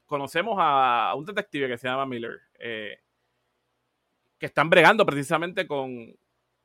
conocemos 0.06 0.56
a, 0.58 1.14
un 1.16 1.24
detective 1.24 1.68
que 1.68 1.78
se 1.78 1.88
llama 1.88 2.06
Miller, 2.06 2.40
que 2.58 4.46
están 4.46 4.70
bregando 4.70 5.06
precisamente 5.06 5.66
con, 5.66 6.14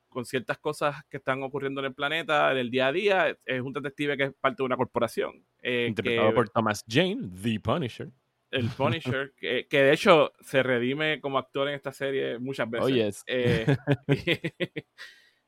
con 0.08 0.24
ciertas 0.24 0.58
cosas 0.58 1.04
que 1.08 1.16
están 1.16 1.42
ocurriendo 1.42 1.80
en 1.80 1.86
el 1.86 1.94
planeta, 1.94 2.52
en 2.52 2.58
el 2.58 2.70
día 2.70 2.88
a 2.88 2.92
día. 2.92 3.38
Es 3.44 3.60
un 3.60 3.72
detective 3.72 4.16
que 4.16 4.24
es 4.24 4.32
parte 4.40 4.62
de 4.62 4.66
una 4.66 4.76
corporación. 4.76 5.44
Interpretado 5.62 6.34
por 6.34 6.48
Thomas 6.50 6.84
Jane, 6.88 7.28
The 7.42 7.60
Punisher 7.60 8.12
el 8.54 8.68
Punisher, 8.76 9.34
que, 9.36 9.66
de 9.70 9.92
hecho 9.92 10.32
se 10.40 10.62
redime 10.62 11.20
como 11.20 11.38
actor 11.38 11.68
en 11.68 11.74
esta 11.74 11.92
serie 11.92 12.38
muchas 12.38 12.70
veces. 12.70 13.22
Oh, 13.22 13.24
eh, 13.26 13.76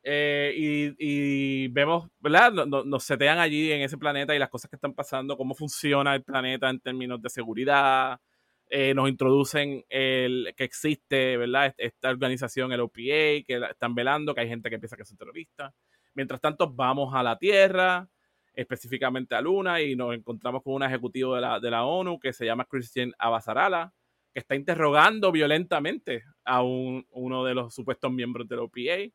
eh, 0.03 0.95
y, 0.99 1.69
vemos, 1.69 2.09
¿verdad? 2.19 2.53
Nos, 2.53 3.05
setean 3.05 3.39
allí 3.39 3.73
en 3.73 3.83
ese 3.83 3.97
planeta 3.97 4.35
y 4.35 4.39
las 4.39 4.51
cosas 4.51 4.69
que 4.69 4.77
están 4.77 4.95
pasando, 4.95 5.37
cómo 5.37 5.55
funciona 5.55 6.15
el 6.15 6.25
planeta 6.25 6.69
en 6.69 6.81
términos 6.81 7.23
de 7.23 7.31
seguridad. 7.31 8.21
Eh, 8.69 8.95
nos 8.95 9.09
introducen 9.09 9.85
el 9.89 10.53
que 10.57 10.65
existe, 10.65 11.37
¿verdad? 11.37 11.75
Esta 11.79 12.11
organización, 12.11 12.73
el 12.73 12.81
OPA, 12.81 13.45
que 13.47 13.61
están 13.71 13.95
velando, 13.95 14.35
que 14.35 14.41
hay 14.41 14.49
gente 14.49 14.71
que 14.71 14.79
piensa 14.79 14.97
que 14.97 15.05
son 15.05 15.17
terroristas. 15.17 15.73
Mientras 16.15 16.41
tanto, 16.41 16.73
vamos 16.73 17.15
a 17.15 17.23
la 17.23 17.39
Tierra 17.39 18.09
específicamente 18.57 19.35
a 19.35 19.41
Luna 19.41 19.83
y 19.83 19.95
nos 19.95 20.15
encontramos 20.15 20.63
con 20.63 20.75
un 20.75 20.83
ejecutivo 20.83 21.35
de 21.35 21.43
la, 21.43 21.61
de 21.61 21.71
la 21.71 21.85
ONU 21.85 22.19
que 22.19 22.33
se 22.33 22.47
llama 22.47 22.65
Christian 22.65 23.13
Abasarala, 23.19 23.93
que 24.33 24.41
está 24.41 24.55
interrogando 24.55 25.31
violentamente 25.31 26.25
a 26.45 26.63
un, 26.63 27.07
uno 27.11 27.45
de 27.45 27.55
los 27.55 27.75
supuestos 27.75 28.11
miembros 28.11 28.49
del 28.49 28.61
OPA, 28.61 29.13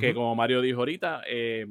que 0.00 0.14
como 0.14 0.34
Mario 0.34 0.60
dijo 0.60 0.80
ahorita, 0.80 1.22
eh, 1.28 1.64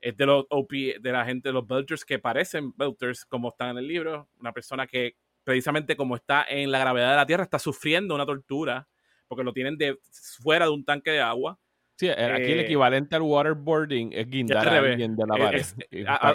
es 0.00 0.16
de 0.16 0.26
los 0.26 0.46
OPA, 0.48 0.98
de 1.00 1.12
la 1.12 1.24
gente 1.24 1.50
de 1.50 1.52
los 1.52 1.66
Belters 1.66 2.04
que 2.04 2.18
parecen 2.18 2.72
Belters 2.76 3.26
como 3.26 3.50
están 3.50 3.70
en 3.70 3.78
el 3.78 3.86
libro, 3.86 4.28
una 4.40 4.52
persona 4.52 4.86
que 4.86 5.16
precisamente 5.44 5.96
como 5.96 6.16
está 6.16 6.44
en 6.48 6.70
la 6.70 6.78
gravedad 6.78 7.10
de 7.10 7.16
la 7.16 7.26
Tierra 7.26 7.42
está 7.44 7.58
sufriendo 7.58 8.14
una 8.14 8.26
tortura 8.26 8.88
porque 9.28 9.44
lo 9.44 9.52
tienen 9.52 9.76
de 9.76 9.98
fuera 10.42 10.66
de 10.66 10.72
un 10.72 10.84
tanque 10.84 11.10
de 11.10 11.20
agua 11.20 11.58
Sí, 12.02 12.08
eh, 12.08 12.12
aquí 12.12 12.50
el 12.50 12.58
eh, 12.58 12.62
equivalente 12.62 13.14
al 13.14 13.22
waterboarding 13.22 14.12
es 14.12 14.28
guindar 14.28 14.66
a 14.66 14.78
alguien 14.78 15.14
de 15.14 15.24
la 15.24 15.36
pared. 15.36 15.64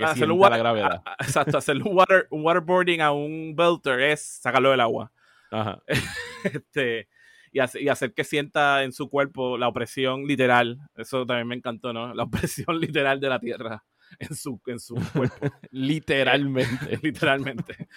hacer 0.05 0.31
un 0.31 0.39
la 0.39 0.57
gravedad. 0.57 1.01
exacto, 1.19 1.57
hacer 1.57 1.75
un, 1.77 1.93
water, 1.93 2.27
un 2.29 2.45
waterboarding 2.45 3.01
a 3.01 3.11
un 3.11 3.53
belter 3.53 3.99
es 3.99 4.21
sacarlo 4.21 4.71
del 4.71 4.79
agua. 4.79 5.11
Ajá. 5.51 5.81
este, 6.43 7.09
y, 7.51 7.59
hacer, 7.59 8.13
que 8.13 8.23
sienta 8.23 8.83
en 8.83 8.93
su 8.93 9.09
cuerpo 9.09 9.57
la 9.57 9.67
opresión 9.67 10.25
literal. 10.25 10.79
Eso 10.95 11.25
también 11.25 11.47
me 11.47 11.55
encantó, 11.55 11.91
¿no? 11.91 12.13
La 12.13 12.23
opresión 12.63 12.79
literal 12.79 13.19
de 13.19 13.29
la 13.29 13.39
tierra 13.39 13.83
en 14.19 14.35
su, 14.35 14.61
en 14.67 14.79
su 14.79 14.95
cuerpo. 15.13 15.47
literalmente. 15.71 16.97
literalmente. 17.01 17.89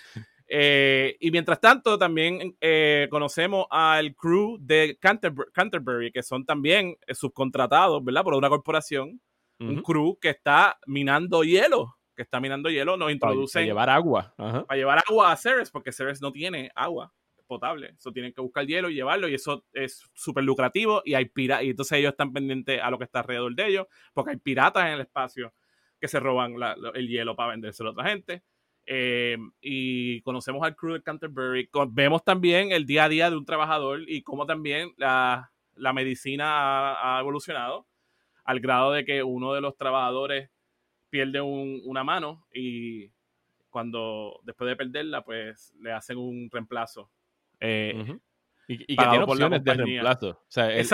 Eh, 0.52 1.16
y 1.20 1.30
mientras 1.30 1.60
tanto, 1.60 1.96
también 1.96 2.56
eh, 2.60 3.06
conocemos 3.08 3.66
al 3.70 4.16
crew 4.16 4.58
de 4.60 4.98
Canterbury, 5.00 6.10
que 6.10 6.24
son 6.24 6.44
también 6.44 6.96
eh, 7.06 7.14
subcontratados, 7.14 8.04
¿verdad? 8.04 8.24
Por 8.24 8.34
una 8.34 8.48
corporación. 8.48 9.20
Un 9.60 9.82
crew 9.82 10.18
que 10.18 10.30
está 10.30 10.78
minando 10.86 11.44
hielo. 11.44 11.98
Que 12.16 12.22
está 12.22 12.40
minando 12.40 12.70
hielo. 12.70 12.96
Nos 12.96 13.12
introducen. 13.12 13.60
Para, 13.60 13.66
llevar 13.66 13.90
agua. 13.90 14.34
Para 14.36 14.74
llevar 14.74 15.02
agua 15.06 15.32
a 15.32 15.36
Ceres, 15.36 15.70
porque 15.70 15.92
Ceres 15.92 16.22
no 16.22 16.32
tiene 16.32 16.70
agua 16.74 17.12
potable. 17.46 17.92
Eso 17.98 18.10
tienen 18.10 18.32
que 18.32 18.40
buscar 18.40 18.66
hielo 18.66 18.88
y 18.88 18.94
llevarlo. 18.94 19.28
Y 19.28 19.34
eso 19.34 19.66
es 19.74 20.02
súper 20.14 20.44
lucrativo. 20.44 21.02
Y 21.04 21.12
hay 21.12 21.26
piratas. 21.26 21.64
Y 21.64 21.70
entonces 21.70 21.98
ellos 21.98 22.12
están 22.12 22.32
pendientes 22.32 22.80
a 22.82 22.90
lo 22.90 22.96
que 22.96 23.04
está 23.04 23.20
alrededor 23.20 23.54
de 23.54 23.66
ellos. 23.66 23.86
Porque 24.14 24.30
hay 24.30 24.38
piratas 24.38 24.86
en 24.86 24.92
el 24.94 25.02
espacio 25.02 25.52
que 26.00 26.08
se 26.08 26.18
roban 26.18 26.54
el 26.94 27.08
hielo 27.08 27.36
para 27.36 27.50
vendérselo 27.50 27.90
a 27.90 27.92
otra 27.92 28.08
gente. 28.08 28.42
Eh, 28.92 29.38
y 29.60 30.20
conocemos 30.22 30.64
al 30.64 30.74
crew 30.74 30.94
de 30.94 31.02
Canterbury. 31.04 31.70
vemos 31.90 32.24
también 32.24 32.72
el 32.72 32.86
día 32.86 33.04
a 33.04 33.08
día 33.08 33.30
de 33.30 33.36
un 33.36 33.44
trabajador 33.44 34.00
y 34.08 34.22
cómo 34.22 34.46
también 34.46 34.92
la, 34.96 35.52
la 35.76 35.92
medicina 35.92 37.16
ha, 37.16 37.20
evolucionado 37.20 37.86
al 38.42 38.58
grado 38.58 38.90
de 38.90 39.04
que 39.04 39.22
uno 39.22 39.52
de 39.54 39.60
los 39.60 39.76
trabajadores 39.76 40.50
pierde 41.08 41.40
una 41.40 42.02
mano 42.02 42.44
y 42.52 43.12
cuando 43.68 44.40
después 44.42 44.68
de 44.68 44.74
perderla, 44.74 45.22
pues 45.22 45.72
le 45.78 45.92
hacen 45.92 46.18
un 46.18 46.50
reemplazo. 46.50 47.08
Eh, 47.60 48.18
y, 48.72 48.96
que 48.96 49.04
tiene 49.04 49.24
opciones 49.24 49.64
de 49.64 49.74
reemplazo. 49.74 50.28
O 50.30 50.38
sea, 50.46 50.70
el, 50.70 50.86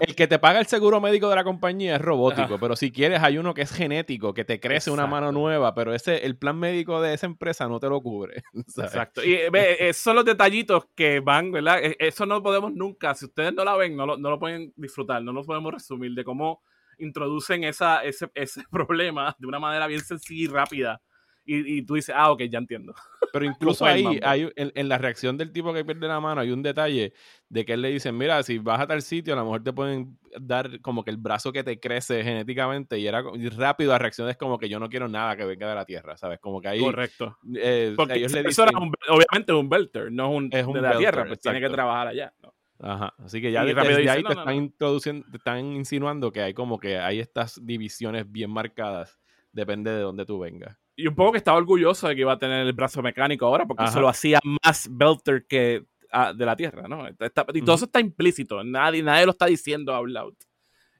el, 0.00 0.14
que 0.14 0.26
te 0.26 0.38
paga 0.38 0.60
el 0.60 0.66
seguro 0.66 1.00
médico 1.00 1.28
de 1.30 1.36
la 1.36 1.44
compañía 1.44 1.96
es 1.96 2.02
robótico, 2.02 2.58
pero 2.58 2.76
si 2.76 2.92
quieres 2.92 3.22
hay 3.22 3.38
uno 3.38 3.54
que 3.54 3.62
es 3.62 3.72
genético, 3.72 4.34
que 4.34 4.44
te 4.44 4.60
crece 4.60 4.90
una 4.90 5.06
mano 5.06 5.32
nueva, 5.32 5.74
pero 5.74 5.94
ese 5.94 6.26
el 6.26 6.36
plan 6.36 6.58
médico 6.58 7.00
de 7.00 7.14
esa 7.14 7.26
empresa 7.26 7.66
no 7.66 7.80
te 7.80 7.88
lo 7.88 8.02
cubre. 8.02 8.42
Exacto. 8.76 9.24
Y 9.24 9.48
ve, 9.50 9.76
esos 9.88 10.02
son 10.02 10.16
los 10.16 10.24
detallitos 10.24 10.86
que 10.94 11.20
van, 11.20 11.50
¿verdad? 11.50 11.82
E, 11.82 11.96
eso 11.98 12.26
no 12.26 12.42
podemos 12.42 12.72
nunca, 12.74 13.14
si 13.14 13.24
ustedes 13.24 13.54
no 13.54 13.64
la 13.64 13.76
ven, 13.76 13.96
no 13.96 14.04
lo, 14.04 14.18
no 14.18 14.30
lo 14.30 14.38
pueden 14.38 14.72
disfrutar, 14.76 15.22
no 15.22 15.32
lo 15.32 15.44
podemos 15.44 15.72
resumir 15.72 16.12
de 16.12 16.24
cómo 16.24 16.62
introducen 16.98 17.64
esa, 17.64 18.04
ese, 18.04 18.30
ese 18.34 18.64
problema 18.70 19.34
de 19.38 19.46
una 19.46 19.58
manera 19.58 19.86
bien 19.86 20.00
sencilla 20.00 20.44
y 20.44 20.46
rápida 20.46 21.00
y, 21.50 21.82
tú 21.82 21.94
dices, 21.94 22.14
ah, 22.16 22.30
ok, 22.30 22.42
ya 22.42 22.58
entiendo. 22.58 22.94
Pero 23.32 23.44
incluso 23.44 23.84
ahí, 23.84 24.20
hay, 24.22 24.50
en, 24.56 24.88
la 24.88 24.98
reacción 24.98 25.36
del 25.36 25.52
tipo 25.52 25.72
que 25.72 25.84
pierde 25.84 26.06
la 26.08 26.20
mano, 26.20 26.40
hay 26.40 26.50
un 26.50 26.62
detalle 26.62 27.12
de 27.48 27.64
que 27.64 27.74
él 27.74 27.82
le 27.82 27.90
dice, 27.90 28.12
mira, 28.12 28.42
si 28.42 28.58
vas 28.58 28.80
a 28.80 28.86
tal 28.86 29.02
sitio, 29.02 29.34
a 29.34 29.36
lo 29.36 29.44
mejor 29.44 29.62
te 29.62 29.72
pueden 29.72 30.18
dar 30.40 30.80
como 30.80 31.04
que 31.04 31.10
el 31.10 31.16
brazo 31.16 31.52
que 31.52 31.64
te 31.64 31.80
crece 31.80 32.22
genéticamente 32.22 32.98
y 32.98 33.06
era 33.06 33.22
rápido 33.56 33.92
la 33.92 33.98
reacción 33.98 34.28
es 34.28 34.36
como 34.36 34.58
que 34.58 34.68
yo 34.68 34.78
no 34.78 34.88
quiero 34.88 35.08
nada 35.08 35.36
que 35.36 35.44
venga 35.44 35.68
de 35.68 35.74
la 35.74 35.84
tierra, 35.84 36.16
¿sabes? 36.16 36.38
Como 36.38 36.60
que 36.60 36.68
ahí... 36.68 36.80
Correcto. 36.80 37.38
Eh, 37.54 37.94
Porque 37.96 38.14
ellos 38.14 38.32
le 38.32 38.42
dicen, 38.42 38.66
obviamente 39.08 39.52
es 39.52 39.58
un 39.58 39.68
belter, 39.68 40.12
no 40.12 40.30
es 40.30 40.36
un, 40.36 40.48
es 40.52 40.66
un 40.66 40.74
de 40.74 40.82
la 40.82 40.98
tierra, 40.98 41.26
pues 41.26 41.40
tiene 41.40 41.60
que 41.60 41.68
trabajar 41.68 42.08
allá, 42.08 42.32
Ajá, 42.80 43.12
así 43.18 43.40
que 43.42 43.50
ya 43.50 43.64
desde, 43.64 44.08
ahí 44.08 44.22
te 44.22 44.32
están 44.32 44.54
introduciendo, 44.54 45.26
te 45.32 45.38
están 45.38 45.58
insinuando 45.72 46.30
que 46.30 46.42
hay 46.42 46.54
como 46.54 46.78
que 46.78 46.96
hay 46.98 47.18
estas 47.18 47.58
divisiones 47.66 48.30
bien 48.30 48.52
marcadas, 48.52 49.18
depende 49.50 49.90
de 49.90 50.00
dónde 50.00 50.24
tú 50.24 50.38
vengas 50.38 50.78
y 50.98 51.06
un 51.06 51.14
poco 51.14 51.30
que 51.30 51.38
estaba 51.38 51.56
orgulloso 51.56 52.08
de 52.08 52.16
que 52.16 52.22
iba 52.22 52.32
a 52.32 52.38
tener 52.40 52.66
el 52.66 52.72
brazo 52.72 53.00
mecánico 53.02 53.46
ahora, 53.46 53.66
porque 53.66 53.84
eso 53.84 54.00
lo 54.00 54.08
hacía 54.08 54.40
más 54.64 54.88
Belter 54.90 55.46
que 55.46 55.84
ah, 56.10 56.32
de 56.32 56.44
la 56.44 56.56
Tierra, 56.56 56.88
¿no? 56.88 57.08
y 57.08 57.62
todo 57.62 57.76
eso 57.76 57.84
está 57.84 58.00
implícito, 58.00 58.64
nadie, 58.64 59.00
nadie 59.00 59.24
lo 59.24 59.30
está 59.30 59.46
diciendo 59.46 59.94
out 59.94 60.08
loud. 60.08 60.34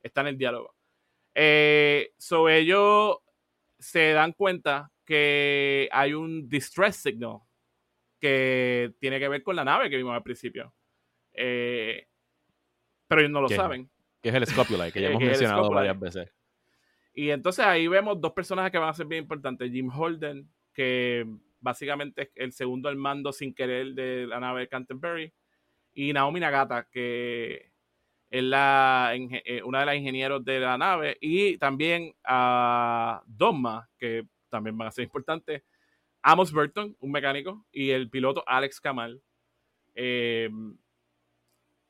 Está 0.01 0.21
en 0.21 0.29
el 0.29 0.39
diálogo. 0.39 0.73
Eh, 1.35 2.13
so 2.17 2.49
ellos 2.49 3.17
se 3.81 4.13
dan 4.13 4.35
cuenta 4.35 4.93
que 5.05 5.89
hay 5.91 6.15
un 6.15 6.49
distress 6.49 6.95
signal 6.95 7.41
que 8.21 8.95
tiene 9.01 9.19
que 9.19 9.29
ver 9.29 9.43
con 9.43 9.57
la 9.57 9.65
nave 9.65 9.91
que 9.91 9.97
vimos 9.97 10.15
al 10.15 10.23
principio. 10.23 10.73
Eh, 11.33 12.07
pero 13.09 13.21
ellos 13.21 13.33
no 13.33 13.41
lo 13.41 13.49
¿Qué? 13.49 13.57
saben. 13.57 13.91
Que 14.23 14.29
es 14.29 14.35
el 14.37 14.47
Scopulite, 14.47 14.93
que 14.93 15.01
ya 15.01 15.09
hemos 15.11 15.23
mencionado 15.23 15.69
varias 15.71 15.99
veces. 15.99 16.38
Y 17.19 17.33
entonces 17.33 17.65
ahí 17.65 17.89
vemos 17.89 18.21
dos 18.21 18.31
personajes 18.31 18.71
que 18.71 18.79
van 18.79 18.91
a 18.91 18.95
ser 18.95 19.07
bien 19.07 19.25
importantes. 19.25 19.73
Jim 19.73 19.91
Holden, 19.91 20.49
que 20.73 21.27
básicamente 21.59 22.23
es 22.23 22.31
el 22.37 22.53
segundo 22.53 22.89
al 22.89 22.95
mando 22.95 23.33
sin 23.33 23.53
querer 23.53 23.89
de 23.89 24.25
la 24.29 24.39
nave 24.39 24.61
de 24.61 24.69
Canterbury. 24.69 25.35
Y 25.95 26.13
Naomi 26.13 26.39
Nagata, 26.39 26.87
que 26.89 27.73
es 28.31 28.43
la, 28.45 29.11
eh, 29.17 29.61
una 29.65 29.81
de 29.81 29.87
las 29.87 29.97
ingenieros 29.97 30.45
de 30.45 30.61
la 30.61 30.79
nave. 30.79 31.19
Y 31.21 31.59
también 31.59 32.15
a 32.23 33.21
Dogma, 33.27 33.91
que 33.99 34.25
también 34.49 34.79
van 34.79 34.87
a 34.87 34.93
ser 34.93 35.03
importantes. 35.03 35.65
Amos 36.23 36.53
Burton, 36.53 36.97
un 37.01 37.11
mecánico. 37.11 37.67
Y 37.73 37.91
el 37.91 38.11
piloto 38.11 38.45
Alex 38.47 38.81
Kamal. 38.81 39.21
Eh, 39.97 40.49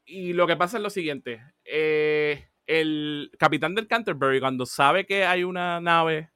y 0.06 0.32
lo 0.32 0.46
que 0.46 0.56
pasa 0.56 0.78
es 0.78 0.82
lo 0.82 0.88
siguiente. 0.88 1.42
eh, 1.66 2.48
el 2.68 3.32
capitán 3.38 3.74
del 3.74 3.88
Canterbury, 3.88 4.38
cuando 4.38 4.64
sabe 4.66 5.04
que 5.06 5.24
hay 5.24 5.42
una 5.42 5.80
nave, 5.80 6.30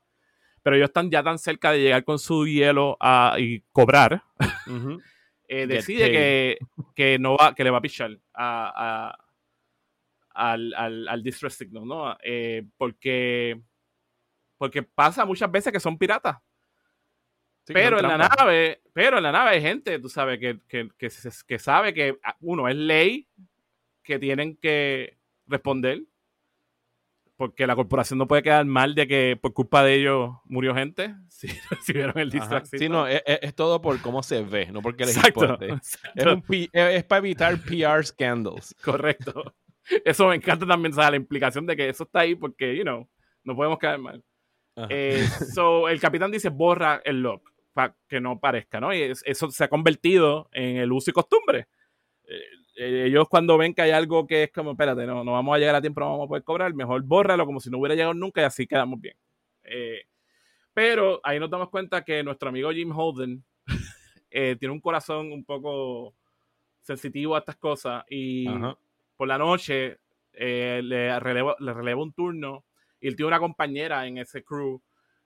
pero 0.63 0.75
ellos 0.77 0.89
están 0.89 1.11
ya 1.11 1.23
tan 1.23 1.39
cerca 1.39 1.71
de 1.71 1.81
llegar 1.81 2.03
con 2.05 2.19
su 2.19 2.47
hielo 2.47 2.97
a, 2.99 3.37
y 3.39 3.63
cobrar, 3.71 4.23
eh, 5.49 5.67
decide 5.67 6.07
que, 6.13 6.59
que 6.95 7.19
no 7.19 7.37
va, 7.37 7.55
que 7.55 7.63
le 7.63 7.71
va 7.71 7.79
a 7.79 7.83
pichar 7.83 8.19
a, 8.35 9.09
a- 9.15 10.53
al, 10.53 10.73
al, 10.75 11.09
al 11.09 11.23
distress 11.23 11.55
signal, 11.55 11.85
¿no? 11.87 12.17
Eh, 12.25 12.65
porque, 12.79 13.61
porque 14.57 14.83
pasa 14.83 15.25
muchas 15.27 15.51
veces 15.51 15.73
que 15.73 15.81
son 15.81 15.99
piratas. 15.99 16.39
Sí, 17.67 17.75
pero 17.75 17.99
en 17.99 18.09
la 18.09 18.17
nave, 18.39 18.81
pero 18.95 19.17
en 19.19 19.23
la 19.23 19.33
nave 19.33 19.51
hay 19.51 19.61
gente, 19.61 19.99
tú 19.99 20.09
sabes, 20.09 20.39
que, 20.41 20.59
que, 20.67 20.89
que 21.47 21.59
sabe 21.59 21.93
que 21.95 22.19
ah, 22.25 22.37
uno 22.41 22.67
es 22.69 22.75
ley 22.75 23.29
que 24.03 24.19
tienen 24.19 24.57
que 24.57 25.19
responder. 25.47 26.01
Porque 27.43 27.67
la 27.67 27.75
corporación 27.75 28.19
no 28.21 28.29
puede 28.29 28.45
quedar 28.45 28.65
mal 28.67 28.95
de 28.95 29.09
que 29.09 29.37
por 29.37 29.53
culpa 29.53 29.83
de 29.83 29.95
ellos 29.95 30.31
murió 30.45 30.77
gente. 30.77 31.13
Si, 31.83 31.93
vieron 31.93 32.17
el 32.21 32.31
distracción. 32.31 32.79
Sí, 32.79 32.89
no, 32.89 33.09
es, 33.09 33.21
es- 33.27 33.41
es 33.43 33.55
todo 33.57 33.81
por 33.83 34.01
cómo 34.01 34.23
se 34.23 34.43
ve, 34.45 34.67
no 34.71 34.81
porque 34.81 35.05
les 35.07 35.17
Exacto, 35.17 35.41
importe. 35.43 35.69
Exacto, 35.71 36.43
P- 36.47 36.71
es- 36.73 36.95
es 36.99 37.03
para 37.05 37.19
evitar 37.19 37.59
PR 37.59 38.05
scandals. 38.07 38.77
correcto. 38.85 39.53
Eso 40.05 40.29
me 40.29 40.37
encanta 40.37 40.65
también, 40.67 40.93
¿sabes? 40.95 41.11
La 41.11 41.17
implicación 41.17 41.67
de 41.67 41.75
que 41.75 41.89
eso 41.89 42.05
está 42.05 42.21
ahí 42.21 42.37
porque, 42.37 42.77
you 42.77 42.85
know, 42.85 43.09
no 43.43 43.57
podemos 43.57 43.77
quedar 43.81 43.99
mal. 43.99 44.23
Eh, 44.89 45.27
so, 45.53 45.89
el 45.89 45.99
capitán 46.01 46.31
dice 46.31 46.49
borra 46.49 47.03
el 47.05 47.23
log 47.23 47.43
para 47.73 47.97
que 48.07 48.21
no 48.21 48.39
parezca, 48.39 48.79
¿no? 48.81 48.95
Y 48.95 49.03
es- 49.03 49.25
eso 49.27 49.51
se 49.51 49.65
ha 49.65 49.69
convertido 49.69 50.49
en 50.53 50.77
el 50.77 50.93
uso 50.93 51.11
y 51.11 51.13
costumbre. 51.13 51.67
Eh, 52.29 52.41
ellos 52.75 53.29
cuando 53.29 53.59
ven 53.59 53.75
que 53.75 53.83
hay 53.83 53.91
algo 53.91 54.27
que 54.27 54.45
es 54.45 54.53
como, 54.53 54.73
espérate, 54.73 55.07
no, 55.07 55.25
no 55.25 55.33
vamos 55.33 55.55
a 55.55 55.59
llegar 55.59 55.75
a 55.75 55.81
tiempo, 55.81 56.01
no 56.01 56.11
vamos 56.11 56.25
a 56.27 56.29
poder 56.29 56.45
cobrar, 56.45 56.75
mejor 56.75 57.03
bórralo 57.03 57.45
como 57.45 57.61
si 57.61 57.71
no 57.71 57.79
hubiera 57.79 57.95
llegado 57.95 58.15
nunca 58.15 58.41
y 58.41 58.45
así 58.45 58.67
quedamos 58.67 59.01
bien. 59.01 59.17
Eh, 59.65 60.03
pero 60.73 61.21
ahí 61.23 61.39
nos 61.39 61.51
damos 61.51 61.69
cuenta 61.69 62.05
que 62.05 62.23
nuestro 62.23 62.49
amigo 62.49 62.73
Jim 62.73 62.93
Holden 62.97 63.45
eh, 64.31 64.57
tiene 64.59 64.73
un 64.73 64.81
corazón 64.81 65.33
un 65.33 65.45
poco 65.45 66.15
sensitivo 66.81 67.37
a 67.37 67.41
estas 67.41 67.57
cosas 67.57 68.05
y 68.09 68.49
Ajá. 68.49 68.77
por 69.17 69.29
la 69.29 69.39
noche 69.39 69.99
eh, 70.33 70.81
le, 70.83 71.21
releva, 71.21 71.57
le 71.59 71.95
un 71.95 72.13
turno 72.13 72.65
y 73.01 73.09
él 73.09 73.17
tiene 73.17 73.29
una 73.29 73.39
compañera 73.39 74.07
en 74.07 74.19
ese 74.19 74.43
crew 74.43 74.81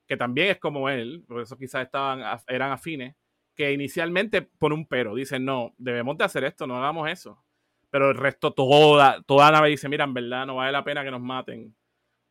que 0.06 0.16
también 0.16 0.48
es 0.48 0.58
como 0.58 0.88
él, 0.88 1.24
por 1.26 1.42
eso 1.42 1.56
quizás 1.56 1.84
estaban, 1.84 2.22
eran 2.46 2.72
afines, 2.72 3.14
que 3.56 3.72
inicialmente 3.72 4.42
pone 4.42 4.74
un 4.74 4.86
pero, 4.86 5.14
dice, 5.14 5.40
no, 5.40 5.74
debemos 5.78 6.16
de 6.18 6.24
hacer 6.24 6.44
esto, 6.44 6.66
no 6.66 6.76
hagamos 6.76 7.08
eso. 7.10 7.42
Pero 7.90 8.10
el 8.10 8.16
resto, 8.16 8.52
toda, 8.52 9.22
toda 9.22 9.50
nave 9.50 9.70
dice, 9.70 9.88
mira, 9.88 10.04
en 10.04 10.14
verdad 10.14 10.46
no 10.46 10.56
vale 10.56 10.72
la 10.72 10.84
pena 10.84 11.02
que 11.02 11.10
nos 11.10 11.22
maten. 11.22 11.74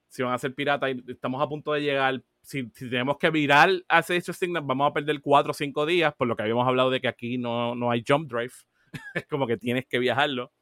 Si 0.07 0.21
van 0.21 0.33
a 0.33 0.37
ser 0.37 0.53
piratas 0.53 0.91
y 0.91 1.11
estamos 1.11 1.41
a 1.41 1.49
punto 1.49 1.73
de 1.73 1.81
llegar, 1.81 2.23
si, 2.41 2.69
si 2.73 2.89
tenemos 2.89 3.17
que 3.17 3.29
virar 3.31 3.69
a 3.89 3.99
ese 3.99 4.33
signal, 4.33 4.63
vamos 4.65 4.89
a 4.89 4.93
perder 4.93 5.19
cuatro 5.21 5.51
o 5.51 5.53
cinco 5.53 5.85
días, 5.85 6.13
por 6.13 6.27
lo 6.27 6.35
que 6.35 6.43
habíamos 6.43 6.67
hablado 6.67 6.91
de 6.91 7.01
que 7.01 7.07
aquí 7.07 7.37
no, 7.37 7.73
no 7.73 7.89
hay 7.89 8.03
jump 8.07 8.29
drive. 8.31 8.53
es 9.15 9.25
como 9.25 9.47
que 9.47 9.57
tienes 9.57 9.85
que 9.87 9.99
viajarlo. 9.99 10.53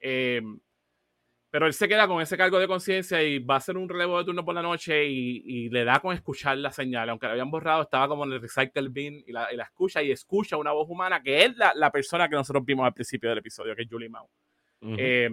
Eh, 0.00 0.42
pero 1.54 1.68
él 1.68 1.72
se 1.72 1.86
queda 1.86 2.08
con 2.08 2.20
ese 2.20 2.36
cargo 2.36 2.58
de 2.58 2.66
conciencia 2.66 3.22
y 3.22 3.38
va 3.38 3.54
a 3.54 3.58
hacer 3.58 3.76
un 3.76 3.88
relevo 3.88 4.18
de 4.18 4.24
turno 4.24 4.44
por 4.44 4.56
la 4.56 4.60
noche 4.60 5.06
y, 5.06 5.40
y 5.46 5.68
le 5.68 5.84
da 5.84 6.00
con 6.00 6.12
escuchar 6.12 6.58
la 6.58 6.72
señal. 6.72 7.08
Aunque 7.08 7.26
la 7.26 7.32
habían 7.34 7.48
borrado, 7.48 7.82
estaba 7.82 8.08
como 8.08 8.24
en 8.24 8.32
el 8.32 8.40
recycle 8.40 8.88
bin 8.88 9.22
y 9.24 9.30
la, 9.30 9.52
y 9.52 9.56
la 9.56 9.62
escucha 9.62 10.02
y 10.02 10.10
escucha 10.10 10.56
una 10.56 10.72
voz 10.72 10.90
humana 10.90 11.22
que 11.22 11.44
es 11.44 11.56
la, 11.56 11.72
la 11.76 11.92
persona 11.92 12.28
que 12.28 12.34
nosotros 12.34 12.64
vimos 12.64 12.84
al 12.84 12.92
principio 12.92 13.28
del 13.28 13.38
episodio, 13.38 13.76
que 13.76 13.82
es 13.82 13.88
Julie 13.88 14.08
Mao. 14.08 14.28
Ujú. 14.80 14.96
Eh, 14.98 15.30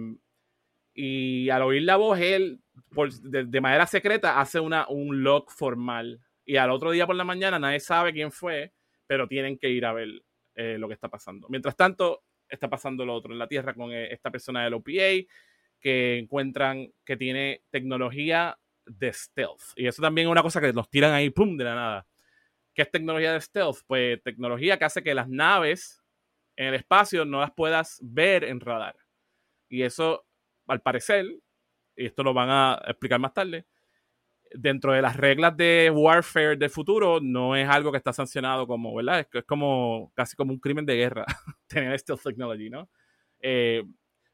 y 0.94 1.50
al 1.50 1.62
oír 1.62 1.82
la 1.82 1.96
voz, 1.96 2.16
él, 2.20 2.60
por- 2.94 3.12
de, 3.12 3.44
de 3.46 3.60
manera 3.60 3.84
secreta, 3.88 4.40
hace 4.40 4.60
una, 4.60 4.86
un 4.90 5.24
log 5.24 5.50
formal. 5.50 6.20
Y 6.44 6.54
al 6.54 6.70
otro 6.70 6.92
día 6.92 7.04
por 7.04 7.16
la 7.16 7.24
mañana 7.24 7.58
nadie 7.58 7.80
sabe 7.80 8.12
quién 8.12 8.30
fue, 8.30 8.72
pero 9.08 9.26
tienen 9.26 9.58
que 9.58 9.70
ir 9.70 9.84
a 9.84 9.92
ver 9.92 10.08
eh, 10.54 10.76
lo 10.78 10.86
que 10.86 10.94
está 10.94 11.08
pasando. 11.08 11.48
Mientras 11.50 11.74
tanto, 11.74 12.22
está 12.48 12.70
pasando 12.70 13.04
lo 13.04 13.12
otro 13.12 13.32
en 13.32 13.40
la 13.40 13.48
Tierra 13.48 13.74
con 13.74 13.90
eh, 13.90 14.12
esta 14.12 14.30
persona 14.30 14.62
del 14.62 14.74
OPA 14.74 15.26
que 15.82 16.18
encuentran 16.18 16.92
que 17.04 17.16
tiene 17.16 17.62
tecnología 17.70 18.58
de 18.86 19.12
stealth. 19.12 19.60
Y 19.76 19.86
eso 19.86 20.00
también 20.00 20.28
es 20.28 20.32
una 20.32 20.42
cosa 20.42 20.60
que 20.60 20.72
nos 20.72 20.88
tiran 20.88 21.12
ahí, 21.12 21.28
pum, 21.30 21.56
de 21.56 21.64
la 21.64 21.74
nada. 21.74 22.06
¿Qué 22.72 22.82
es 22.82 22.90
tecnología 22.90 23.32
de 23.32 23.40
stealth? 23.40 23.80
Pues 23.86 24.22
tecnología 24.22 24.78
que 24.78 24.84
hace 24.84 25.02
que 25.02 25.14
las 25.14 25.28
naves 25.28 26.02
en 26.56 26.68
el 26.68 26.74
espacio 26.74 27.24
no 27.24 27.40
las 27.40 27.52
puedas 27.52 27.98
ver 28.02 28.44
en 28.44 28.60
radar. 28.60 28.96
Y 29.68 29.82
eso, 29.82 30.24
al 30.68 30.80
parecer, 30.80 31.26
y 31.96 32.06
esto 32.06 32.22
lo 32.22 32.32
van 32.32 32.48
a 32.50 32.80
explicar 32.86 33.18
más 33.18 33.34
tarde, 33.34 33.66
dentro 34.54 34.92
de 34.92 35.02
las 35.02 35.16
reglas 35.16 35.56
de 35.56 35.90
warfare 35.92 36.56
del 36.56 36.70
futuro, 36.70 37.20
no 37.20 37.56
es 37.56 37.68
algo 37.68 37.90
que 37.90 37.98
está 37.98 38.12
sancionado 38.12 38.66
como, 38.66 38.94
¿verdad? 38.94 39.20
Es, 39.20 39.26
es 39.32 39.44
como 39.44 40.12
casi 40.14 40.36
como 40.36 40.52
un 40.52 40.60
crimen 40.60 40.86
de 40.86 40.96
guerra 40.96 41.24
tener 41.66 41.98
stealth 41.98 42.22
technology, 42.22 42.70
¿no? 42.70 42.88
Eh, 43.40 43.82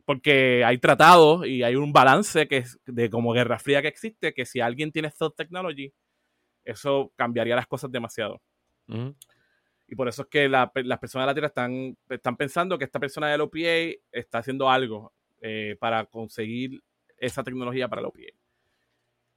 porque 0.09 0.65
hay 0.65 0.79
tratados 0.79 1.47
y 1.47 1.63
hay 1.63 1.77
un 1.77 1.93
balance 1.93 2.49
que 2.49 2.57
es 2.57 2.81
de 2.87 3.11
como 3.11 3.35
guerra 3.35 3.59
fría 3.59 3.83
que 3.83 3.89
existe, 3.89 4.33
que 4.33 4.47
si 4.47 4.59
alguien 4.59 4.91
tiene 4.91 5.11
stealth 5.11 5.37
technology, 5.37 5.93
eso 6.65 7.13
cambiaría 7.15 7.55
las 7.55 7.67
cosas 7.67 7.93
demasiado. 7.93 8.41
Y 9.87 9.95
por 9.95 10.09
eso 10.09 10.23
es 10.23 10.29
que 10.29 10.49
la- 10.49 10.73
las 10.77 10.99
personas 10.99 11.25
de 11.25 11.27
la 11.27 11.35
Tierra 11.35 11.49
están, 11.49 11.95
están 12.09 12.39
pensando 12.39 12.79
que 12.79 12.87
esta 12.87 12.99
persona 12.99 13.29
del 13.29 13.43
OPA 13.43 13.99
está 14.11 14.39
haciendo 14.39 14.71
algo 14.71 15.13
eh, 15.43 15.77
para 15.79 16.07
conseguir 16.07 16.83
esa 17.19 17.45
tecnología 17.45 17.87
para 17.87 18.01
el 18.01 18.07
OPA. 18.07 18.33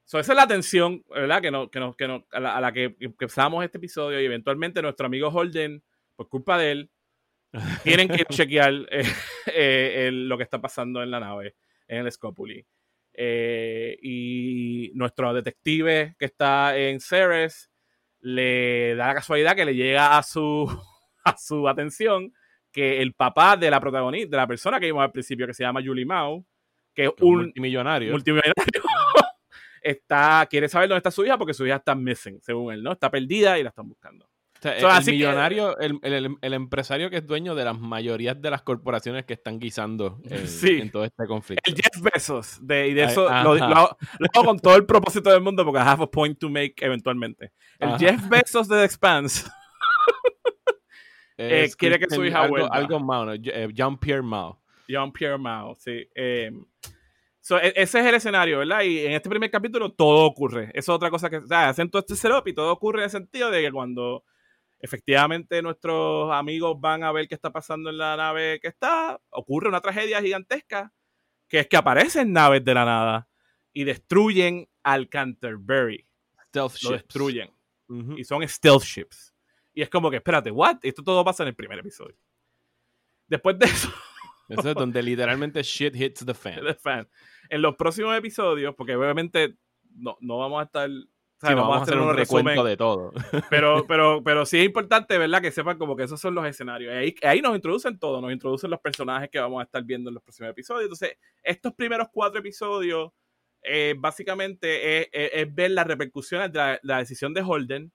So, 0.06 0.20
esa 0.20 0.32
es 0.32 0.36
la 0.38 0.44
atención, 0.44 1.04
¿verdad? 1.10 1.42
Que, 1.42 1.52
no, 1.52 1.70
que, 1.70 1.82
no, 1.82 1.94
que 1.98 2.08
no- 2.08 2.26
a, 2.32 2.40
la, 2.40 2.56
a 2.56 2.62
la 2.62 2.72
que 2.72 2.96
empezamos 3.02 3.66
este 3.66 3.78
episodio 3.78 4.22
y 4.22 4.26
eventualmente 4.26 4.82
nuestro 4.82 5.06
amigo 5.08 5.28
Holden, 5.28 5.84
por 6.16 6.30
culpa 6.30 6.58
de 6.58 6.72
él, 6.72 6.90
tienen 7.84 8.08
que 8.08 8.26
chequear 8.26 8.74
eh, 8.92 9.04
eh, 9.48 10.08
el- 10.08 10.28
lo 10.30 10.38
que 10.38 10.44
está 10.44 10.60
pasando 10.62 11.02
en 11.04 11.12
la 11.12 11.20
nave, 11.20 11.56
en 11.88 12.06
el 12.06 12.12
Scopuli. 12.12 12.66
Eh, 13.14 13.98
y 14.02 14.92
nuestro 14.96 15.34
detective 15.34 16.16
que 16.18 16.26
está 16.26 16.78
en 16.78 17.00
Ceres 17.02 17.70
le 18.22 18.96
da 18.96 19.08
la 19.08 19.16
casualidad 19.16 19.56
que 19.56 19.66
le 19.66 19.76
llega 19.76 20.18
a 20.18 20.24
su, 20.24 20.66
a 21.26 21.38
su 21.38 21.68
atención 21.68 22.34
que 22.72 23.02
el 23.02 23.14
papá 23.14 23.58
de 23.58 23.70
la 23.70 23.82
protagonista, 23.82 24.30
de 24.32 24.38
la 24.38 24.48
persona 24.48 24.80
que 24.80 24.86
vimos 24.86 25.04
al 25.04 25.12
principio, 25.12 25.46
que 25.46 25.54
se 25.54 25.64
llama 25.64 25.82
Julie 25.84 26.06
Mao, 26.06 26.46
que 26.94 27.04
es 27.06 27.10
Un 27.20 27.28
un 27.28 27.36
multimillonario. 27.44 28.12
multimillonario, 28.14 28.54
está, 29.82 30.48
quiere 30.50 30.70
saber 30.70 30.88
dónde 30.88 31.00
está 31.00 31.12
su 31.12 31.26
hija 31.26 31.38
porque 31.38 31.54
su 31.54 31.66
hija 31.66 31.76
está 31.78 31.96
missing, 31.96 32.40
según 32.42 32.72
él, 32.74 32.82
¿no? 32.84 32.94
Está 32.94 33.12
perdida 33.12 33.60
y 33.60 33.64
la 33.64 33.70
están 33.70 33.90
buscando. 33.90 34.30
O 34.62 34.64
sea, 34.64 34.80
So, 34.80 34.90
el, 35.00 35.06
que- 35.06 35.12
millonario, 35.14 35.78
el, 35.80 36.00
el- 36.04 36.36
el 36.40 36.54
empresario 36.54 37.10
que 37.10 37.18
es 37.18 37.26
dueño 37.26 37.56
de 37.56 37.66
las 37.66 37.80
mayorías 37.80 38.40
de 38.40 38.52
las 38.52 38.62
corporaciones 38.62 39.26
que 39.26 39.34
están 39.34 39.58
guisando 39.60 40.20
en, 40.30 40.48
Sí. 40.48 40.78
en 40.80 40.92
todo 40.92 41.04
este 41.04 41.26
conflicto. 41.26 41.64
El 41.68 41.76
Jeff 41.76 42.02
Bezos, 42.02 42.60
de, 42.62 42.88
y 42.90 42.94
de 42.94 43.06
Ay, 43.06 43.12
eso 43.12 43.28
ajá. 43.28 43.44
lo, 43.44 43.56
lo 43.56 43.64
hago, 43.66 43.98
lo 44.20 44.28
hago 44.34 44.46
con 44.46 44.60
todo 44.60 44.76
el 44.76 44.86
propósito 44.86 45.32
del 45.32 45.42
mundo 45.42 45.66
porque 45.66 45.80
I 45.80 45.84
have 45.88 46.04
a 46.04 46.08
point 46.08 46.38
to 46.40 46.50
make 46.50 46.76
eventualmente. 46.78 47.52
El 47.80 47.90
Ajá. 47.90 47.98
Jeff 47.98 48.30
Bezos 48.30 48.68
de 48.68 48.76
The 48.78 48.84
Expanse 48.86 49.50
eh, 51.38 51.64
Es 51.64 51.76
quiere 51.76 51.98
que 52.00 52.14
su 52.14 52.24
hija 52.24 52.42
algo, 52.44 52.52
vuelva. 52.58 52.70
algo 52.76 53.00
Mao, 53.00 53.26
¿no? 53.26 53.34
Eh, 53.34 53.70
Jean-Pierre 53.74 54.22
Mao. 54.22 54.62
Jean-Pierre 54.88 55.38
Mao, 55.38 55.76
sí. 55.76 56.08
Eh, 56.14 56.52
so, 57.40 57.58
e- 57.60 57.74
ese 57.76 58.00
es 58.00 58.06
el 58.06 58.16
escenario, 58.16 58.60
¿verdad? 58.60 58.82
Y 58.84 59.00
en 59.06 59.14
este 59.14 59.30
primer 59.30 59.50
capítulo 59.50 59.92
todo 59.92 60.26
ocurre. 60.26 60.66
Eso 60.74 60.92
es 60.92 60.96
otra 60.96 61.10
cosa 61.10 61.30
que 61.30 61.38
o 61.38 61.48
sea, 61.48 61.70
hacen 61.70 61.90
todo 61.90 62.02
este 62.02 62.16
setup 62.16 62.48
y 62.48 62.54
todo 62.54 62.72
ocurre 62.72 63.00
en 63.00 63.04
el 63.06 63.10
sentido 63.10 63.50
de 63.50 63.62
que 63.62 63.72
cuando 63.72 64.24
efectivamente 64.82 65.62
nuestros 65.62 66.32
amigos 66.32 66.80
van 66.80 67.04
a 67.04 67.12
ver 67.12 67.28
qué 67.28 67.36
está 67.36 67.52
pasando 67.52 67.90
en 67.90 67.98
la 67.98 68.18
nave 68.18 68.60
que 68.60 68.68
está, 68.68 69.20
ocurre 69.30 69.70
una 69.70 69.82
tragedia 69.82 70.22
gigantesca, 70.22 70.94
que 71.48 71.60
es 71.60 71.68
que 71.68 71.78
aparecen 71.78 72.34
naves 72.34 72.64
de 72.64 72.74
la 72.74 72.86
nada 72.86 73.30
y 73.74 73.84
destruyen 73.84 74.68
al 74.84 75.10
Canterbury. 75.10 76.08
Stealth 76.48 76.82
Lo 76.84 76.92
destruyen. 76.92 77.50
Ujú. 77.88 78.18
Y 78.18 78.24
son 78.24 78.48
stealth 78.48 78.84
ships. 78.84 79.34
Y 79.74 79.82
es 79.82 79.90
como 79.90 80.10
que, 80.10 80.18
espérate, 80.18 80.52
¿what? 80.52 80.78
Esto 80.82 81.04
todo 81.04 81.24
pasa 81.24 81.44
en 81.44 81.50
el 81.50 81.56
primer 81.56 81.80
episodio. 81.80 82.18
Después 83.28 83.58
de 83.58 83.66
eso, 83.66 83.90
Eso 84.50 84.70
es 84.70 84.76
donde 84.76 85.02
literalmente 85.04 85.64
shit 85.64 85.96
hits 85.96 86.26
the 86.26 86.34
fan. 86.34 86.62
The 86.66 86.74
fan. 86.74 87.08
En 87.50 87.62
los 87.62 87.76
próximos 87.76 88.18
episodios, 88.18 88.76
porque 88.76 88.96
obviamente 88.96 89.58
no, 89.96 90.18
no 90.20 90.38
vamos 90.38 90.62
a 90.62 90.66
estar 90.66 90.90
No 91.50 91.56
vamos 91.62 91.80
a 91.80 91.84
hacer 91.84 91.98
un 91.98 92.16
recuento 92.16 92.50
resumen, 92.52 92.66
de 92.72 92.78
todo. 92.78 93.12
pero, 93.50 93.86
pero, 93.88 94.24
pero 94.24 94.46
sí 94.46 94.60
es 94.60 94.66
importante, 94.66 95.18
¿verdad? 95.18 95.42
Que 95.42 95.52
sepan 95.52 95.78
como 95.78 95.96
que 95.96 96.04
esos 96.04 96.20
son 96.22 96.36
los 96.36 96.46
escenarios. 96.46 96.94
Ahí, 96.94 97.16
ahí 97.24 97.42
nos 97.42 97.56
introducen 97.56 97.98
todo, 98.00 98.22
nos 98.22 98.32
introducen 98.32 98.70
los 98.70 98.80
personajes 98.80 99.30
que 99.32 99.40
vamos 99.40 99.60
a 99.62 99.64
estar 99.64 99.84
viendo 99.84 100.10
en 100.10 100.14
los 100.16 100.24
próximos 100.24 100.52
episodios. 100.52 100.84
Entonces, 100.84 101.18
estos 101.44 101.74
primeros 101.74 102.08
cuatro 102.12 102.40
episodios, 102.40 103.12
eh, 103.64 103.96
básicamente 103.98 105.02
es, 105.02 105.08
es- 105.12 105.32
es 105.34 105.56
ver 105.56 105.72
las 105.72 105.88
repercusiones 105.88 106.52
de 106.52 106.58
la, 106.60 106.80
la 106.84 106.98
decisión 107.00 107.34
de 107.34 107.42
Holden 107.42 107.92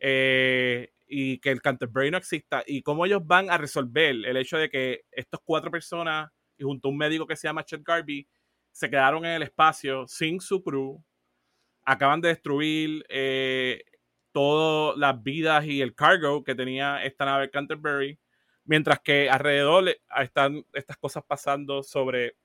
eh, 0.00 0.90
y 1.06 1.38
que 1.38 1.50
el 1.50 1.60
Canterbury 1.62 2.10
no 2.10 2.18
exista 2.18 2.62
y 2.66 2.82
cómo 2.82 3.06
ellos 3.06 3.22
van 3.24 3.50
a 3.50 3.58
resolver 3.58 4.14
el 4.24 4.36
hecho 4.36 4.56
de 4.56 4.68
que 4.70 5.02
estas 5.10 5.40
cuatro 5.44 5.70
personas 5.70 6.30
y 6.56 6.64
junto 6.64 6.88
a 6.88 6.90
un 6.90 6.96
médico 6.96 7.26
que 7.26 7.36
se 7.36 7.48
llama 7.48 7.64
Chet 7.64 7.82
Garvey 7.84 8.26
se 8.72 8.88
quedaron 8.88 9.24
en 9.24 9.32
el 9.32 9.42
espacio 9.42 10.06
sin 10.08 10.40
su 10.40 10.62
crew, 10.62 11.02
acaban 11.84 12.20
de 12.20 12.28
destruir 12.28 13.04
eh, 13.08 13.82
todas 14.32 14.96
las 14.96 15.22
vidas 15.22 15.64
y 15.66 15.82
el 15.82 15.94
cargo 15.94 16.42
que 16.44 16.54
tenía 16.54 17.02
esta 17.04 17.24
nave 17.24 17.50
Canterbury, 17.50 18.18
mientras 18.64 19.00
que 19.00 19.28
alrededor 19.28 19.84
le- 19.84 20.00
están 20.20 20.64
estas 20.72 20.96
cosas 20.96 21.24
pasando 21.26 21.82
sobre 21.82 22.36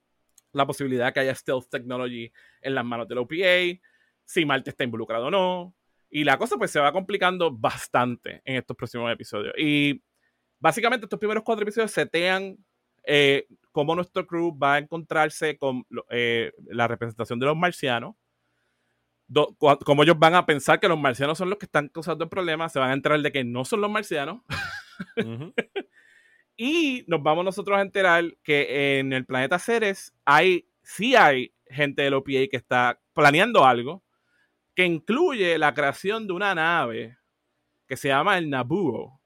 la 0.51 0.65
posibilidad 0.65 1.13
que 1.13 1.19
haya 1.19 1.35
stealth 1.35 1.69
technology 1.69 2.31
en 2.61 2.75
las 2.75 2.83
manos 2.85 3.07
del 3.07 3.19
OPA, 3.19 3.79
si 4.25 4.45
Marte 4.45 4.71
está 4.71 4.83
involucrado 4.83 5.27
o 5.27 5.31
no, 5.31 5.75
y 6.09 6.23
la 6.23 6.37
cosa 6.37 6.57
pues 6.57 6.71
se 6.71 6.79
va 6.79 6.91
complicando 6.91 7.51
bastante 7.51 8.41
en 8.43 8.55
estos 8.55 8.75
próximos 8.75 9.11
episodios. 9.11 9.53
Y 9.57 10.01
básicamente 10.59 11.05
estos 11.05 11.19
primeros 11.19 11.43
cuatro 11.43 11.63
episodios 11.63 11.91
setean 11.91 12.57
eh, 13.03 13.45
cómo 13.71 13.95
nuestro 13.95 14.25
crew 14.25 14.57
va 14.57 14.75
a 14.75 14.77
encontrarse 14.79 15.57
con 15.57 15.85
eh, 16.09 16.51
la 16.65 16.87
representación 16.87 17.39
de 17.39 17.45
los 17.45 17.55
marcianos, 17.55 18.15
do- 19.27 19.55
cómo 19.85 20.03
ellos 20.03 20.17
van 20.17 20.35
a 20.35 20.45
pensar 20.45 20.79
que 20.79 20.87
los 20.87 20.99
marcianos 20.99 21.37
son 21.37 21.49
los 21.49 21.59
que 21.59 21.65
están 21.65 21.89
causando 21.89 22.23
el 22.23 22.29
problema, 22.29 22.69
se 22.69 22.79
van 22.79 22.91
a 22.91 22.93
enterar 22.93 23.21
de 23.21 23.31
que 23.31 23.43
no 23.43 23.65
son 23.65 23.81
los 23.81 23.91
marcianos, 23.91 24.41
y 26.55 27.03
nos 27.07 27.21
vamos 27.21 27.45
nosotros 27.45 27.77
a 27.77 27.81
enterar 27.81 28.23
que 28.43 28.99
en 28.99 29.13
el 29.13 29.25
planeta 29.25 29.59
Ceres 29.59 30.13
hay, 30.25 30.67
sí 30.81 31.15
hay 31.15 31.53
gente 31.67 32.01
del 32.01 32.15
OPA 32.15 32.47
que 32.49 32.57
está 32.57 32.99
planeando 33.13 33.65
algo 33.65 34.03
que 34.75 34.85
incluye 34.85 35.57
la 35.57 35.73
creación 35.73 36.27
de 36.27 36.33
una 36.33 36.53
nave 36.55 37.17
que 37.87 37.97
se 37.97 38.09
llama 38.09 38.37
el 38.37 38.49
Nabuo, 38.49 39.19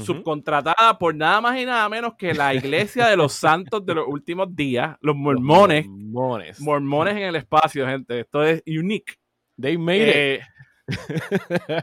Subcontratada 0.00 0.98
por 0.98 1.14
nada 1.14 1.40
más 1.40 1.58
y 1.58 1.64
nada 1.64 1.88
menos 1.88 2.14
que 2.16 2.34
la 2.34 2.52
iglesia 2.54 3.06
de 3.08 3.16
los 3.16 3.32
santos 3.32 3.84
de 3.84 3.94
los 3.94 4.06
últimos 4.08 4.54
días, 4.54 4.96
los 5.00 5.14
mormones, 5.16 5.86
Los 5.86 5.96
mormones. 5.98 6.60
mormones 6.60 7.16
en 7.16 7.22
el 7.24 7.36
espacio, 7.36 7.86
gente. 7.86 8.20
Esto 8.20 8.42
es 8.44 8.62
unique. 8.66 9.14
They 9.60 9.78
made 9.78 10.08
it. 10.08 10.14
Eh, 10.16 10.40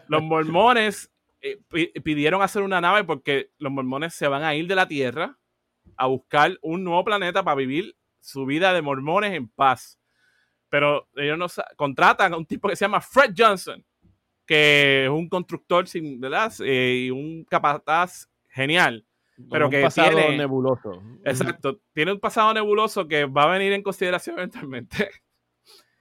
los 0.07 0.21
mormones 0.21 1.11
eh, 1.41 1.57
pi- 1.71 1.91
pidieron 2.01 2.41
hacer 2.41 2.61
una 2.61 2.81
nave 2.81 3.03
porque 3.03 3.49
los 3.57 3.71
mormones 3.71 4.13
se 4.13 4.27
van 4.27 4.43
a 4.43 4.53
ir 4.55 4.67
de 4.67 4.75
la 4.75 4.87
Tierra 4.87 5.37
a 5.97 6.05
buscar 6.07 6.57
un 6.61 6.83
nuevo 6.83 7.03
planeta 7.03 7.43
para 7.43 7.55
vivir 7.55 7.95
su 8.19 8.45
vida 8.45 8.73
de 8.73 8.81
mormones 8.81 9.33
en 9.33 9.47
paz. 9.47 9.99
Pero 10.69 11.07
ellos 11.15 11.37
no 11.37 11.47
contratan 11.75 12.33
a 12.33 12.37
un 12.37 12.45
tipo 12.45 12.69
que 12.69 12.75
se 12.75 12.85
llama 12.85 13.01
Fred 13.01 13.33
Johnson, 13.37 13.83
que 14.51 15.05
es 15.05 15.09
un 15.09 15.29
constructor 15.29 15.87
sin, 15.87 16.19
¿verdad? 16.19 16.51
Eh, 16.65 17.03
y 17.05 17.09
un 17.09 17.45
capataz 17.45 18.27
genial. 18.49 19.05
pero 19.49 19.65
un 19.67 19.71
que 19.71 19.81
pasado 19.81 20.09
tiene- 20.17 20.37
nebuloso. 20.37 21.01
Exacto. 21.23 21.79
Tiene 21.93 22.11
un 22.11 22.19
pasado 22.19 22.53
nebuloso 22.53 23.07
que 23.07 23.23
va 23.23 23.43
a 23.43 23.57
venir 23.57 23.71
en 23.71 23.81
consideración 23.81 24.37
eventualmente. 24.39 25.09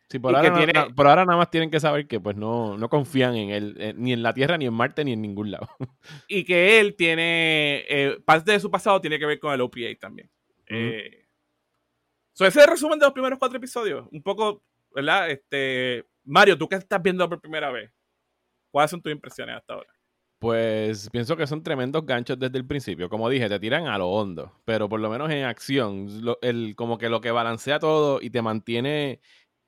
Sí, 0.09 0.18
por 0.18 0.34
ahora, 0.34 0.53
tiene- 0.53 0.90
por 0.96 1.07
ahora 1.07 1.24
nada 1.24 1.38
más 1.38 1.51
tienen 1.51 1.70
que 1.70 1.78
saber 1.78 2.09
que 2.09 2.18
pues 2.18 2.34
no, 2.34 2.76
no 2.76 2.88
confían 2.88 3.36
en 3.36 3.51
él, 3.51 3.76
eh, 3.78 3.94
ni 3.96 4.12
en 4.12 4.24
la 4.24 4.34
Tierra, 4.34 4.59
ni 4.59 4.66
en 4.66 4.74
Marte, 4.74 5.05
ni 5.05 5.12
en 5.12 5.22
ningún 5.22 5.53
lado. 5.53 5.68
y 6.28 6.42
que 6.44 6.80
él 6.80 6.96
tiene, 6.96 7.84
eh, 7.88 8.18
parte 8.24 8.51
de 8.51 8.59
su 8.59 8.68
pasado 8.68 9.01
tiene 9.01 9.20
que 9.20 9.26
ver 9.26 9.38
con 9.38 9.55
el 9.55 9.61
OPA 9.61 9.94
también. 10.01 10.28
Eh, 10.66 11.26
so 12.32 12.44
ese 12.44 12.59
es 12.59 12.64
el 12.66 12.70
resumen 12.72 12.98
de 12.98 13.07
los 13.07 13.12
primeros 13.12 13.38
cuatro 13.38 13.59
episodios. 13.59 14.09
Un 14.11 14.22
poco, 14.24 14.64
¿verdad? 14.92 15.30
Este, 15.30 16.05
Mario, 16.24 16.59
tú 16.59 16.68
que 16.68 16.74
estás 16.74 17.01
viendo 17.01 17.28
por 17.28 17.40
primera 17.40 17.70
vez, 17.70 17.92
¿cuáles 18.71 18.91
son 18.91 19.03
tus 19.03 19.12
impresiones 19.12 19.57
hasta 19.57 19.75
ahora? 19.75 19.91
Pues 20.39 21.11
pienso 21.11 21.37
que 21.37 21.47
son 21.47 21.62
tremendos 21.62 22.07
ganchos 22.07 22.39
desde 22.39 22.57
el 22.57 22.66
principio. 22.66 23.11
Como 23.11 23.29
dije, 23.29 23.49
te 23.49 23.61
tiran 23.61 23.87
a 23.89 23.99
lo 23.99 24.09
hondo, 24.09 24.53
pero 24.64 24.89
por 24.89 24.99
lo 25.01 25.11
menos 25.11 25.31
en 25.31 25.45
acción, 25.45 26.25
lo- 26.25 26.39
el, 26.41 26.75
como 26.77 26.97
que 26.97 27.11
lo 27.11 27.21
que 27.21 27.31
balancea 27.31 27.79
todo 27.79 28.21
y 28.23 28.31
te 28.31 28.41
mantiene 28.41 29.21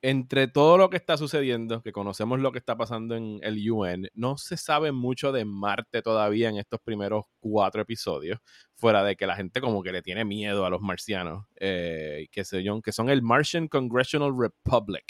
entre 0.04 0.48
todo 0.48 0.78
lo 0.78 0.88
que 0.90 0.96
está 0.96 1.16
sucediendo, 1.18 1.82
que 1.82 1.92
conocemos 1.92 2.40
lo 2.40 2.50
que 2.52 2.58
está 2.58 2.76
pasando 2.76 3.14
en 3.16 3.38
el 3.42 3.70
UN, 3.70 4.08
no 4.14 4.36
se 4.38 4.56
sabe 4.56 4.90
mucho 4.92 5.30
de 5.30 5.44
Marte 5.44 6.02
todavía 6.02 6.48
en 6.48 6.56
estos 6.56 6.80
primeros 6.80 7.26
cuatro 7.38 7.82
episodios, 7.82 8.40
fuera 8.74 9.04
de 9.04 9.14
que 9.14 9.26
la 9.26 9.36
gente 9.36 9.60
como 9.60 9.82
que 9.82 9.92
le 9.92 10.02
tiene 10.02 10.24
miedo 10.24 10.64
a 10.66 10.70
los 10.70 10.80
marcianos, 10.80 11.44
eh, 11.60 12.26
que, 12.32 12.44
se, 12.44 12.64
que 12.82 12.92
son 12.92 13.10
el 13.10 13.22
Martian 13.22 13.68
Congressional 13.68 14.32
Republic, 14.36 15.04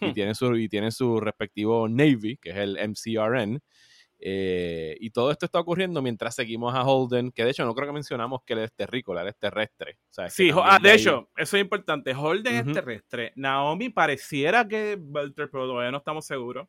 y 0.00 0.06
Hmm. 0.08 0.12
tienen 0.14 0.34
su, 0.34 0.56
y 0.56 0.68
tienen 0.68 0.92
su 0.92 1.20
respectivo 1.20 1.88
Navy, 1.88 2.36
que 2.38 2.50
es 2.50 2.56
el 2.56 2.76
MCRN, 2.78 3.60
eh, 4.22 4.96
y 5.00 5.10
todo 5.10 5.30
esto 5.30 5.46
está 5.46 5.60
ocurriendo 5.60 6.02
mientras 6.02 6.34
seguimos 6.34 6.74
a 6.74 6.82
Holden, 6.84 7.32
que 7.32 7.42
de 7.44 7.50
hecho 7.52 7.64
no 7.64 7.74
creo 7.74 7.86
que 7.88 7.94
mencionamos 7.94 8.40
que 8.44 8.52
él 8.52 8.58
es 8.60 8.72
terrícola, 8.74 9.22
él 9.22 9.28
es 9.28 9.36
terrestre. 9.38 9.98
O 10.10 10.12
sea, 10.12 10.26
es 10.26 10.34
Sí, 10.34 10.50
ah, 10.54 10.78
de 10.82 10.90
ahí- 10.90 11.00
hecho, 11.00 11.30
eso 11.36 11.56
es 11.56 11.62
importante. 11.62 12.12
Holden 12.14 12.60
Ujú. 12.60 12.68
es 12.70 12.74
terrestre. 12.74 13.32
Naomi 13.36 13.88
pareciera 13.88 14.68
que 14.68 14.96
Belter, 15.00 15.48
pero 15.50 15.66
todavía 15.66 15.90
no 15.90 15.98
estamos 15.98 16.26
seguros. 16.26 16.68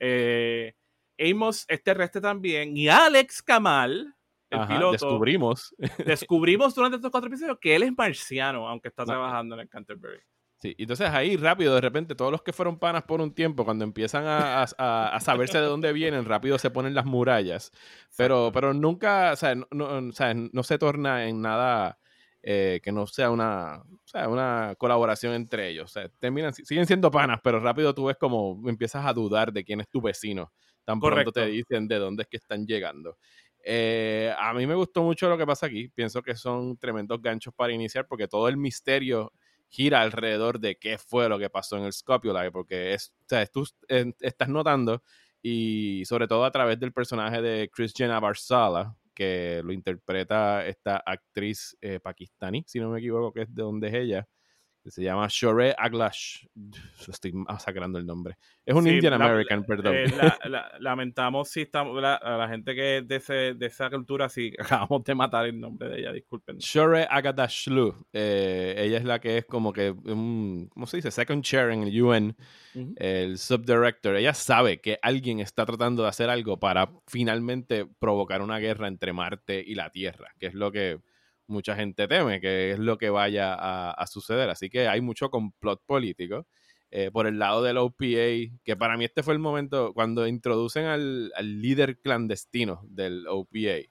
Eh, 0.00 0.74
Amos 1.20 1.64
es 1.68 1.82
terrestre 1.82 2.20
también. 2.20 2.76
Y 2.76 2.88
Alex 2.88 3.42
Kamal, 3.42 4.14
el 4.50 4.58
Ajá, 4.60 4.68
piloto, 4.74 4.92
descubrimos. 4.92 5.74
descubrimos 6.28 6.74
durante 6.74 6.96
estos 6.96 7.10
cuatro 7.10 7.28
episodios 7.28 7.58
que 7.60 7.74
él 7.76 7.82
es 7.84 7.92
marciano, 7.96 8.68
aunque 8.68 8.88
está 8.88 9.02
Ah. 9.02 9.06
trabajando 9.06 9.54
en 9.56 9.60
el 9.62 9.68
Canterbury. 9.68 10.20
Sí, 10.60 10.74
entonces 10.76 11.08
ahí 11.10 11.36
rápido, 11.36 11.72
de 11.76 11.80
repente, 11.80 12.16
todos 12.16 12.32
los 12.32 12.42
que 12.42 12.52
fueron 12.52 12.80
panas 12.80 13.04
por 13.04 13.20
un 13.20 13.32
tiempo, 13.32 13.64
cuando 13.64 13.84
empiezan 13.84 14.26
a, 14.26 14.64
a- 14.64 15.14
a- 15.16 15.20
saberse 15.20 15.58
de 15.58 15.66
dónde 15.66 15.92
vienen, 15.92 16.24
rápido 16.24 16.58
se 16.58 16.70
ponen 16.70 16.94
las 16.94 17.04
murallas. 17.06 17.70
Pero, 18.16 18.50
pero 18.52 18.74
nunca, 18.74 19.32
o 19.32 19.36
sea, 19.36 19.54
no, 19.54 19.66
no- 19.70 20.08
o 20.08 20.12
sea, 20.12 20.34
no 20.34 20.62
se 20.64 20.76
torna 20.78 21.28
en 21.28 21.40
nada 21.42 21.98
eh, 22.42 22.80
que 22.82 22.90
no 22.90 23.06
sea 23.06 23.30
una, 23.30 23.82
o 23.82 24.00
sea, 24.04 24.28
una 24.28 24.74
colaboración 24.78 25.32
entre 25.34 25.68
ellos. 25.68 25.84
O 25.90 25.92
sea, 25.92 26.08
terminan, 26.18 26.52
siguen 26.54 26.86
siendo 26.86 27.10
panas, 27.10 27.38
pero 27.42 27.60
rápido 27.60 27.94
tú 27.94 28.06
ves 28.06 28.16
como 28.16 28.60
empiezas 28.68 29.06
a 29.06 29.12
dudar 29.12 29.52
de 29.52 29.64
quién 29.64 29.80
es 29.80 29.88
tu 29.88 30.00
vecino. 30.00 30.52
Tan 30.84 31.02
pronto 31.02 31.30
te 31.32 31.46
dicen 31.46 31.86
de 31.86 31.96
dónde 31.98 32.22
es 32.22 32.28
que 32.28 32.36
están 32.38 32.66
llegando. 32.66 33.16
Eh, 33.64 34.32
a 34.38 34.52
mí 34.54 34.66
me 34.66 34.74
gustó 34.74 35.02
mucho 35.02 35.28
lo 35.28 35.36
que 35.38 35.46
pasa 35.46 35.66
aquí. 35.66 35.88
Pienso 35.88 36.22
que 36.22 36.34
son 36.34 36.76
tremendos 36.78 37.20
ganchos 37.22 37.52
para 37.54 37.72
iniciar 37.72 38.06
porque 38.08 38.26
todo 38.28 38.48
el 38.48 38.56
misterio 38.56 39.32
gira 39.68 40.00
alrededor 40.00 40.60
de 40.60 40.76
qué 40.78 40.98
fue 40.98 41.28
lo 41.28 41.38
que 41.38 41.50
pasó 41.50 41.76
en 41.76 41.84
el 41.84 41.92
Scopuli, 41.92 42.50
porque 42.52 42.94
es, 42.94 43.14
o 43.22 43.28
sea, 43.28 43.46
tú 43.46 43.64
estás 44.20 44.48
notando, 44.48 45.02
y 45.42 46.04
sobre 46.06 46.26
todo 46.26 46.44
a 46.44 46.50
través 46.50 46.78
del 46.80 46.92
personaje 46.92 47.40
de 47.42 47.70
Christian 47.72 48.20
Barsala, 48.20 48.96
que 49.14 49.60
lo 49.64 49.72
interpreta 49.72 50.66
esta 50.66 50.96
actriz 50.98 51.76
eh, 51.80 52.00
pakistaní, 52.00 52.64
si 52.66 52.78
no 52.78 52.90
me 52.90 52.98
equivoco, 52.98 53.32
que 53.32 53.42
es 53.42 53.54
de 53.54 53.62
donde 53.62 53.88
es 53.88 53.94
ella, 53.94 54.28
que 54.88 54.92
se 54.92 55.02
llama 55.02 55.26
Shore 55.28 55.74
Aglash. 55.76 56.46
Estoy 57.06 57.32
masacrando 57.32 57.98
el 57.98 58.06
nombre. 58.06 58.36
Es 58.64 58.74
un 58.74 58.84
Sí, 58.84 58.90
Indian 58.90 59.18
la- 59.18 59.26
American, 59.26 59.64
perdón. 59.64 59.94
Eh, 59.94 60.06
la- 60.16 60.38
la- 60.48 60.72
lamentamos 60.80 61.50
si 61.50 61.60
estamos, 61.62 62.00
la- 62.00 62.14
a 62.14 62.38
la 62.38 62.48
gente 62.48 62.74
que 62.74 62.98
es 62.98 63.08
de, 63.08 63.16
ese- 63.16 63.54
de 63.54 63.66
esa 63.66 63.90
cultura, 63.90 64.30
si 64.30 64.52
acabamos 64.88 65.04
de 65.04 65.14
matar 65.14 65.44
el 65.46 65.60
nombre 65.60 65.90
de 65.90 66.00
ella, 66.00 66.12
disculpen. 66.12 66.56
Shore 66.58 67.06
Agadashlu. 67.10 68.06
Eh, 68.14 68.76
ella 68.78 68.96
es 68.98 69.04
la 69.04 69.20
que 69.20 69.38
es 69.38 69.44
como 69.44 69.72
que, 69.74 69.90
un, 69.90 70.68
¿cómo 70.72 70.86
se 70.86 70.96
dice? 70.98 71.10
Second 71.10 71.42
chair 71.44 71.70
en 71.70 71.82
el 71.82 72.02
UN. 72.02 72.34
El 72.96 73.38
subdirector, 73.38 74.14
ella 74.16 74.32
sabe 74.34 74.80
que 74.80 74.98
alguien 75.02 75.40
está 75.40 75.66
tratando 75.66 76.04
de 76.04 76.08
hacer 76.10 76.30
algo 76.30 76.58
para 76.60 76.88
finalmente 77.08 77.86
provocar 77.98 78.40
una 78.40 78.58
guerra 78.58 78.86
entre 78.88 79.12
Marte 79.12 79.62
y 79.66 79.74
la 79.74 79.90
Tierra, 79.90 80.28
que 80.38 80.46
es 80.46 80.54
lo 80.54 80.70
que 80.70 81.00
mucha 81.48 81.74
gente 81.74 82.06
teme, 82.06 82.40
que 82.40 82.70
es 82.72 82.78
lo 82.78 82.96
que 82.98 83.10
vaya 83.10 83.54
a, 83.54 83.90
a 83.90 84.06
suceder. 84.06 84.48
Así 84.50 84.70
que 84.70 84.86
hay 84.88 85.00
mucho 85.00 85.30
complot 85.30 85.82
político. 85.84 86.46
Eh, 86.90 87.10
por 87.12 87.26
el 87.26 87.38
lado 87.38 87.62
del 87.62 87.76
OPA, 87.76 88.56
que 88.64 88.74
para 88.78 88.96
mí 88.96 89.04
este 89.04 89.22
fue 89.22 89.34
el 89.34 89.40
momento 89.40 89.92
cuando 89.92 90.26
introducen 90.26 90.86
al, 90.86 91.30
al 91.36 91.60
líder 91.60 91.98
clandestino 91.98 92.80
del 92.88 93.26
OPA, 93.28 93.90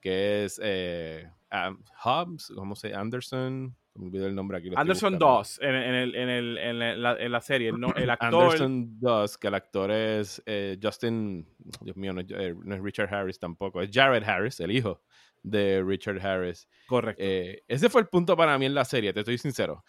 que 0.00 0.44
es 0.44 0.60
eh, 0.62 1.26
Am- 1.48 1.82
Hobbs, 2.04 2.52
¿cómo 2.54 2.76
se 2.76 2.90
llama? 2.90 3.00
Anderson, 3.00 3.74
me 3.94 4.06
olvidé 4.06 4.26
el 4.26 4.34
nombre 4.34 4.58
aquí. 4.58 4.68
Anderson. 4.76 5.18
Doss 5.18 5.58
en, 5.62 5.74
en 5.74 5.94
el, 5.94 6.14
en, 6.14 6.28
el, 6.28 6.58
en, 6.58 7.02
la, 7.02 7.16
en 7.18 7.32
la 7.32 7.40
serie, 7.40 7.70
el, 7.70 7.80
no- 7.80 7.94
el 7.94 8.10
actor. 8.10 8.42
Anderson 8.44 9.00
Doss, 9.00 9.38
que 9.38 9.48
el 9.48 9.54
actor 9.54 9.90
es 9.90 10.42
eh, 10.44 10.78
Justin, 10.82 11.48
Dios 11.80 11.96
mío, 11.96 12.12
no 12.12 12.20
eh, 12.20 12.54
no 12.62 12.74
es 12.74 12.82
Richard 12.82 13.14
Harris 13.14 13.38
tampoco, 13.38 13.80
es 13.80 13.88
Jared 13.90 14.22
Harris, 14.22 14.60
el 14.60 14.70
hijo 14.72 15.00
de 15.44 15.84
Richard 15.86 16.18
Harris. 16.26 16.66
Correcto. 16.88 17.22
Eh, 17.24 17.62
ese 17.68 17.88
fue 17.88 18.00
el 18.00 18.08
punto 18.08 18.36
para 18.36 18.58
mí 18.58 18.66
en 18.66 18.74
la 18.74 18.84
serie, 18.84 19.12
te 19.12 19.20
estoy 19.20 19.38
sincero. 19.38 19.84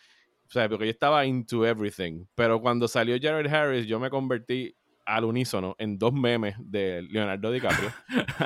O 0.48 0.52
sea, 0.52 0.70
porque 0.70 0.86
yo 0.86 0.92
estaba 0.92 1.26
into 1.26 1.66
everything. 1.66 2.26
Pero 2.36 2.62
cuando 2.62 2.88
salió 2.88 3.18
Jared 3.20 3.52
Harris, 3.52 3.88
yo 3.88 4.00
me 4.00 4.12
convertí 4.12 4.76
al 5.06 5.24
unísono 5.26 5.76
en 5.78 5.98
dos 5.98 6.14
memes 6.14 6.56
de 6.60 7.04
Leonardo 7.04 7.52
DiCaprio. 7.52 7.92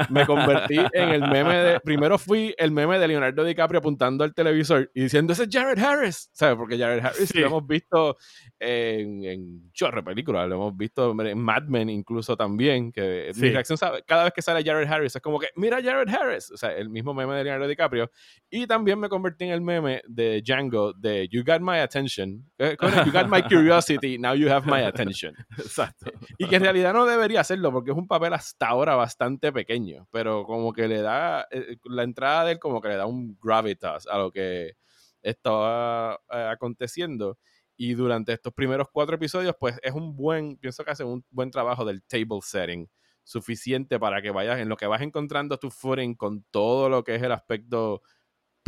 Me 0.10 0.26
convertí 0.26 0.78
en 0.93 1.10
el 1.10 1.22
meme 1.22 1.55
de. 1.55 1.80
Primero 1.80 2.18
fui 2.18 2.53
el 2.57 2.72
meme 2.72 2.99
de 2.99 3.07
Leonardo 3.07 3.43
DiCaprio 3.43 3.80
apuntando 3.80 4.24
al 4.24 4.34
televisor 4.34 4.91
y 4.93 5.03
diciendo: 5.03 5.34
Ese 5.34 5.43
es 5.43 5.49
Jared 5.51 5.80
Harris. 5.80 6.30
¿Sabes? 6.34 6.57
Porque 6.57 6.78
Jared 6.78 7.03
Harris 7.03 7.34
lo 7.36 7.45
hemos 7.47 7.68
visto 7.68 8.18
en, 8.60 9.24
en 9.24 9.72
chorre 9.72 10.03
películas, 10.03 10.47
lo 10.47 10.55
hemos 10.55 10.78
visto 10.78 11.12
en 11.20 11.39
Mad 11.39 11.64
Men 11.64 11.89
incluso 11.89 12.36
también. 12.36 12.91
Que 12.91 13.32
mi 13.36 13.49
reacción, 13.49 13.78
cada 14.05 14.26
vez 14.26 14.34
que 14.34 14.41
sale 14.41 14.64
Jared 14.64 14.88
Harris 14.88 15.16
es 15.16 15.22
como 15.22 15.39
que: 15.39 15.47
Mira 15.55 15.82
Jared 15.82 16.10
Harris. 16.10 16.51
O 16.51 16.57
sea, 16.57 16.76
el 16.76 16.89
mismo 16.89 17.14
meme 17.14 17.36
de 17.36 17.43
Leonardo 17.43 17.68
DiCaprio. 17.68 18.12
Y 18.49 18.68
también 18.68 18.99
me 18.99 19.10
convertí 19.10 19.45
en 19.45 19.51
el 19.51 19.62
meme 19.62 20.01
de 20.07 20.41
Django 20.41 20.93
de 20.93 21.28
You 21.30 21.43
Got 21.45 21.62
My 21.62 21.78
Attention. 21.78 22.43
Eh, 22.57 22.76
you 23.05 23.12
got 23.12 23.28
my 23.30 23.41
curiosity, 23.41 24.18
now 24.18 24.34
you 24.34 24.49
have 24.49 24.66
my 24.66 24.84
attention. 24.84 25.34
Exacto. 25.57 26.12
Y 26.38 26.49
que 26.50 26.56
en 26.58 26.64
realidad 26.64 26.93
no 26.93 27.06
debería 27.06 27.41
hacerlo 27.41 27.72
porque 27.72 27.91
es 27.91 27.97
un 27.97 28.08
papel 28.08 28.34
hasta 28.34 28.68
ahora 28.68 28.95
bastante 28.95 29.52
pequeño, 29.52 30.08
pero 30.12 30.45
como 30.45 30.74
que 30.74 30.88
le 30.88 31.02
da, 31.02 31.47
eh, 31.52 31.78
la 31.86 32.04
entrada 32.04 32.45
de 32.45 32.54
él 32.54 32.60
como 32.60 32.82
que 32.82 32.89
le 32.89 32.95
da 32.95 33.06
un 33.06 33.38
gravitas 33.41 34.08
a 34.08 34.18
lo 34.18 34.32
que 34.32 34.74
estaba 35.22 36.20
eh, 36.32 36.50
aconteciendo. 36.52 37.38
Y 37.78 37.93
durante 37.93 38.34
estos 38.34 38.54
primeros 38.54 38.88
cuatro 38.91 39.16
episodios, 39.16 39.56
pues 39.58 39.80
es 39.82 39.93
un 39.93 40.16
buen, 40.16 40.58
pienso 40.58 40.84
que 40.84 40.91
hace 40.91 41.06
un 41.06 41.24
buen 41.30 41.50
trabajo 41.50 41.86
del 41.86 42.04
table 42.04 42.41
setting, 42.41 42.89
suficiente 43.24 44.00
para 44.00 44.22
que 44.22 44.32
vayas, 44.32 44.60
en 44.60 44.68
lo 44.70 44.76
que 44.76 44.88
vas 44.88 45.02
encontrando 45.02 45.58
tu 45.58 45.70
footing 45.70 46.16
con 46.16 46.43
todo 46.52 46.89
lo 46.89 47.04
que 47.04 47.16
es 47.16 47.24
el 47.24 47.32
aspecto 47.32 48.02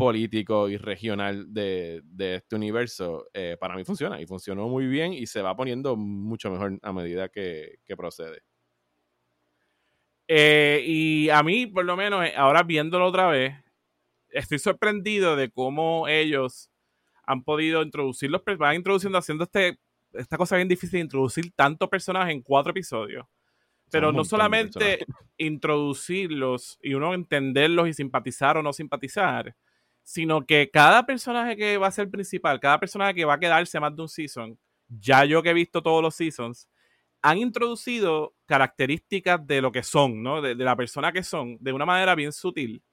político 0.01 0.67
y 0.67 0.77
regional 0.77 1.53
de, 1.53 2.01
este 2.17 2.55
universo, 2.55 3.27
eh, 3.35 3.55
para 3.59 3.75
mí 3.75 3.83
funciona 3.83 4.19
y 4.19 4.25
funcionó 4.25 4.67
muy 4.67 4.87
bien 4.87 5.13
y 5.13 5.27
se 5.27 5.43
va 5.43 5.55
poniendo 5.55 5.95
mucho 5.95 6.49
mejor 6.49 6.79
a 6.81 6.91
medida 6.91 7.29
que, 7.29 7.77
procede. 7.95 8.41
Eh, 10.27 10.83
y 10.87 11.29
a 11.29 11.43
mí, 11.43 11.67
por 11.67 11.85
lo 11.85 11.95
menos, 11.95 12.25
eh, 12.25 12.33
ahora 12.35 12.63
viéndolo 12.63 13.05
otra 13.05 13.27
vez, 13.27 13.53
estoy 14.29 14.57
sorprendido 14.57 15.35
de 15.35 15.51
cómo 15.51 16.07
ellos 16.07 16.71
han 17.23 17.43
podido 17.43 17.83
introducir 17.83 18.31
los 18.31 18.41
van 18.57 18.77
introduciendo, 18.77 19.19
haciendo 19.19 19.43
este, 19.43 19.77
esta 20.13 20.35
cosa 20.35 20.55
bien 20.55 20.67
difícil 20.67 20.97
de 20.97 21.03
introducir 21.03 21.51
tantos 21.51 21.87
personajes 21.89 22.33
en 22.33 22.41
cuatro 22.41 22.71
episodios. 22.71 23.27
Pero 23.91 24.11
no 24.11 24.25
solamente 24.25 25.05
introducirlos 25.37 26.79
y 26.81 26.95
uno 26.95 27.13
entenderlos 27.13 27.87
y 27.87 27.93
simpatizar 27.93 28.57
o 28.57 28.63
no 28.63 28.73
simpatizar, 28.73 29.53
sino 30.03 30.45
que 30.45 30.69
cada 30.71 31.05
personaje 31.05 31.55
que 31.55 31.77
va 31.77 31.87
a 31.87 31.91
ser 31.91 32.09
principal, 32.09 32.59
cada 32.59 32.79
personaje 32.79 33.13
que 33.13 33.25
va 33.25 33.35
a 33.35 33.39
quedarse 33.39 33.79
más 33.79 33.95
de 33.95 34.01
un 34.01 34.09
season, 34.09 34.57
ya 34.87 35.25
yo 35.25 35.41
que 35.41 35.51
he 35.51 35.53
visto 35.53 35.81
todos 35.81 36.01
los 36.01 36.15
seasons, 36.15 36.67
han 37.21 37.37
introducido 37.37 38.33
características 38.45 39.45
de 39.45 39.61
lo 39.61 39.71
que 39.71 39.83
son, 39.83 40.23
¿no? 40.23 40.41
De, 40.41 40.55
la 40.55 40.75
persona 40.75 41.11
que 41.11 41.23
son, 41.23 41.57
de 41.59 41.71
una 41.71 41.85
manera 41.85 42.15
bien 42.15 42.31
sutil, 42.31 42.83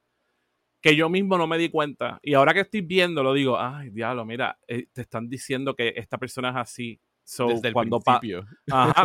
que 0.80 0.94
yo 0.94 1.08
mismo 1.08 1.38
no 1.38 1.46
me 1.46 1.58
di 1.58 1.70
cuenta. 1.70 2.20
Y 2.22 2.34
ahora 2.34 2.52
que 2.52 2.60
estoy 2.60 2.82
viendo, 2.82 3.22
lo 3.22 3.32
digo, 3.32 3.58
ay, 3.58 3.90
diablo, 3.90 4.24
mira, 4.24 4.58
eh, 4.68 4.86
te 4.92 5.02
están 5.02 5.28
diciendo 5.28 5.74
que 5.74 5.94
esta 5.96 6.18
persona 6.18 6.50
es 6.50 6.56
así. 6.56 7.00
Desde 7.46 7.68
el 7.68 7.74
cuando 7.74 8.00
principio. 8.00 8.46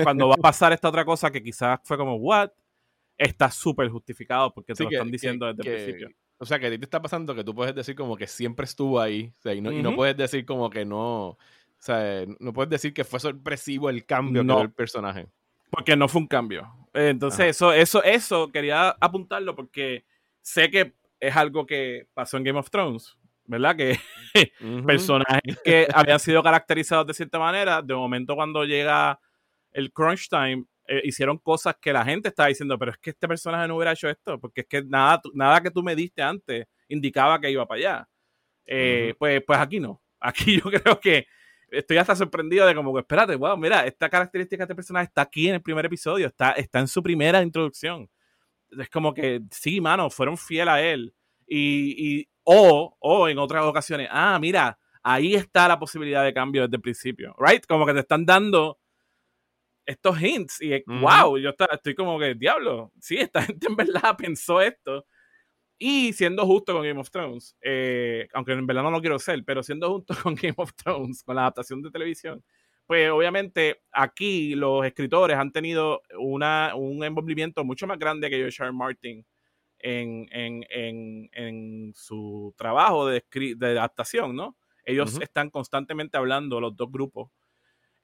cuando 0.01 0.29
va 0.29 0.35
a 0.35 0.37
pasar 0.41 0.71
esta 0.71 0.87
otra 0.87 1.03
cosa 1.03 1.29
que 1.29 1.43
quizás 1.43 1.81
fue 1.83 1.97
como, 1.97 2.15
what? 2.15 2.51
Está 3.17 3.51
súper 3.51 3.89
justificado 3.89 4.53
porque 4.53 4.73
te 4.73 4.83
lo 4.83 4.89
están 4.89 5.11
diciendo 5.11 5.45
desde 5.45 5.69
el 5.69 5.75
principio 5.75 6.09
o 6.43 6.45
sea, 6.45 6.59
que 6.59 6.67
a 6.67 6.69
ti 6.69 6.77
te 6.77 6.83
está 6.83 7.01
pasando 7.01 7.33
que 7.33 7.43
tú 7.43 7.55
puedes 7.55 7.73
decir 7.73 7.95
como 7.95 8.17
que 8.17 8.27
siempre 8.27 8.65
estuvo 8.65 8.99
ahí. 8.99 9.31
y, 9.45 9.61
no, 9.61 9.95
puedes 9.95 10.17
decir 10.17 10.45
como 10.45 10.69
que 10.69 10.83
no. 10.83 11.29
O 11.29 11.37
sea, 11.79 12.25
no 12.39 12.51
puedes 12.51 12.69
decir 12.69 12.93
que 12.93 13.05
fue 13.05 13.19
sorpresivo 13.21 13.89
el 13.89 14.05
cambio 14.05 14.43
del 14.43 14.71
personaje. 14.71 15.27
Porque 15.69 15.95
no 15.95 16.09
fue 16.09 16.21
un 16.21 16.27
cambio. 16.27 16.69
Entonces, 16.93 17.47
eso, 17.47 17.71
eso, 17.71 18.03
eso 18.03 18.51
quería 18.51 18.89
apuntarlo 18.99 19.55
porque 19.55 20.05
sé 20.41 20.69
que 20.69 20.93
es 21.19 21.35
algo 21.35 21.65
que 21.65 22.07
pasó 22.13 22.35
en 22.35 22.43
Game 22.43 22.59
of 22.59 22.69
Thrones. 22.69 23.17
¿Verdad? 23.45 23.75
Que 23.77 23.99
personajes 24.85 25.59
que 25.63 25.87
habían 25.93 26.19
sido 26.19 26.43
caracterizados 26.43 27.07
de 27.07 27.13
cierta 27.13 27.39
manera, 27.39 27.81
de 27.81 27.95
momento 27.95 28.35
cuando 28.35 28.65
llega 28.65 29.17
el 29.71 29.93
crunch 29.93 30.27
time, 30.29 30.65
eh, 30.87 31.01
hicieron 31.05 31.37
cosas 31.37 31.75
que 31.79 31.93
la 31.93 32.03
gente 32.03 32.29
estaba 32.29 32.49
diciendo, 32.49 32.77
pero 32.77 32.91
es 32.91 32.97
que 32.97 33.11
este 33.11 33.27
personaje 33.27 33.67
no 33.67 33.75
hubiera 33.77 33.93
hecho 33.93 34.09
esto, 34.09 34.39
porque 34.39 34.61
es 34.61 34.67
que 34.67 34.83
nada, 34.83 35.21
nada 35.33 35.61
que 35.61 35.71
tú 35.71 35.81
me 35.81 35.95
diste 35.95 36.21
antes 36.21 36.65
indicaba 36.89 37.39
que 37.39 37.51
iba 37.51 37.65
para 37.65 37.79
allá. 37.79 38.09
Eh, 38.65 39.15
pues, 39.17 39.41
pues 39.45 39.59
aquí 39.59 39.79
no. 39.79 40.01
Aquí 40.19 40.61
yo 40.63 40.69
creo 40.69 40.99
que 40.99 41.25
estoy 41.69 41.97
hasta 41.97 42.15
sorprendido 42.15 42.67
de 42.67 42.75
como 42.75 42.93
que, 42.93 42.99
espérate, 42.99 43.35
wow, 43.35 43.57
mira, 43.57 43.85
esta 43.85 44.09
característica 44.09 44.61
de 44.61 44.65
este 44.65 44.75
personaje 44.75 45.05
está 45.05 45.21
aquí 45.21 45.47
en 45.47 45.55
el 45.55 45.61
primer 45.61 45.85
episodio, 45.85 46.27
está, 46.27 46.51
está 46.51 46.79
en 46.79 46.87
su 46.87 47.01
primera 47.01 47.41
introducción. 47.41 48.09
Es 48.71 48.89
como 48.89 49.13
que, 49.13 49.41
sí, 49.51 49.79
mano, 49.81 50.09
fueron 50.09 50.37
fiel 50.37 50.69
a 50.69 50.81
él. 50.81 51.13
Y, 51.47 52.19
y 52.19 52.29
o, 52.43 52.95
o 52.99 53.27
en 53.29 53.37
otras 53.37 53.63
ocasiones, 53.63 54.07
ah, 54.11 54.37
mira, 54.39 54.77
ahí 55.01 55.35
está 55.35 55.67
la 55.67 55.79
posibilidad 55.79 56.23
de 56.23 56.33
cambio 56.33 56.63
desde 56.63 56.75
el 56.75 56.81
principio, 56.81 57.35
¿right? 57.37 57.65
Como 57.65 57.85
que 57.85 57.93
te 57.93 57.99
están 57.99 58.25
dando 58.25 58.79
estos 59.85 60.21
hints 60.21 60.61
y 60.61 60.83
wow, 60.85 61.37
yo 61.37 61.51
estoy 61.71 61.95
como 61.95 62.19
que, 62.19 62.35
diablo, 62.35 62.91
sí, 62.99 63.17
esta 63.17 63.41
gente 63.43 63.67
en 63.67 63.75
verdad 63.75 64.15
pensó 64.17 64.61
esto. 64.61 65.05
Y 65.79 66.13
siendo 66.13 66.45
justo 66.45 66.73
con 66.73 66.83
Game 66.83 66.99
of 66.99 67.09
Thrones, 67.09 67.57
eh, 67.61 68.27
aunque 68.33 68.53
en 68.53 68.65
verdad 68.65 68.83
no 68.83 68.91
lo 68.91 69.01
quiero 69.01 69.19
ser, 69.19 69.43
pero 69.45 69.63
siendo 69.63 69.91
justo 69.91 70.15
con 70.23 70.35
Game 70.35 70.53
of 70.57 70.73
Thrones, 70.75 71.23
con 71.23 71.35
la 71.35 71.41
adaptación 71.41 71.81
de 71.81 71.91
televisión, 71.91 72.43
pues 72.85 73.09
obviamente 73.11 73.81
aquí 73.91 74.55
los 74.55 74.85
escritores 74.85 75.37
han 75.37 75.51
tenido 75.51 76.01
una, 76.19 76.73
un 76.75 77.03
envolvimiento 77.03 77.63
mucho 77.63 77.87
más 77.87 77.97
grande 77.99 78.29
que 78.29 78.37
George 78.37 78.63
R. 78.63 78.71
Martin 78.71 79.25
en, 79.79 80.27
en, 80.31 80.65
en, 80.69 81.29
en 81.33 81.93
su 81.95 82.53
trabajo 82.57 83.07
de, 83.07 83.23
de 83.57 83.67
adaptación, 83.67 84.35
¿no? 84.35 84.55
Ellos 84.85 85.19
están 85.21 85.49
constantemente 85.49 86.17
hablando, 86.17 86.59
los 86.59 86.75
dos 86.75 86.91
grupos, 86.91 87.29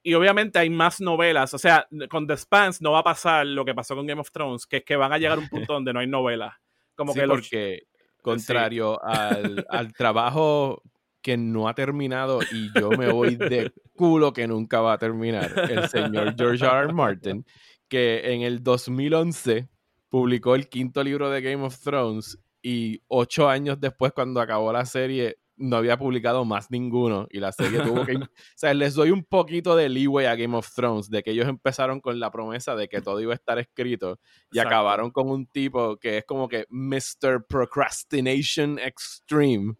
y 0.02 0.14
obviamente 0.14 0.58
hay 0.58 0.70
más 0.70 1.00
novelas. 1.00 1.52
O 1.54 1.58
sea, 1.58 1.86
con 2.08 2.26
The 2.26 2.36
Spans 2.36 2.80
no 2.80 2.92
va 2.92 3.00
a 3.00 3.04
pasar 3.04 3.46
lo 3.46 3.64
que 3.64 3.74
pasó 3.74 3.94
con 3.94 4.06
Game 4.06 4.20
of 4.20 4.30
Thrones, 4.30 4.66
que 4.66 4.78
es 4.78 4.84
que 4.84 4.96
van 4.96 5.12
a 5.12 5.18
llegar 5.18 5.38
a 5.38 5.40
un 5.40 5.48
punto 5.48 5.74
donde 5.74 5.92
no 5.92 6.00
hay 6.00 6.06
novelas. 6.06 6.54
Como 6.94 7.14
que 7.14 7.26
porque, 7.26 7.82
contrario 8.22 9.02
al, 9.02 9.64
al, 9.70 9.92
trabajo 9.92 10.82
que 11.22 11.36
no 11.36 11.68
ha 11.68 11.74
terminado 11.74 12.40
y 12.50 12.70
yo 12.78 12.90
me 12.90 13.10
voy 13.10 13.36
de 13.36 13.72
culo 13.94 14.32
que 14.32 14.46
nunca 14.46 14.80
va 14.80 14.94
a 14.94 14.98
terminar, 14.98 15.52
el 15.70 15.88
señor 15.88 16.34
George 16.36 16.64
R. 16.64 16.78
R. 16.84 16.92
Martin, 16.92 17.44
que 17.88 18.32
en 18.32 18.42
el 18.42 18.62
2011 18.62 19.68
publicó 20.08 20.54
el 20.54 20.68
quinto 20.68 21.02
libro 21.02 21.30
de 21.30 21.42
Game 21.42 21.64
of 21.64 21.78
Thrones 21.80 22.38
y 22.62 23.02
ocho 23.08 23.48
años 23.48 23.80
después, 23.80 24.12
cuando 24.12 24.40
acabó 24.40 24.72
la 24.72 24.84
serie, 24.84 25.38
no 25.60 25.76
había 25.76 25.98
publicado 25.98 26.44
más 26.44 26.70
ninguno 26.70 27.28
y 27.30 27.38
la 27.38 27.52
serie 27.52 27.80
tuvo 27.80 28.04
que... 28.04 28.16
o 28.16 28.28
sea, 28.56 28.74
les 28.74 28.94
doy 28.94 29.10
un 29.10 29.24
poquito 29.24 29.76
de 29.76 29.88
leeway 29.88 30.26
a 30.26 30.34
Game 30.34 30.56
of 30.56 30.72
Thrones, 30.74 31.10
de 31.10 31.22
que 31.22 31.30
ellos 31.30 31.46
empezaron 31.46 32.00
con 32.00 32.18
la 32.18 32.30
promesa 32.30 32.74
de 32.74 32.88
que 32.88 33.00
todo 33.02 33.20
iba 33.20 33.32
a 33.32 33.36
estar 33.36 33.58
escrito 33.58 34.18
y 34.50 34.58
acabaron 34.58 35.10
con 35.10 35.28
un 35.28 35.46
tipo 35.46 35.98
que 35.98 36.18
es 36.18 36.24
como 36.24 36.48
que 36.48 36.66
Mr. 36.70 37.46
Procrastination 37.46 38.78
Extreme. 38.78 39.74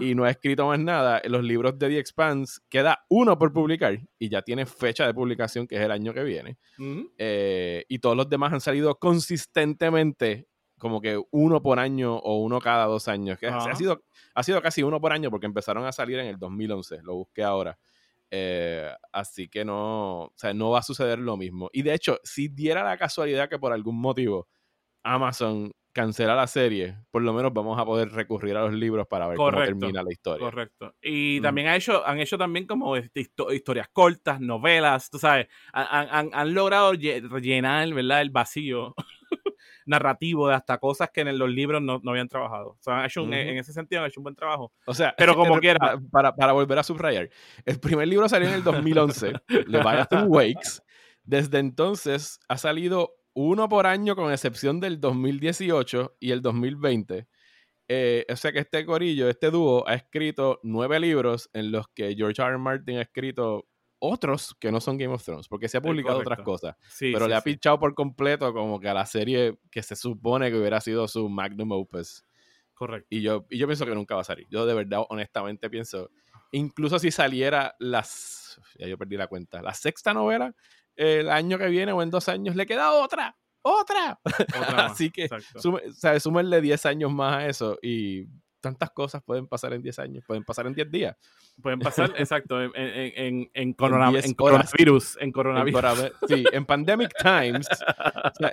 Y 0.00 0.16
no 0.16 0.24
ha 0.24 0.30
escrito 0.30 0.66
más 0.66 0.80
nada. 0.80 1.20
En 1.22 1.30
los 1.30 1.44
libros 1.44 1.78
de 1.78 1.88
The 1.88 1.98
Expanse 1.98 2.60
queda 2.68 3.04
uno 3.08 3.38
por 3.38 3.52
publicar 3.52 4.00
y 4.18 4.28
ya 4.28 4.42
tiene 4.42 4.66
fecha 4.66 5.06
de 5.06 5.14
publicación 5.14 5.68
que 5.68 5.76
es 5.76 5.82
el 5.82 5.92
año 5.92 6.12
que 6.12 6.24
viene. 6.24 6.58
Eh, 7.18 7.84
y 7.88 8.00
todos 8.00 8.16
los 8.16 8.28
demás 8.28 8.52
han 8.52 8.60
salido 8.60 8.98
consistentemente 8.98 10.48
como 10.80 11.00
que 11.00 11.22
uno 11.30 11.62
por 11.62 11.78
año 11.78 12.16
o 12.16 12.38
uno 12.38 12.58
cada 12.58 12.86
dos 12.86 13.06
años. 13.06 13.38
Que 13.38 13.46
ha, 13.46 13.74
sido, 13.76 14.02
ha 14.34 14.42
sido 14.42 14.60
casi 14.60 14.82
uno 14.82 15.00
por 15.00 15.12
año 15.12 15.30
porque 15.30 15.46
empezaron 15.46 15.84
a 15.84 15.92
salir 15.92 16.18
en 16.18 16.26
el 16.26 16.38
2011. 16.38 17.02
Lo 17.04 17.14
busqué 17.14 17.44
ahora. 17.44 17.78
Eh, 18.32 18.90
así 19.12 19.48
que 19.48 19.64
no, 19.64 20.22
o 20.22 20.32
sea, 20.36 20.54
no 20.54 20.70
va 20.70 20.80
a 20.80 20.82
suceder 20.82 21.18
lo 21.18 21.36
mismo. 21.36 21.68
Y 21.72 21.82
de 21.82 21.94
hecho, 21.94 22.18
si 22.24 22.48
diera 22.48 22.82
la 22.82 22.96
casualidad 22.96 23.48
que 23.48 23.58
por 23.58 23.72
algún 23.72 24.00
motivo 24.00 24.48
Amazon 25.02 25.70
cancela 25.92 26.34
la 26.34 26.46
serie, 26.46 26.96
por 27.10 27.22
lo 27.22 27.32
menos 27.32 27.52
vamos 27.52 27.78
a 27.78 27.84
poder 27.84 28.10
recurrir 28.10 28.56
a 28.56 28.62
los 28.62 28.72
libros 28.72 29.06
para 29.06 29.26
ver 29.26 29.36
cómo 29.36 29.50
termina 29.50 30.02
la 30.02 30.12
historia. 30.12 30.44
Correcto. 30.44 30.94
Y 31.02 31.40
también 31.40 31.66
ha 31.66 31.76
hecho, 31.76 32.06
han 32.06 32.20
hecho 32.20 32.38
también 32.38 32.66
como 32.66 32.96
este, 32.96 33.28
historias 33.50 33.88
cortas, 33.92 34.40
novelas, 34.40 35.10
tú 35.10 35.18
sabes, 35.18 35.48
han, 35.72 36.08
han, 36.10 36.30
han 36.32 36.54
logrado 36.54 36.92
rellenar, 36.92 37.92
¿verdad? 37.92 38.22
El 38.22 38.30
vacío 38.30 38.94
narrativo 39.86 40.48
de 40.48 40.54
hasta 40.54 40.78
cosas 40.78 41.10
que 41.12 41.22
en 41.22 41.38
los 41.38 41.50
libros 41.50 41.82
no, 41.82 42.00
habían 42.06 42.28
trabajado. 42.28 42.70
O 42.70 42.78
sea, 42.80 43.04
hecho 43.06 43.22
en 43.24 43.58
ese 43.58 43.72
sentido 43.72 44.02
han 44.02 44.08
hecho 44.08 44.20
un 44.20 44.24
buen 44.24 44.34
trabajo. 44.36 44.72
O 44.86 44.94
sea, 44.94 45.14
pero 45.16 45.34
como 45.34 45.58
quiera. 45.58 46.00
Para, 46.10 46.34
para 46.34 46.52
volver 46.52 46.78
a 46.78 46.82
subrayar, 46.82 47.28
el 47.64 47.80
primer 47.80 48.08
libro 48.08 48.28
salió 48.28 48.48
en 48.48 48.54
el 48.54 48.64
2011, 48.64 49.32
Leviathan 49.66 50.26
Wakes. 50.28 50.82
Desde 51.24 51.58
entonces 51.58 52.40
ha 52.48 52.56
salido 52.56 53.14
uno 53.34 53.68
por 53.68 53.86
año 53.86 54.16
con 54.16 54.32
excepción 54.32 54.80
del 54.80 55.00
2018 55.00 56.16
y 56.20 56.32
el 56.32 56.42
2020. 56.42 57.28
eh, 57.88 58.26
o 58.30 58.36
sea 58.36 58.52
que 58.52 58.60
este 58.60 58.84
corillo, 58.86 59.28
este 59.28 59.50
dúo, 59.50 59.86
ha 59.88 59.94
escrito 59.94 60.60
nueve 60.62 61.00
libros 61.00 61.50
en 61.52 61.72
los 61.72 61.86
que 61.88 62.14
George 62.14 62.40
R. 62.40 62.50
R. 62.50 62.58
Martin 62.58 62.98
ha 62.98 63.02
escrito 63.02 63.66
otros 64.00 64.56
que 64.58 64.72
no 64.72 64.80
son 64.80 64.98
Game 64.98 65.14
of 65.14 65.22
Thrones, 65.22 65.46
porque 65.46 65.68
se 65.68 65.78
ha 65.78 65.82
publicado 65.82 66.18
otras 66.18 66.40
cosas. 66.40 66.76
pero 66.98 67.28
le 67.28 67.34
ha 67.34 67.40
pinchado 67.40 67.78
por 67.78 67.94
completo 67.94 68.52
como 68.52 68.80
que 68.80 68.88
a 68.88 68.94
la 68.94 69.06
serie 69.06 69.58
que 69.70 69.82
se 69.82 69.94
supone 69.94 70.50
que 70.50 70.58
hubiera 70.58 70.80
sido 70.80 71.06
su 71.06 71.28
magnum 71.28 71.72
opus. 71.72 72.24
Correcto. 72.74 73.06
Y 73.10 73.20
yo, 73.20 73.46
y 73.50 73.58
yo 73.58 73.66
pienso 73.66 73.84
que 73.84 73.94
nunca 73.94 74.14
va 74.14 74.22
a 74.22 74.24
salir. 74.24 74.46
Yo 74.50 74.64
de 74.64 74.74
verdad, 74.74 75.02
honestamente 75.10 75.68
pienso, 75.68 76.10
incluso 76.50 76.98
si 76.98 77.10
saliera 77.10 77.76
las, 77.78 78.60
ya 78.78 78.86
yo 78.86 78.96
perdí 78.96 79.16
la 79.16 79.26
cuenta, 79.26 79.60
la 79.60 79.74
sexta 79.74 80.14
novela, 80.14 80.54
el 80.96 81.28
año 81.28 81.58
que 81.58 81.68
viene 81.68 81.92
o 81.92 82.02
en 82.02 82.10
dos 82.10 82.28
años, 82.28 82.56
le 82.56 82.66
queda 82.66 82.92
otra, 82.92 83.36
otra. 83.62 84.18
Así 84.76 85.10
que, 85.10 85.28
sume, 85.56 86.60
10 86.60 86.86
años 86.86 87.12
más 87.12 87.36
a 87.36 87.46
eso 87.46 87.78
y 87.82 88.24
tantas 88.60 88.90
cosas 88.90 89.22
pueden 89.22 89.46
pasar 89.46 89.72
en 89.72 89.82
10 89.82 89.98
años, 89.98 90.24
pueden 90.26 90.44
pasar 90.44 90.66
en 90.66 90.74
10 90.74 90.90
días. 90.90 91.16
Pueden 91.62 91.78
pasar, 91.78 92.12
exacto, 92.16 92.62
en, 92.62 92.70
en, 92.74 93.50
en, 93.52 93.72
coronavirus. 93.72 94.26
En 95.20 95.32
coronavirus. 95.32 96.12
sí, 96.28 96.44
en 96.52 96.66
pandemic 96.66 97.12
times, 97.22 97.68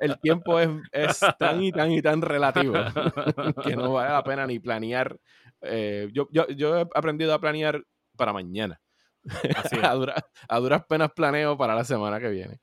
el 0.01 0.19
tiempo 0.19 0.59
es, 0.59 0.69
es, 0.91 1.19
tan 1.37 1.61
y 1.61 1.71
tan 1.71 1.91
y 1.91 2.01
tan 2.01 2.21
relativo 2.21 2.73
que 3.63 3.75
no 3.75 3.93
vale 3.93 4.11
la 4.11 4.23
pena 4.23 4.47
ni 4.47 4.59
planear. 4.59 5.19
Eh, 5.61 6.09
yo, 6.13 6.27
yo, 6.31 6.47
yo 6.49 6.77
he 6.77 6.81
aprendido 6.93 7.33
a 7.33 7.39
planear 7.39 7.83
para 8.15 8.33
mañana. 8.33 8.79
a, 9.83 10.23
a 10.47 10.59
duras 10.59 10.85
penas 10.87 11.11
planeo 11.11 11.57
para 11.57 11.75
la 11.75 11.83
semana 11.83 12.19
que 12.19 12.29
viene. 12.29 12.59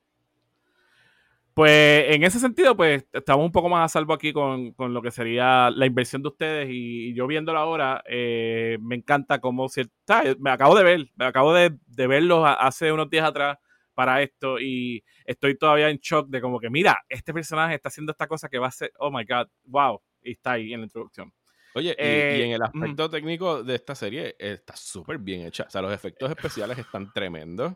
Pues 1.55 2.13
en 2.13 2.25
ese 2.25 2.37
sentido, 2.37 2.75
pues 2.75 3.05
estamos 3.13 3.45
un 3.45 3.51
poco 3.53 3.69
más 3.69 3.85
a 3.85 3.93
salvo 3.93 4.13
aquí 4.13 4.33
con, 4.33 4.75
lo 4.77 5.01
que 5.01 5.09
sería 5.09 5.69
la 5.71 5.85
inversión 5.85 6.21
de 6.21 6.27
ustedes. 6.27 6.67
Y, 6.69 7.13
yo 7.13 7.27
viéndolo 7.27 7.57
ahora, 7.57 8.03
eh, 8.09 8.77
me 8.81 8.95
encanta 8.95 9.39
cómo 9.39 9.69
si, 9.69 9.83
me 10.37 10.51
acabo 10.51 10.75
de 10.75 10.83
ver, 10.83 11.07
me 11.15 11.23
acabo 11.23 11.53
de, 11.53 11.77
de 11.87 12.07
verlos 12.07 12.45
hace 12.45 12.91
unos 12.91 13.09
días 13.09 13.25
atrás 13.25 13.57
para 13.93 14.21
esto. 14.21 14.59
Y 14.59 15.01
estoy 15.23 15.57
todavía 15.57 15.89
en 15.89 15.97
shock 15.99 16.27
de 16.27 16.41
como 16.41 16.59
que, 16.59 16.69
mira, 16.69 16.97
este 17.07 17.33
personaje 17.33 17.75
está 17.75 17.87
haciendo 17.87 18.11
esta 18.11 18.27
cosa 18.27 18.49
que 18.49 18.59
va 18.59 18.67
a 18.67 18.71
ser, 18.71 18.91
oh 18.99 19.09
my 19.09 19.23
god, 19.23 19.47
wow, 19.63 20.01
y 20.23 20.33
está 20.33 20.51
ahí 20.51 20.73
en 20.73 20.81
la 20.81 20.87
introducción. 20.87 21.31
Oye, 21.73 21.95
y, 21.97 22.03
y, 22.03 22.41
en 22.43 22.51
el 22.51 22.61
eh, 22.61 22.65
aspecto 22.65 23.09
técnico 23.09 23.63
de 23.63 23.75
esta 23.75 23.95
serie 23.95 24.35
está 24.37 24.75
súper 24.75 25.19
bien 25.19 25.45
hecha, 25.45 25.63
o 25.67 25.69
sea, 25.69 25.81
los 25.81 25.93
efectos 25.93 26.29
especiales 26.29 26.77
están 26.77 27.13
tremendos. 27.13 27.75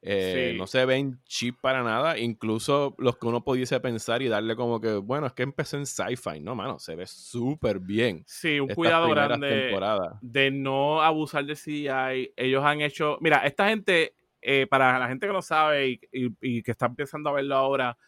Eh, 0.00 0.54
no 0.56 0.68
se 0.68 0.84
ven 0.84 1.20
cheap 1.24 1.56
para 1.60 1.82
nada, 1.82 2.18
incluso 2.18 2.94
los 2.98 3.18
que 3.18 3.26
uno 3.26 3.42
pudiese 3.42 3.80
pensar 3.80 4.22
y 4.22 4.28
darle 4.28 4.54
como 4.54 4.80
que, 4.80 4.92
bueno, 4.92 5.26
es 5.26 5.32
que 5.32 5.42
empecé 5.42 5.76
en 5.76 5.86
sci-fi, 5.86 6.40
no, 6.40 6.54
mano, 6.54 6.78
se 6.78 6.94
ve 6.94 7.06
súper 7.06 7.80
bien. 7.80 8.22
Sí, 8.26 8.60
un 8.60 8.68
cuidado 8.68 9.08
grande 9.10 9.76
de 10.22 10.50
no 10.52 11.02
abusar 11.02 11.44
de 11.44 11.54
CGI. 11.54 12.32
Ellos 12.36 12.64
han 12.64 12.80
hecho, 12.80 13.18
mira, 13.20 13.38
esta 13.38 13.68
gente, 13.68 14.14
eh, 14.40 14.68
para 14.68 14.98
la 14.98 15.08
gente 15.08 15.26
que 15.26 15.32
no 15.32 15.42
sabe 15.42 16.00
y, 16.12 16.62
que 16.62 16.70
está 16.70 16.86
empezando 16.86 17.30
a 17.30 17.32
verlo 17.32 17.56
ahora 17.56 17.98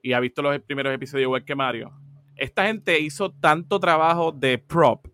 y 0.00 0.14
ha 0.14 0.20
visto 0.20 0.40
los 0.40 0.58
primeros 0.60 0.94
episodios 0.94 1.26
igual 1.26 1.44
que 1.44 1.54
Mario, 1.54 1.92
esta 2.36 2.66
gente 2.66 2.98
hizo 2.98 3.32
tanto 3.32 3.78
trabajo 3.78 4.32
de 4.32 4.58
prop 4.58 5.06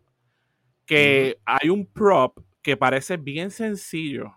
que 0.87 1.39
hay 1.45 1.69
un 1.71 1.87
prop 1.87 2.39
que 2.63 2.77
parece 2.77 3.17
bien 3.17 3.51
sencillo, 3.51 4.33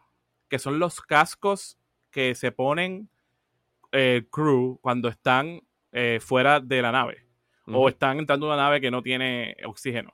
que 0.50 0.60
son 0.60 0.80
los 0.80 1.02
cascos 1.02 1.80
que 2.14 2.36
se 2.36 2.54
ponen 2.54 3.10
el 3.92 4.00
eh, 4.00 4.28
crew 4.32 4.80
cuando 4.82 5.10
están 5.10 5.62
eh, 5.92 6.20
fuera 6.22 6.62
de 6.62 6.82
la 6.82 6.92
nave 6.94 7.26
o 7.68 7.90
están 7.90 8.20
entrando 8.20 8.46
a 8.46 8.54
una 8.54 8.64
nave 8.64 8.82
que 8.82 8.92
no 8.92 9.02
tiene 9.02 9.56
oxígeno. 9.66 10.14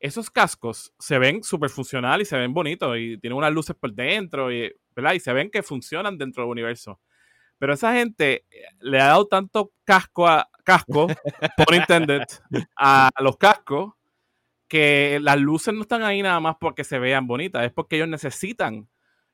Esos 0.00 0.30
cascos 0.30 0.92
se 0.98 1.18
ven 1.18 1.42
súper 1.42 1.70
funcional 1.70 2.20
y 2.20 2.24
se 2.24 2.36
ven 2.36 2.54
bonitos 2.54 2.96
y 2.98 3.18
tienen 3.18 3.36
unas 3.36 3.52
luces 3.52 3.74
por 3.74 3.92
dentro 3.92 4.52
y, 4.52 4.72
¿verdad? 4.94 5.14
y 5.14 5.20
se 5.20 5.32
ven 5.32 5.50
que 5.50 5.62
funcionan 5.62 6.18
dentro 6.18 6.44
del 6.44 6.52
universo. 6.52 7.00
Pero 7.58 7.74
esa 7.74 7.92
gente 7.94 8.44
eh, 8.50 8.66
le 8.80 9.00
ha 9.00 9.06
dado 9.06 9.26
tanto 9.26 9.72
casco 9.84 10.28
a 10.28 10.48
casco, 10.64 11.08
por 11.56 11.74
intended, 11.74 12.22
a 12.76 13.10
los 13.20 13.36
cascos, 13.36 13.94
que 14.68 15.18
las 15.22 15.40
luces 15.40 15.72
no 15.74 15.82
están 15.82 16.02
ahí 16.02 16.22
nada 16.22 16.38
más 16.40 16.56
porque 16.60 16.84
se 16.84 16.98
vean 16.98 17.26
bonitas, 17.26 17.64
es 17.64 17.72
porque 17.72 17.96
ellos 17.96 18.08
necesitan 18.08 18.88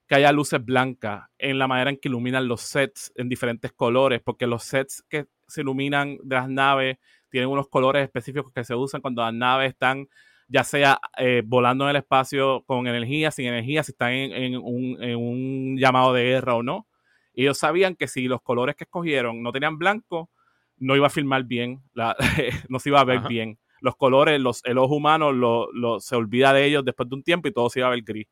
que 0.07 0.15
haya 0.17 0.33
luces 0.33 0.65
blancas 0.65 1.29
en 1.39 1.59
la 1.59 1.67
manera 1.67 1.91
en 1.91 1.97
que 1.97 2.09
iluminan 2.09 2.47
los 2.49 2.61
sets 2.61 3.13
en 3.17 3.29
diferentes 3.29 3.73
colores, 3.73 4.21
porque 4.23 4.47
los 4.47 4.65
sets 4.65 5.03
que 5.09 5.27
se 5.47 5.63
iluminan 5.63 6.19
de 6.23 6.37
las 6.37 6.49
naves 6.49 6.99
tienen 7.31 7.51
unos 7.51 7.69
colores 7.69 8.05
específicos 8.05 8.53
que 8.53 8.65
se 8.65 8.75
usan 8.75 9.01
cuando 9.01 9.23
las 9.23 9.35
naves 9.35 9.71
están 9.71 10.09
ya 10.49 10.65
sea 10.65 11.01
eh, 11.17 11.43
volando 11.45 11.85
en 11.85 11.91
el 11.91 11.97
espacio 11.97 12.63
con 12.67 12.87
energía, 12.87 13.31
sin 13.31 13.47
energía, 13.47 13.83
si 13.83 13.93
están 13.93 14.13
en, 14.13 14.57
un, 14.57 15.77
llamado 15.79 16.13
de 16.13 16.25
guerra 16.25 16.55
o 16.55 16.63
no. 16.63 16.87
ellos 17.35 17.59
sabían 17.59 17.97
que 17.97 18.09
si 18.09 18.29
los 18.29 18.43
colores 18.43 18.77
que 18.77 18.85
escogieron 18.85 19.43
no 19.43 19.53
tenían 19.53 19.79
blanco, 19.79 20.31
no 20.77 20.97
iba 20.97 21.07
a 21.07 21.11
filmar 21.11 21.45
bien, 21.45 21.83
no 22.69 22.79
se 22.79 22.89
iba 22.89 23.01
a 23.01 23.05
ver 23.05 23.21
bien. 23.29 23.59
Los 23.81 23.97
colores, 23.97 24.41
los, 24.41 24.65
el 24.65 24.79
ojo 24.79 24.95
humano 24.95 25.33
lo, 25.33 26.01
se 26.01 26.17
olvida 26.17 26.53
de 26.53 26.65
ellos 26.65 26.85
después 26.85 27.09
de 27.09 27.17
un 27.17 27.23
tiempo 27.23 27.49
y 27.49 27.53
todo 27.53 27.69
se 27.69 27.81
iba 27.81 27.89
a 27.89 27.91
ver 27.91 28.03
gris. 28.03 28.27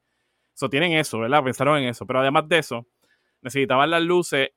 So, 0.54 0.68
tienen 0.68 0.92
eso, 0.92 1.18
¿verdad? 1.18 1.42
Pensaron 1.42 1.78
en 1.78 1.88
eso. 1.88 2.06
Pero 2.06 2.20
además 2.20 2.48
de 2.48 2.58
eso, 2.58 2.86
necesitaban 3.40 3.90
las 3.90 4.02
luces 4.02 4.50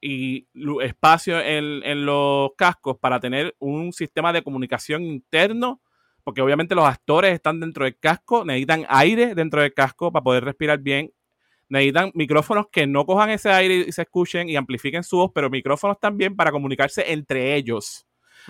y 0.00 0.46
espacio 0.82 1.40
en, 1.40 2.06
los 2.06 2.50
cascos 2.56 2.98
para 2.98 3.18
tener 3.18 3.56
un 3.58 3.92
sistema 3.92 4.32
de 4.32 4.42
comunicación 4.42 5.02
interno, 5.02 5.80
porque 6.22 6.42
obviamente 6.42 6.74
los 6.74 6.84
actores 6.84 7.32
están 7.34 7.60
dentro 7.60 7.84
del 7.84 7.98
casco, 7.98 8.44
necesitan 8.44 8.84
aire 8.88 9.34
dentro 9.34 9.62
del 9.62 9.72
casco 9.72 10.12
para 10.12 10.22
poder 10.22 10.44
respirar 10.44 10.80
bien, 10.80 11.12
necesitan 11.68 12.10
micrófonos 12.14 12.66
que 12.70 12.86
no 12.86 13.06
cojan 13.06 13.30
ese 13.30 13.50
aire 13.50 13.86
y 13.88 13.92
se 13.92 14.02
escuchen 14.02 14.48
y 14.48 14.56
amplifiquen 14.56 15.02
su 15.02 15.16
voz, 15.16 15.32
pero 15.34 15.50
micrófonos 15.50 15.98
también 15.98 16.36
para 16.36 16.52
comunicarse 16.52 17.12
entre 17.12 17.56
ellos, 17.56 18.06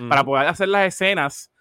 para 0.09 0.24
poder 0.24 0.49
hacer 0.49 0.68
las 0.68 0.86
escenas 0.88 1.53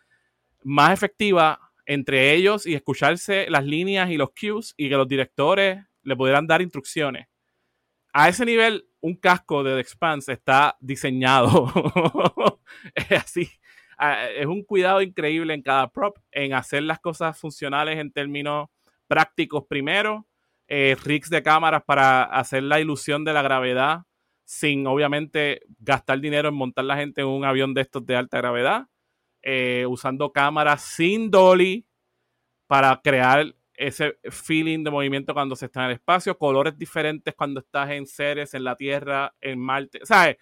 más 0.64 0.92
efectivas 0.92 1.58
entre 1.86 2.34
ellos 2.34 2.66
y 2.66 2.74
escucharse 2.74 3.48
las 3.50 3.66
líneas 3.66 4.10
y 4.10 4.18
los 4.18 4.30
cues 4.30 4.74
y 4.78 4.90
que 4.90 4.96
los 4.96 5.08
directores 5.08 5.84
le 6.04 6.16
pudieran 6.16 6.48
dar 6.48 6.62
instrucciones. 6.62 7.28
A 8.14 8.30
ese 8.30 8.46
nivel, 8.46 8.88
un 9.02 9.16
casco 9.16 9.64
de 9.64 9.74
The 9.74 9.80
Expanse 9.82 10.34
está 10.34 10.78
diseñado. 10.80 11.72
es 12.96 13.12
así. 13.12 13.50
Es 14.36 14.46
un 14.46 14.64
cuidado 14.64 15.02
increíble 15.02 15.54
en 15.54 15.62
cada 15.62 15.90
prop, 15.92 16.18
en 16.32 16.54
hacer 16.54 16.84
las 16.84 17.00
cosas 17.00 17.38
funcionales 17.40 17.98
en 17.98 18.12
términos 18.12 18.70
prácticos 19.08 19.66
primero, 19.68 20.28
eh, 20.68 20.96
rigs 21.04 21.30
de 21.30 21.44
cámaras 21.44 21.84
para 21.86 22.24
hacer 22.24 22.64
la 22.64 22.80
ilusión 22.80 23.24
de 23.24 23.34
la 23.34 23.42
gravedad 23.42 24.04
sin 24.46 24.86
obviamente 24.88 25.62
gastar 25.80 26.20
dinero 26.20 26.50
en 26.50 26.56
montar 26.56 26.86
la 26.86 26.98
gente 26.98 27.22
en 27.22 27.28
un 27.28 27.46
avión 27.46 27.74
de 27.74 27.82
estos 27.82 28.06
de 28.06 28.16
alta 28.16 28.38
gravedad. 28.38 28.88
Eh, 29.48 29.86
usando 29.86 30.32
cámaras 30.32 30.82
sin 30.82 31.30
dolly 31.30 31.86
para 32.66 33.00
crear 33.04 33.46
ese 33.76 34.18
feeling 34.32 34.84
de 34.84 34.90
movimiento 34.90 35.36
cuando 35.36 35.56
se 35.56 35.68
está 35.68 35.82
en 35.82 35.92
el 35.92 35.96
espacio, 35.98 36.36
colores 36.36 36.76
diferentes 36.76 37.36
cuando 37.36 37.60
estás 37.60 37.92
en 37.92 38.08
seres, 38.08 38.56
en 38.56 38.64
la 38.64 38.76
Tierra, 38.76 39.36
en 39.40 39.60
Marte. 39.60 40.00
¿Sabes? 40.02 40.38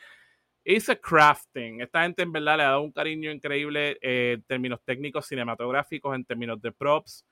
It's 0.64 0.88
a 0.88 0.96
crafting. 0.96 1.82
Esta 1.82 2.04
gente 2.04 2.24
en 2.24 2.32
verdad 2.32 2.56
le 2.56 2.64
ha 2.64 2.68
dado 2.68 2.82
un 2.82 2.94
cariño 2.94 3.30
increíble 3.30 3.98
eh, 4.02 4.36
en 4.36 4.44
términos 4.44 4.80
técnicos, 4.86 5.26
cinematográficos, 5.28 6.16
en 6.16 6.24
términos 6.24 6.62
de 6.62 6.72
props. 6.72 7.26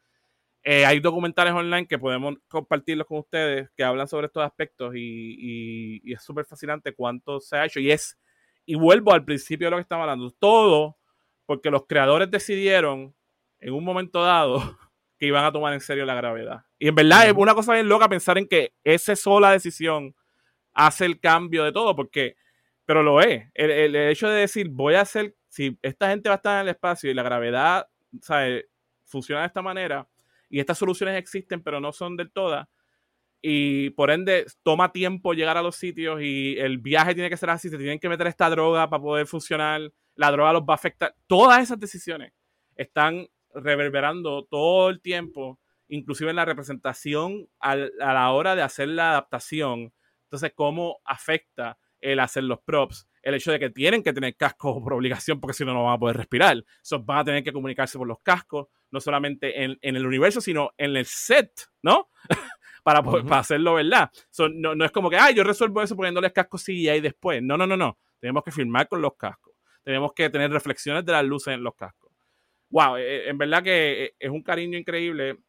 Eh, 0.63 0.85
hay 0.85 0.99
documentales 0.99 1.53
online 1.53 1.87
que 1.87 1.97
podemos 1.97 2.35
compartirlos 2.49 3.07
con 3.07 3.19
ustedes 3.19 3.69
que 3.77 3.83
hablan 3.85 4.09
sobre 4.09 4.27
estos 4.27 4.43
aspectos 4.43 4.93
y, 4.93 6.01
y 6.03 6.11
es 6.11 6.21
súper 6.21 6.43
fascinante 6.43 6.93
cuánto 6.93 7.39
se 7.39 7.55
ha 7.55 7.65
hecho. 7.65 7.79
Y 7.79 7.91
es, 7.91 8.19
y 8.65 8.75
vuelvo 8.75 9.13
al 9.13 9.23
principio 9.23 9.67
de 9.67 9.71
lo 9.71 9.77
que 9.77 9.83
estamos 9.83 10.03
hablando, 10.03 10.29
todo 10.31 10.97
porque 11.51 11.69
los 11.69 11.85
creadores 11.85 12.31
decidieron 12.31 13.13
en 13.59 13.73
un 13.73 13.83
momento 13.83 14.23
dado 14.23 14.77
que 15.19 15.25
iban 15.25 15.43
a 15.43 15.51
tomar 15.51 15.73
en 15.73 15.81
serio 15.81 16.05
la 16.05 16.15
gravedad. 16.15 16.61
Y 16.79 16.87
en 16.87 16.95
verdad 16.95 17.27
es 17.27 17.33
una 17.35 17.53
cosa 17.53 17.73
bien 17.73 17.89
loca 17.89 18.07
pensar 18.07 18.37
en 18.37 18.47
que 18.47 18.71
esa 18.85 19.17
sola 19.17 19.51
decisión 19.51 20.15
hace 20.71 21.05
el 21.05 21.19
cambio 21.19 21.65
de 21.65 21.73
todo, 21.73 21.93
porque, 21.93 22.37
pero 22.85 23.03
lo 23.03 23.19
es. 23.19 23.49
El, 23.53 23.93
hecho 23.97 24.29
de 24.29 24.39
decir, 24.39 24.69
voy 24.69 24.93
a 24.93 25.01
hacer, 25.01 25.35
si 25.49 25.77
esta 25.81 26.07
gente 26.07 26.29
va 26.29 26.35
a 26.35 26.37
estar 26.37 26.55
en 26.55 26.69
el 26.69 26.73
espacio 26.73 27.11
y 27.11 27.13
la 27.15 27.23
gravedad 27.23 27.85
¿sabe? 28.21 28.69
funciona 29.03 29.41
de 29.41 29.47
esta 29.47 29.61
manera, 29.61 30.07
y 30.49 30.61
estas 30.61 30.77
soluciones 30.77 31.17
existen, 31.17 31.61
pero 31.61 31.81
no 31.81 31.91
son 31.91 32.15
del 32.15 32.31
todas, 32.31 32.65
y 33.41 33.89
por 33.89 34.09
ende 34.09 34.45
toma 34.63 34.93
tiempo 34.93 35.33
llegar 35.33 35.57
a 35.57 35.61
los 35.61 35.75
sitios 35.75 36.21
y 36.21 36.57
el 36.59 36.77
viaje 36.77 37.13
tiene 37.13 37.29
que 37.29 37.35
ser 37.35 37.49
así, 37.49 37.67
se 37.67 37.77
tienen 37.77 37.99
que 37.99 38.07
meter 38.07 38.27
esta 38.27 38.49
droga 38.49 38.89
para 38.89 39.03
poder 39.03 39.27
funcionar 39.27 39.91
la 40.15 40.31
droga 40.31 40.53
los 40.53 40.63
va 40.63 40.73
a 40.73 40.75
afectar. 40.75 41.15
Todas 41.27 41.61
esas 41.61 41.79
decisiones 41.79 42.33
están 42.75 43.27
reverberando 43.53 44.45
todo 44.45 44.89
el 44.89 45.01
tiempo, 45.01 45.59
inclusive 45.87 46.29
en 46.29 46.37
la 46.37 46.45
representación 46.45 47.47
a 47.59 47.75
la 47.75 48.31
hora 48.31 48.55
de 48.55 48.61
hacer 48.61 48.87
la 48.89 49.11
adaptación. 49.11 49.93
Entonces, 50.23 50.53
cómo 50.55 50.99
afecta 51.03 51.77
el 52.01 52.19
hacer 52.19 52.43
los 52.43 52.59
props, 52.59 53.07
el 53.21 53.35
hecho 53.35 53.51
de 53.51 53.59
que 53.59 53.69
tienen 53.69 54.03
que 54.03 54.13
tener 54.13 54.35
cascos 54.35 54.77
por 54.83 54.93
obligación 54.93 55.39
porque 55.39 55.53
si 55.53 55.63
no, 55.63 55.73
no 55.73 55.85
van 55.85 55.95
a 55.95 55.99
poder 55.99 56.17
respirar. 56.17 56.63
So, 56.81 57.03
van 57.03 57.19
a 57.19 57.25
tener 57.25 57.43
que 57.43 57.53
comunicarse 57.53 57.97
por 57.97 58.07
los 58.07 58.19
cascos, 58.21 58.67
no 58.89 58.99
solamente 58.99 59.63
en, 59.63 59.77
el 59.81 60.05
universo, 60.05 60.41
sino 60.41 60.71
en 60.77 60.97
el 60.97 61.05
set, 61.05 61.51
¿no? 61.81 62.09
para, 62.83 63.03
para 63.03 63.39
hacerlo 63.39 63.75
verdad. 63.75 64.11
no, 64.53 64.75
no, 64.75 64.85
es 64.85 64.91
como 64.91 65.09
que, 65.09 65.17
ah, 65.17 65.31
yo 65.31 65.43
resuelvo 65.43 65.81
eso 65.81 65.95
poniéndoles 65.95 66.33
cascos 66.33 66.67
y 66.69 66.89
ahí 66.89 66.99
después. 66.99 67.41
No, 67.41 67.57
no, 67.57 67.67
no, 67.67 67.77
no. 67.77 67.97
Tenemos 68.19 68.43
que 68.43 68.51
filmar 68.51 68.87
con 68.87 69.01
los 69.01 69.15
cascos. 69.15 69.50
Tenemos 69.83 70.13
que 70.13 70.29
tener 70.29 70.51
reflexiones 70.51 71.05
de 71.05 71.11
las 71.11 71.25
luces 71.25 71.53
en 71.53 71.63
los 71.63 71.75
cascos. 71.75 72.11
Wow, 72.69 72.97
eh, 72.97 73.29
en 73.29 73.37
verdad 73.37 73.63
que 73.63 74.05
eh, 74.05 74.15
es 74.19 74.29
un 74.29 74.41
cariño 74.41 74.77
increíble. 74.77 75.39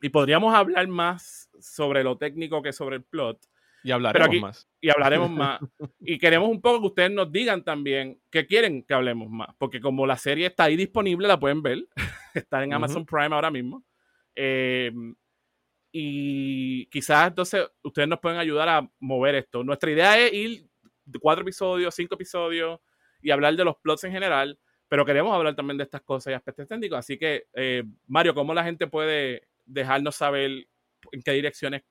Y 0.00 0.08
podríamos 0.08 0.54
hablar 0.54 0.86
más 0.88 1.50
sobre 1.60 2.02
lo 2.04 2.16
técnico 2.16 2.62
que 2.62 2.72
sobre 2.72 2.96
el 2.96 3.02
plot. 3.04 3.38
Y 3.82 3.92
hablaremos 3.92 4.40
más. 4.40 4.68
Y 4.80 4.90
hablaremos 4.90 5.30
más. 5.30 5.60
Y 6.00 6.18
queremos 6.18 6.48
un 6.48 6.60
poco 6.60 6.80
que 6.80 6.86
ustedes 6.86 7.10
nos 7.10 7.30
digan 7.30 7.62
también 7.62 8.20
qué 8.30 8.46
quieren 8.46 8.82
que 8.82 8.94
hablemos 8.94 9.28
más. 9.30 9.48
Porque 9.58 9.80
como 9.80 10.06
la 10.06 10.16
serie 10.16 10.46
está 10.46 10.64
ahí 10.64 10.76
disponible, 10.76 11.28
la 11.28 11.38
pueden 11.38 11.62
ver. 11.62 11.86
está 12.34 12.64
en 12.64 12.72
Amazon 12.72 13.06
Prime 13.06 13.34
ahora 13.34 13.50
mismo. 13.50 13.84
Eh, 14.34 14.92
y 15.92 16.86
quizás 16.86 17.28
entonces 17.28 17.66
ustedes 17.82 18.08
nos 18.08 18.18
pueden 18.18 18.38
ayudar 18.38 18.68
a 18.68 18.90
mover 18.98 19.36
esto. 19.36 19.64
Nuestra 19.64 19.90
idea 19.90 20.18
es 20.18 20.32
ir 20.32 20.66
cuatro 21.20 21.42
episodios, 21.42 21.94
cinco 21.94 22.16
episodios 22.16 22.80
y 23.22 23.30
hablar 23.30 23.56
de 23.56 23.64
los 23.64 23.76
plots 23.76 24.04
en 24.04 24.12
general, 24.12 24.58
pero 24.88 25.04
queremos 25.04 25.34
hablar 25.34 25.54
también 25.54 25.76
de 25.78 25.84
estas 25.84 26.02
cosas 26.02 26.32
y 26.32 26.34
aspectos 26.34 26.66
técnicos. 26.68 26.98
Así 26.98 27.16
que, 27.18 27.44
eh, 27.54 27.84
Mario, 28.06 28.34
¿cómo 28.34 28.52
la 28.54 28.64
gente 28.64 28.86
puede 28.86 29.48
dejarnos 29.64 30.16
saber 30.16 30.66
en 31.12 31.22
qué 31.24 31.32
direcciones 31.32 31.82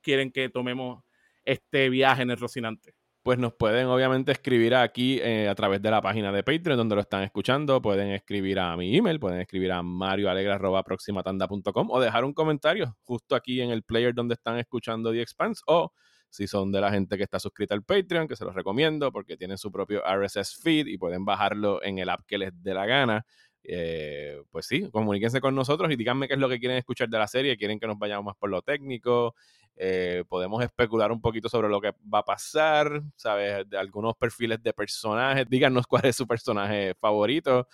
quieren 0.00 0.32
que 0.32 0.48
tomemos 0.48 1.04
este 1.44 1.90
viaje 1.90 2.22
en 2.22 2.30
el 2.30 2.38
Rocinante? 2.38 2.94
Pues 3.22 3.38
nos 3.38 3.52
pueden 3.52 3.86
obviamente 3.88 4.32
escribir 4.32 4.74
aquí 4.74 5.20
eh, 5.20 5.48
a 5.48 5.54
través 5.54 5.82
de 5.82 5.90
la 5.90 6.00
página 6.00 6.32
de 6.32 6.42
Patreon 6.42 6.78
donde 6.78 6.94
lo 6.94 7.02
están 7.02 7.24
escuchando. 7.24 7.82
Pueden 7.82 8.12
escribir 8.12 8.58
a 8.58 8.74
mi 8.74 8.96
email, 8.96 9.20
pueden 9.20 9.40
escribir 9.40 9.72
a 9.72 9.82
marioalegra.proximatanda.com 9.82 11.90
o 11.90 12.00
dejar 12.00 12.24
un 12.24 12.32
comentario 12.32 12.96
justo 13.02 13.34
aquí 13.34 13.60
en 13.60 13.68
el 13.70 13.82
player 13.82 14.14
donde 14.14 14.32
están 14.32 14.58
escuchando 14.58 15.12
The 15.12 15.20
Expanse 15.20 15.60
o 15.66 15.92
si 16.30 16.46
son 16.46 16.72
de 16.72 16.80
la 16.80 16.90
gente 16.90 17.16
que 17.16 17.24
está 17.24 17.38
suscrita 17.38 17.74
al 17.74 17.82
Patreon, 17.82 18.28
que 18.28 18.36
se 18.36 18.44
los 18.44 18.54
recomiendo 18.54 19.10
porque 19.12 19.36
tienen 19.36 19.58
su 19.58 19.72
propio 19.72 20.02
RSS 20.04 20.60
feed 20.62 20.86
y 20.86 20.98
pueden 20.98 21.24
bajarlo 21.24 21.82
en 21.82 21.98
el 21.98 22.08
app 22.08 22.20
que 22.26 22.38
les 22.38 22.52
dé 22.62 22.74
la 22.74 22.86
gana. 22.86 23.24
Eh, 23.64 24.40
pues 24.50 24.66
sí, 24.66 24.88
comuníquense 24.90 25.40
con 25.40 25.54
nosotros 25.54 25.90
y 25.92 25.96
díganme 25.96 26.26
qué 26.26 26.34
es 26.34 26.40
lo 26.40 26.48
que 26.48 26.58
quieren 26.58 26.78
escuchar 26.78 27.08
de 27.08 27.18
la 27.18 27.26
serie. 27.26 27.56
¿Quieren 27.56 27.78
que 27.78 27.86
nos 27.86 27.98
vayamos 27.98 28.24
más 28.24 28.36
por 28.36 28.50
lo 28.50 28.62
técnico? 28.62 29.34
Eh, 29.76 30.24
podemos 30.28 30.62
especular 30.64 31.12
un 31.12 31.20
poquito 31.20 31.48
sobre 31.48 31.68
lo 31.68 31.80
que 31.80 31.92
va 32.12 32.20
a 32.20 32.24
pasar, 32.24 33.02
¿sabes? 33.14 33.68
De 33.68 33.78
algunos 33.78 34.16
perfiles 34.16 34.62
de 34.62 34.72
personajes. 34.72 35.46
Díganos 35.48 35.86
cuál 35.86 36.06
es 36.06 36.16
su 36.16 36.26
personaje 36.26 36.94
favorito. 36.94 37.68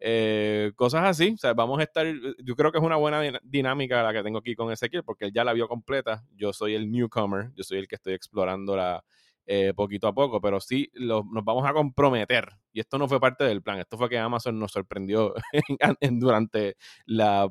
Eh, 0.00 0.72
cosas 0.76 1.04
así, 1.04 1.32
o 1.34 1.38
sea, 1.38 1.54
vamos 1.54 1.80
a 1.80 1.82
estar, 1.82 2.06
yo 2.44 2.54
creo 2.54 2.70
que 2.70 2.78
es 2.78 2.84
una 2.84 2.96
buena 2.96 3.20
dinámica 3.42 4.02
la 4.02 4.12
que 4.12 4.22
tengo 4.22 4.38
aquí 4.38 4.54
con 4.54 4.70
Ezequiel, 4.70 5.02
porque 5.04 5.26
él 5.26 5.32
ya 5.32 5.44
la 5.44 5.52
vio 5.52 5.68
completa, 5.68 6.24
yo 6.36 6.52
soy 6.52 6.74
el 6.74 6.90
newcomer, 6.90 7.50
yo 7.54 7.64
soy 7.64 7.78
el 7.78 7.88
que 7.88 7.96
estoy 7.96 8.14
explorando 8.14 8.76
la, 8.76 9.02
eh, 9.50 9.72
poquito 9.74 10.06
a 10.06 10.14
poco, 10.14 10.42
pero 10.42 10.60
sí 10.60 10.90
nos 10.92 11.24
vamos 11.42 11.66
a 11.66 11.72
comprometer. 11.72 12.50
Y 12.70 12.80
esto 12.80 12.98
no 12.98 13.08
fue 13.08 13.18
parte 13.18 13.44
del 13.44 13.62
plan, 13.62 13.78
esto 13.78 13.96
fue 13.96 14.10
que 14.10 14.18
Amazon 14.18 14.58
nos 14.58 14.72
sorprendió 14.72 15.32
durante 16.12 16.76
la, 17.06 17.50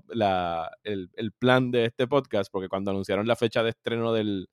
el, 0.84 1.32
plan 1.40 1.72
de 1.72 1.86
este 1.86 2.06
podcast, 2.06 2.52
porque 2.52 2.70
cuando 2.70 2.92
anunciaron 2.92 3.26
la 3.26 3.36
fecha 3.36 3.64
de 3.64 3.72
estreno 3.72 4.14
del, 4.14 4.48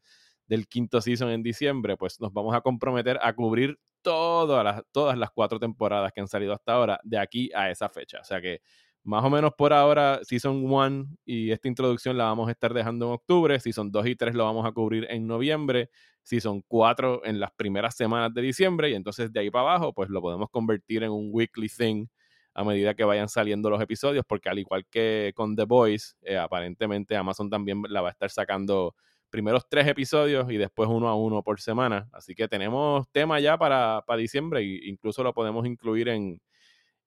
del 0.46 0.66
quinto 0.68 1.02
season 1.02 1.28
en 1.28 1.42
diciembre, 1.42 1.98
pues 1.98 2.18
nos 2.18 2.32
vamos 2.32 2.54
a 2.54 2.62
comprometer 2.62 3.18
a 3.20 3.34
cubrir 3.34 3.78
todas 4.04 5.18
las, 5.18 5.30
cuatro 5.32 5.58
temporadas 5.58 6.12
que 6.12 6.20
han 6.20 6.28
salido 6.28 6.52
hasta 6.52 6.74
ahora 6.74 7.00
de 7.02 7.18
aquí 7.18 7.50
a 7.54 7.70
esa 7.70 7.88
fecha. 7.88 8.20
O 8.20 8.24
sea 8.24 8.40
que 8.40 8.60
más 9.02 9.24
o 9.24 9.30
menos 9.30 9.52
por 9.56 9.72
ahora, 9.72 10.20
Season 10.22 10.64
1 10.64 11.06
y 11.24 11.50
esta 11.50 11.68
introducción 11.68 12.16
la 12.16 12.24
vamos 12.24 12.48
a 12.48 12.52
estar 12.52 12.72
dejando 12.72 13.06
en 13.06 13.12
octubre, 13.12 13.58
Season 13.58 13.90
2 13.90 14.06
y 14.06 14.16
3 14.16 14.34
lo 14.34 14.44
vamos 14.44 14.66
a 14.66 14.72
cubrir 14.72 15.06
en 15.10 15.26
noviembre, 15.26 15.90
Season 16.22 16.62
4 16.68 17.22
en 17.24 17.40
las 17.40 17.50
primeras 17.52 17.96
semanas 17.96 18.32
de 18.32 18.42
diciembre 18.42 18.90
y 18.90 18.94
entonces 18.94 19.32
de 19.32 19.40
ahí 19.40 19.50
para 19.50 19.70
abajo 19.70 19.92
pues 19.92 20.08
lo 20.08 20.20
podemos 20.22 20.48
convertir 20.50 21.02
en 21.02 21.10
un 21.10 21.28
weekly 21.32 21.68
thing 21.68 22.06
a 22.54 22.64
medida 22.64 22.94
que 22.94 23.04
vayan 23.04 23.28
saliendo 23.28 23.68
los 23.68 23.82
episodios, 23.82 24.24
porque 24.26 24.48
al 24.48 24.58
igual 24.58 24.86
que 24.88 25.32
con 25.34 25.56
The 25.56 25.64
Boys, 25.64 26.16
eh, 26.22 26.38
aparentemente 26.38 27.16
Amazon 27.16 27.50
también 27.50 27.82
la 27.88 28.00
va 28.00 28.08
a 28.08 28.12
estar 28.12 28.30
sacando 28.30 28.94
primeros 29.34 29.68
tres 29.68 29.88
episodios 29.88 30.48
y 30.48 30.56
después 30.56 30.88
uno 30.88 31.08
a 31.08 31.16
uno 31.16 31.42
por 31.42 31.60
semana. 31.60 32.08
Así 32.12 32.36
que 32.36 32.46
tenemos 32.46 33.10
tema 33.10 33.40
ya 33.40 33.58
para, 33.58 34.04
para 34.06 34.20
diciembre 34.20 34.60
e 34.60 34.88
incluso 34.88 35.24
lo 35.24 35.34
podemos 35.34 35.66
incluir 35.66 36.08
en, 36.08 36.40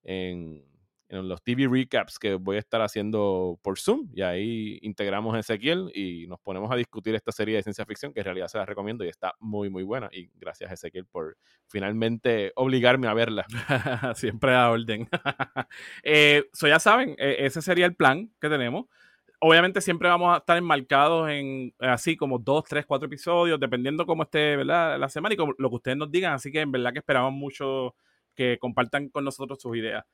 en, 0.04 0.62
los 1.08 1.42
TV 1.42 1.70
recaps 1.70 2.20
que 2.20 2.34
voy 2.34 2.58
a 2.58 2.60
estar 2.60 2.82
haciendo 2.82 3.58
por 3.64 3.80
Zoom. 3.80 4.10
Y 4.14 4.24
ahí 4.24 4.78
integramos 4.82 5.34
a 5.36 5.40
Ezequiel 5.40 5.90
y 5.96 6.28
nos 6.28 6.42
ponemos 6.42 6.70
a 6.70 6.76
discutir 6.76 7.16
esta 7.16 7.32
serie 7.32 7.56
de 7.56 7.64
ciencia 7.64 7.86
ficción 7.86 8.12
que 8.12 8.20
en 8.20 8.26
realidad 8.26 8.50
se 8.50 8.58
la 8.58 8.66
recomiendo 8.66 9.06
y 9.06 9.08
está 9.08 9.34
muy, 9.40 9.70
muy 9.70 9.84
buena. 9.84 10.10
Y 10.12 10.30
gracias 10.36 10.70
Ezequiel 10.70 11.06
por 11.06 11.38
finalmente 11.70 12.52
obligarme 12.58 13.08
a 13.08 13.14
verla. 13.14 13.46
Siempre 14.16 14.54
a 14.54 14.70
orden. 14.70 15.08
eh, 16.04 16.44
ya 16.62 16.80
saben, 16.80 17.16
e, 17.18 17.46
ese 17.46 17.62
sería 17.62 17.86
el 17.86 17.96
plan 17.96 18.30
que 18.42 18.50
tenemos 18.50 18.88
obviamente 19.40 19.82
siempre 19.82 20.10
vamos 20.10 20.34
a 20.34 20.38
estar 20.38 20.58
enmarcados 20.58 21.30
en 21.30 21.74
así 21.80 22.18
como 22.18 22.40
dos, 22.40 22.64
tres, 22.66 22.86
cuatro 22.86 23.08
episodios, 23.08 23.60
dependiendo 23.60 24.06
cómo 24.06 24.24
esté 24.24 24.56
¿verdad? 24.58 25.00
la 25.00 25.10
semana 25.10 25.36
y 25.36 25.38
lo 25.38 25.70
que 25.70 25.76
ustedes 25.76 25.98
nos 25.98 26.12
digan. 26.12 26.34
Así 26.34 26.52
que 26.52 26.62
en 26.62 26.72
verdad 26.72 26.94
que 26.94 27.00
esperamos 27.00 27.34
mucho 27.34 27.96
que 28.36 28.58
compartan 28.60 29.10
con 29.10 29.26
nosotros 29.26 29.60
sus 29.62 29.76
ideas. 29.78 30.06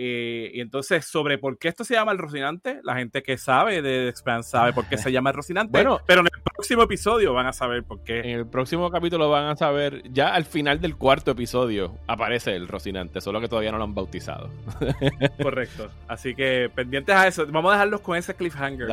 Eh, 0.00 0.52
y 0.54 0.60
entonces, 0.60 1.06
sobre 1.06 1.38
por 1.38 1.58
qué 1.58 1.66
esto 1.66 1.82
se 1.82 1.94
llama 1.94 2.12
el 2.12 2.18
Rocinante, 2.18 2.78
la 2.84 2.94
gente 2.94 3.20
que 3.20 3.36
sabe 3.36 3.82
de 3.82 4.08
Expanse 4.08 4.50
sabe 4.50 4.72
por 4.72 4.88
qué 4.88 4.96
se 4.96 5.10
llama 5.10 5.30
el 5.30 5.36
Rocinante. 5.36 5.72
Bueno, 5.72 5.98
pero 6.06 6.20
en 6.20 6.28
el 6.32 6.40
próximo 6.40 6.84
episodio 6.84 7.34
van 7.34 7.46
a 7.46 7.52
saber 7.52 7.82
por 7.82 8.04
qué. 8.04 8.20
En 8.20 8.38
el 8.38 8.46
próximo 8.46 8.92
capítulo 8.92 9.28
van 9.28 9.46
a 9.46 9.56
saber, 9.56 10.04
ya 10.12 10.34
al 10.34 10.44
final 10.44 10.80
del 10.80 10.94
cuarto 10.94 11.32
episodio 11.32 11.98
aparece 12.06 12.54
el 12.54 12.68
Rocinante, 12.68 13.20
solo 13.20 13.40
que 13.40 13.48
todavía 13.48 13.72
no 13.72 13.78
lo 13.78 13.84
han 13.84 13.94
bautizado. 13.96 14.50
Correcto. 15.42 15.90
Así 16.06 16.32
que 16.32 16.70
pendientes 16.72 17.16
a 17.16 17.26
eso. 17.26 17.44
Vamos 17.48 17.70
a 17.70 17.74
dejarlos 17.74 18.00
con 18.00 18.16
ese 18.16 18.36
cliffhanger 18.36 18.86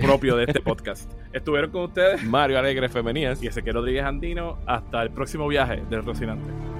propio 0.00 0.36
de 0.36 0.44
este 0.44 0.60
podcast. 0.64 1.10
Estuvieron 1.32 1.72
con 1.72 1.82
ustedes 1.82 2.22
Mario 2.22 2.60
Alegre 2.60 2.88
Femenías 2.88 3.42
y 3.42 3.48
Ezequiel 3.48 3.74
Rodríguez 3.74 4.04
Andino. 4.04 4.58
Hasta 4.66 5.02
el 5.02 5.10
próximo 5.10 5.48
viaje 5.48 5.82
del 5.90 6.04
Rocinante. 6.04 6.71